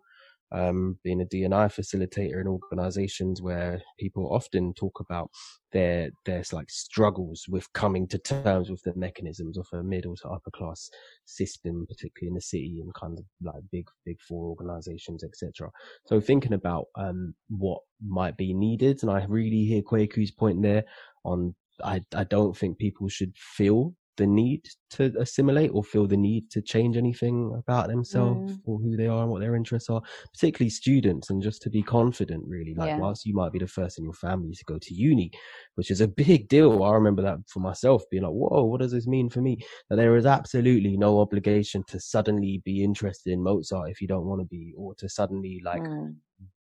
Um, 0.54 1.00
being 1.04 1.22
a 1.22 1.26
DNI 1.26 1.74
facilitator 1.74 2.40
in 2.40 2.48
organizations 2.48 3.42
where 3.42 3.82
people 4.00 4.32
often 4.32 4.74
talk 4.76 5.00
about 5.00 5.30
their 5.72 6.12
their 6.26 6.44
like 6.52 6.70
struggles 6.70 7.46
with 7.50 7.72
coming 7.74 8.08
to 8.10 8.20
terms 8.20 8.70
with 8.70 8.84
the 8.84 8.94
mechanisms 8.96 9.58
of 9.58 9.68
a 9.74 9.84
middle 9.84 10.16
to 10.18 10.30
upper 10.30 10.52
class 10.52 10.90
system, 11.26 11.86
particularly 11.90 12.28
in 12.30 12.36
the 12.36 12.42
city 12.42 12.80
and 12.82 12.94
kind 12.94 13.18
of 13.18 13.26
like 13.42 13.64
big 13.72 13.88
big 14.06 14.18
four 14.22 14.46
organizations, 14.46 15.24
etc. 15.24 15.72
So 16.06 16.22
thinking 16.22 16.54
about 16.54 16.86
um, 16.96 17.34
what 17.50 17.80
might 18.06 18.38
be 18.38 18.54
needed, 18.54 19.02
and 19.02 19.12
I 19.12 19.26
really 19.28 19.66
hear 19.66 19.82
Kwaku's 19.82 20.32
point 20.32 20.62
there 20.62 20.84
on 21.26 21.56
I 21.84 22.02
I 22.16 22.24
don't 22.26 22.56
think 22.56 22.78
people 22.78 23.08
should 23.10 23.34
feel 23.36 23.96
the 24.18 24.28
need 24.28 24.62
to 24.92 25.12
assimilate 25.20 25.72
or 25.74 25.84
feel 25.84 26.06
the 26.08 26.18
need 26.18 26.50
to 26.52 26.62
change 26.62 26.98
anything 26.98 27.52
about 27.58 27.88
themselves 27.88 28.42
Mm. 28.42 28.60
or 28.66 28.78
who 28.80 28.96
they 28.96 29.08
are 29.08 29.24
and 29.24 29.32
what 29.32 29.42
their 29.42 29.56
interests 29.56 29.90
are, 29.90 30.02
particularly 30.34 30.70
students, 30.70 31.30
and 31.30 31.42
just 31.42 31.62
to 31.64 31.70
be 31.70 31.82
confident 31.82 32.44
really. 32.48 32.76
Like 32.76 32.90
Yeah. 32.90 33.00
whilst 33.00 33.26
you 33.26 33.34
might 33.34 33.52
be 33.52 33.60
the 33.60 33.68
first 33.68 33.98
in 33.98 34.04
your 34.04 34.14
family 34.14 34.54
to 34.54 34.64
go 34.66 34.78
to 34.78 34.94
uni, 34.94 35.32
which 35.76 35.90
is 35.90 36.02
a 36.02 36.08
big 36.08 36.48
deal. 36.48 36.84
I 36.84 36.94
remember 36.94 37.22
that 37.24 37.40
for 37.48 37.60
myself 37.60 38.04
being 38.12 38.24
like, 38.24 38.32
whoa, 38.34 38.64
what 38.66 38.82
does 38.82 38.92
this 38.92 39.08
mean 39.08 39.30
for 39.30 39.42
me? 39.42 39.58
That 39.90 39.96
there 39.96 40.16
is 40.16 40.26
absolutely 40.26 40.96
no 40.98 41.20
obligation 41.20 41.84
to 41.88 42.00
suddenly 42.00 42.62
be 42.64 42.84
interested 42.84 43.34
in 43.34 43.42
Mozart 43.44 43.90
if 43.90 44.00
you 44.02 44.08
don't 44.08 44.26
want 44.26 44.42
to 44.42 44.46
be, 44.46 44.74
or 44.78 44.94
to 44.96 45.10
suddenly 45.10 45.60
like 45.66 45.82
Mm. 45.84 46.18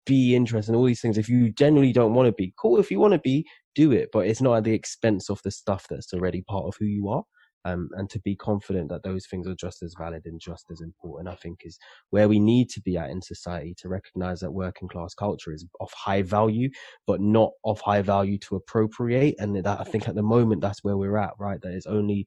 be 0.06 0.36
interested 0.36 0.72
in 0.72 0.76
all 0.78 0.86
these 0.86 1.02
things. 1.02 1.18
If 1.18 1.30
you 1.30 1.52
genuinely 1.52 1.94
don't 1.94 2.14
want 2.14 2.28
to 2.28 2.32
be, 2.34 2.54
cool. 2.58 2.80
If 2.80 2.90
you 2.90 3.00
want 3.00 3.14
to 3.14 3.20
be, 3.20 3.46
do 3.76 3.92
it. 3.92 4.10
But 4.12 4.28
it's 4.28 4.42
not 4.42 4.56
at 4.58 4.64
the 4.64 4.74
expense 4.74 5.30
of 5.30 5.42
the 5.44 5.52
stuff 5.52 5.86
that's 5.90 6.14
already 6.14 6.42
part 6.42 6.66
of 6.66 6.76
who 6.80 6.86
you 6.86 7.08
are. 7.10 7.24
Um, 7.66 7.90
and 7.94 8.10
to 8.10 8.20
be 8.20 8.36
confident 8.36 8.90
that 8.90 9.04
those 9.04 9.28
things 9.28 9.48
are 9.48 9.56
just 9.56 9.84
as 9.84 9.94
valid 9.98 10.24
and 10.26 10.40
just 10.40 10.66
as 10.72 10.82
important, 10.82 11.30
I 11.30 11.36
think 11.36 11.62
is 11.64 11.78
where 12.10 12.28
we 12.28 12.40
need 12.40 12.70
to 12.72 12.82
be 12.82 12.98
at 12.98 13.10
in 13.10 13.22
society 13.22 13.76
to 13.80 13.90
recognize 13.90 14.40
that 14.40 14.52
working 14.52 14.88
class 14.88 15.14
culture 15.14 15.54
is 15.54 15.66
of 15.80 15.92
high 15.94 16.22
value, 16.22 16.70
but 17.06 17.22
not 17.22 17.52
of 17.64 17.80
high 17.82 18.02
value 18.02 18.38
to 18.40 18.56
appropriate. 18.56 19.36
And 19.40 19.56
that 19.64 19.80
I 19.80 19.84
think 19.84 20.08
at 20.08 20.16
the 20.16 20.24
moment 20.24 20.62
that's 20.62 20.84
where 20.84 20.98
we're 20.98 21.18
at, 21.18 21.34
right? 21.40 21.62
That 21.62 21.74
is 21.74 21.86
only 21.86 22.26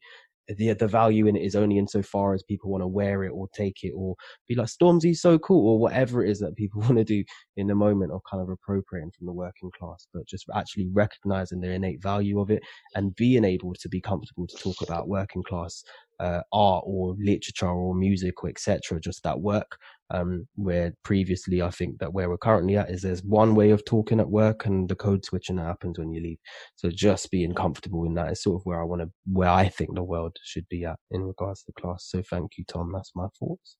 the 0.49 0.73
the 0.75 0.89
value 0.89 1.27
in 1.27 1.37
it 1.37 1.43
is 1.43 1.57
only 1.57 1.79
insofar 1.79 2.35
as 2.35 2.43
people 2.43 2.71
want 2.71 2.83
to 2.83 2.89
wear 2.89 3.25
it 3.25 3.31
or 3.31 3.49
take 3.55 3.83
it 3.83 3.93
or 3.97 4.15
be 4.49 4.55
like 4.55 4.69
Stormzy's 4.69 5.21
so 5.21 5.39
cool 5.39 5.69
or 5.69 5.79
whatever 5.79 6.25
it 6.25 6.31
is 6.31 6.39
that 6.41 6.57
people 6.57 6.81
want 6.83 6.97
to 6.97 7.05
do 7.05 7.25
in 7.57 7.67
the 7.67 7.75
moment 7.75 8.13
of 8.13 8.21
kind 8.31 8.43
of 8.43 8.49
appropriating 8.49 9.13
from 9.17 9.27
the 9.27 9.33
working 9.33 9.71
class, 9.79 10.07
but 10.13 10.27
just 10.27 10.47
actually 10.55 10.89
recognizing 10.93 11.61
the 11.61 11.71
innate 11.71 12.03
value 12.03 12.41
of 12.41 12.51
it 12.51 12.63
and 12.95 13.15
being 13.17 13.45
able 13.45 13.75
to 13.75 13.89
be 13.89 14.01
comfortable 14.01 14.47
to 14.47 14.57
talk 14.57 14.81
about 14.83 15.09
working 15.09 15.43
class 15.43 15.83
uh, 16.21 16.41
art 16.53 16.85
or 16.87 17.17
literature 17.19 17.69
or 17.69 17.95
music 17.95 18.43
or 18.43 18.51
etc. 18.51 19.01
Just 19.01 19.23
that 19.25 19.41
work. 19.41 19.79
Um, 20.11 20.47
where 20.55 20.95
previously 21.03 21.63
I 21.63 21.71
think 21.71 21.99
that 21.99 22.13
where 22.13 22.29
we're 22.29 22.37
currently 22.37 22.77
at 22.77 22.91
is 22.91 23.01
there's 23.01 23.25
one 23.25 23.55
way 23.55 23.71
of 23.71 23.85
talking 23.87 24.21
at 24.21 24.29
work 24.29 24.67
and 24.67 24.87
the 24.87 24.95
code 24.95 25.25
switching 25.25 25.57
that 25.57 25.65
happens 25.65 25.99
when 25.99 26.13
you 26.13 26.23
leave. 26.23 26.39
So 26.77 26.91
just 26.91 27.31
being 27.31 27.55
comfortable 27.55 28.05
in 28.05 28.13
that 28.15 28.33
is 28.33 28.43
sort 28.43 28.61
of 28.61 28.67
where 28.67 28.81
I 28.81 28.85
want 28.85 29.01
to, 29.01 29.11
where 29.33 29.49
I 29.49 29.69
think 29.69 29.95
the 29.95 30.03
world 30.03 30.37
should 30.45 30.69
be 30.69 30.85
at 30.85 30.99
in 31.11 31.23
regards 31.23 31.63
to 31.65 31.73
class. 31.73 32.05
So 32.11 32.23
thank 32.29 32.59
you, 32.59 32.65
Tom. 32.69 32.93
That's 32.93 33.13
my 33.15 33.29
thoughts 33.41 33.79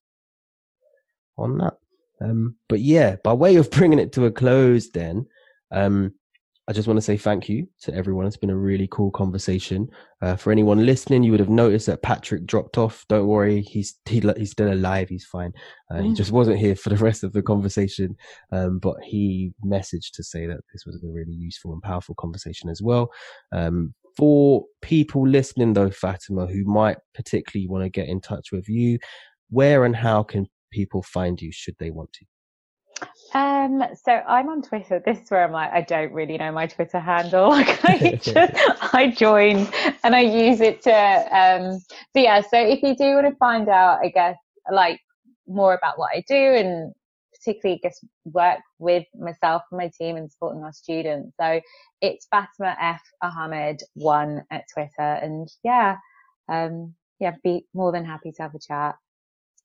on 1.37 1.57
that. 1.59 1.73
Um, 2.21 2.55
but 2.69 2.79
yeah, 2.79 3.17
by 3.23 3.33
way 3.33 3.55
of 3.55 3.71
bringing 3.71 3.99
it 3.99 4.11
to 4.13 4.25
a 4.25 4.31
close, 4.31 4.89
then, 4.89 5.27
um, 5.71 6.13
I 6.67 6.73
just 6.73 6.87
want 6.87 6.97
to 6.97 7.01
say 7.01 7.15
thank 7.15 7.47
you 7.47 7.67
to 7.81 7.93
everyone. 7.93 8.25
It's 8.25 8.37
been 8.37 8.49
a 8.49 8.57
really 8.57 8.87
cool 8.91 9.11
conversation. 9.11 9.87
Uh, 10.19 10.35
for 10.35 10.51
anyone 10.51 10.83
listening, 10.83 11.21
you 11.21 11.29
would 11.29 11.39
have 11.39 11.49
noticed 11.49 11.85
that 11.85 12.01
Patrick 12.01 12.47
dropped 12.47 12.79
off. 12.79 13.05
Don't 13.07 13.27
worry, 13.27 13.61
he's 13.61 13.99
he, 14.09 14.19
he's 14.35 14.51
still 14.51 14.73
alive. 14.73 15.07
He's 15.07 15.25
fine. 15.25 15.53
Uh, 15.91 16.01
He 16.01 16.09
Mm. 16.09 16.15
just 16.15 16.31
wasn't 16.31 16.57
here 16.57 16.75
for 16.75 16.89
the 16.89 16.97
rest 16.97 17.23
of 17.23 17.33
the 17.33 17.43
conversation, 17.43 18.15
um, 18.51 18.79
but 18.79 18.95
he 19.03 19.53
messaged 19.63 20.13
to 20.15 20.23
say 20.23 20.47
that 20.47 20.61
this 20.73 20.85
was 20.87 20.95
a 21.03 21.07
really 21.07 21.33
useful 21.33 21.71
and 21.71 21.83
powerful 21.83 22.15
conversation 22.15 22.69
as 22.69 22.81
well. 22.81 23.11
Um, 23.51 23.93
for 24.17 24.65
people 24.81 25.27
listening, 25.27 25.73
though, 25.73 25.91
Fatima, 25.91 26.47
who 26.47 26.63
might 26.65 26.97
particularly 27.13 27.67
want 27.67 27.83
to 27.83 27.89
get 27.89 28.07
in 28.07 28.21
touch 28.21 28.51
with 28.51 28.67
you, 28.67 28.97
where 29.51 29.85
and 29.85 29.95
how 29.95 30.23
can 30.23 30.47
people 30.71 31.03
find 31.03 31.39
you 31.41 31.51
should 31.51 31.75
they 31.77 31.91
want 31.91 32.11
to? 32.13 32.25
Um, 33.35 33.83
so 34.01 34.13
I'm 34.13 34.47
on 34.47 34.61
Twitter. 34.61 35.03
This 35.05 35.19
is 35.19 35.29
where 35.29 35.43
I'm 35.43 35.51
like, 35.51 35.69
I 35.73 35.81
don't 35.81 36.13
really 36.13 36.37
know 36.37 36.53
my 36.53 36.67
Twitter 36.67 37.01
handle. 37.01 37.49
Like 37.55 37.83
I 37.83 38.17
just, 38.21 38.37
I 38.93 39.11
joined 39.11 39.69
and 40.05 40.15
I 40.15 40.21
use 40.21 40.61
it 40.61 40.81
to, 40.83 40.93
um, 40.93 41.79
so 41.79 42.21
yeah, 42.21 42.39
so 42.39 42.57
if 42.57 42.81
you 42.81 42.95
do 42.95 43.15
want 43.15 43.27
to 43.27 43.35
find 43.35 43.67
out, 43.67 43.99
I 44.01 44.07
guess, 44.07 44.37
like 44.71 45.01
more 45.47 45.73
about 45.73 45.99
what 45.99 46.11
I 46.15 46.23
do 46.29 46.33
and 46.33 46.93
particularly 47.33 47.81
I 47.83 47.87
guess 47.89 47.99
work 48.23 48.59
with 48.79 49.05
myself 49.19 49.63
and 49.69 49.79
my 49.79 49.91
team 49.99 50.15
and 50.15 50.31
supporting 50.31 50.63
our 50.63 50.71
students. 50.71 51.33
So 51.37 51.59
it's 51.99 52.27
Fatima 52.31 52.77
F 52.79 53.01
Ahmed 53.21 53.81
one 53.95 54.43
at 54.49 54.63
Twitter 54.73 54.89
and 54.99 55.49
yeah, 55.61 55.97
um, 56.47 56.95
yeah, 57.19 57.35
be 57.43 57.65
more 57.73 57.91
than 57.91 58.05
happy 58.05 58.31
to 58.31 58.41
have 58.43 58.55
a 58.55 58.59
chat. 58.59 58.95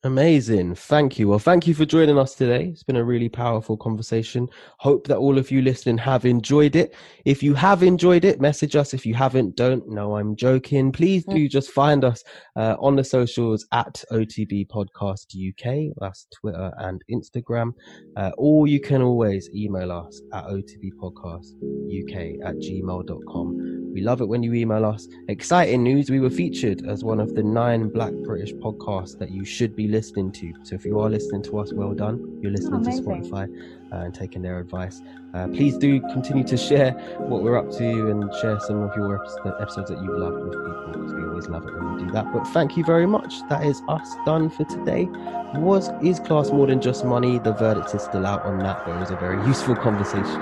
Amazing. 0.02 0.76
Thank 0.76 1.18
you. 1.18 1.28
Well, 1.28 1.38
thank 1.38 1.66
you 1.66 1.74
for 1.74 1.84
joining 1.84 2.18
us 2.18 2.34
today. 2.34 2.68
It's 2.72 2.82
been 2.82 2.96
a 2.96 3.04
really 3.04 3.28
powerful 3.28 3.76
conversation. 3.76 4.48
Hope 4.78 5.06
that 5.08 5.18
all 5.18 5.36
of 5.36 5.50
you 5.50 5.60
listening 5.60 5.98
have 5.98 6.24
enjoyed 6.24 6.74
it. 6.74 6.94
If 7.26 7.42
you 7.42 7.52
have 7.52 7.82
enjoyed 7.82 8.24
it, 8.24 8.40
message 8.40 8.76
us. 8.76 8.94
If 8.94 9.04
you 9.04 9.12
haven't, 9.12 9.56
don't. 9.56 9.86
No, 9.90 10.16
I'm 10.16 10.36
joking. 10.36 10.90
Please 10.90 11.26
do 11.26 11.46
just 11.50 11.72
find 11.72 12.02
us 12.02 12.24
uh, 12.56 12.76
on 12.80 12.96
the 12.96 13.04
socials 13.04 13.66
at 13.72 14.02
OTB 14.10 14.68
Podcast 14.68 15.36
UK. 15.36 15.94
That's 16.00 16.26
Twitter 16.34 16.72
and 16.78 17.04
Instagram. 17.12 17.72
Uh, 18.16 18.30
or 18.38 18.66
you 18.66 18.80
can 18.80 19.02
always 19.02 19.50
email 19.54 19.92
us 19.92 20.22
at 20.32 20.44
otbpodcastuk 20.44 22.38
at 22.42 22.54
gmail.com. 22.56 23.79
We 23.92 24.02
love 24.02 24.20
it 24.20 24.26
when 24.26 24.42
you 24.42 24.54
email 24.54 24.84
us. 24.84 25.08
Exciting 25.28 25.82
news, 25.82 26.10
we 26.10 26.20
were 26.20 26.30
featured 26.30 26.86
as 26.86 27.04
one 27.04 27.20
of 27.20 27.34
the 27.34 27.42
nine 27.42 27.88
black 27.88 28.12
British 28.24 28.52
podcasts 28.54 29.18
that 29.18 29.30
you 29.30 29.44
should 29.44 29.76
be 29.76 29.88
listening 29.88 30.32
to. 30.32 30.52
So 30.62 30.74
if 30.76 30.84
you 30.84 31.00
are 31.00 31.10
listening 31.10 31.42
to 31.44 31.58
us, 31.58 31.72
well 31.72 31.94
done. 31.94 32.38
You're 32.42 32.52
listening 32.52 32.84
to. 32.84 32.90
Spotify. 32.90 33.48
uh, 33.92 33.96
and 33.96 34.14
taking 34.14 34.42
their 34.42 34.58
advice. 34.58 35.02
Uh, 35.34 35.46
please 35.48 35.76
do 35.76 36.00
continue 36.12 36.44
to 36.44 36.56
share 36.56 36.92
what 37.18 37.42
we're 37.42 37.58
up 37.58 37.70
to 37.70 38.10
and 38.10 38.32
share 38.40 38.58
some 38.60 38.82
of 38.82 38.96
your 38.96 39.16
episodes 39.60 39.90
that 39.90 40.02
you've 40.02 40.18
loved 40.18 40.36
with 40.44 40.52
people 40.52 40.92
because 40.92 41.14
we 41.14 41.22
always 41.24 41.48
love 41.48 41.66
it 41.66 41.74
when 41.74 41.98
you 41.98 42.06
do 42.06 42.12
that. 42.12 42.32
But 42.32 42.44
thank 42.48 42.76
you 42.76 42.84
very 42.84 43.06
much. 43.06 43.34
That 43.48 43.64
is 43.64 43.82
us 43.88 44.16
done 44.24 44.50
for 44.50 44.64
today. 44.64 45.08
Was 45.56 45.90
is 46.02 46.20
class 46.20 46.50
more 46.50 46.66
than 46.66 46.80
just 46.80 47.04
money? 47.04 47.38
The 47.38 47.52
verdict 47.52 47.94
is 47.94 48.02
still 48.02 48.26
out 48.26 48.42
on 48.44 48.58
that, 48.60 48.84
but 48.84 48.96
it 48.96 49.00
was 49.00 49.10
a 49.10 49.16
very 49.16 49.44
useful 49.46 49.76
conversation. 49.76 50.40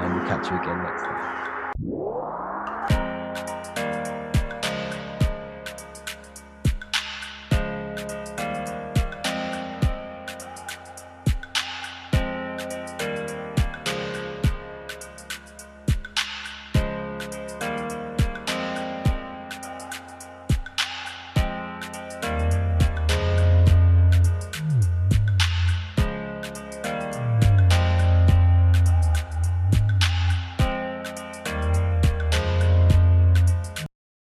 And 0.00 0.14
we'll 0.14 0.26
catch 0.26 0.50
you 0.50 0.56
again 0.60 0.82
next 0.82 1.02
time. 1.02 1.17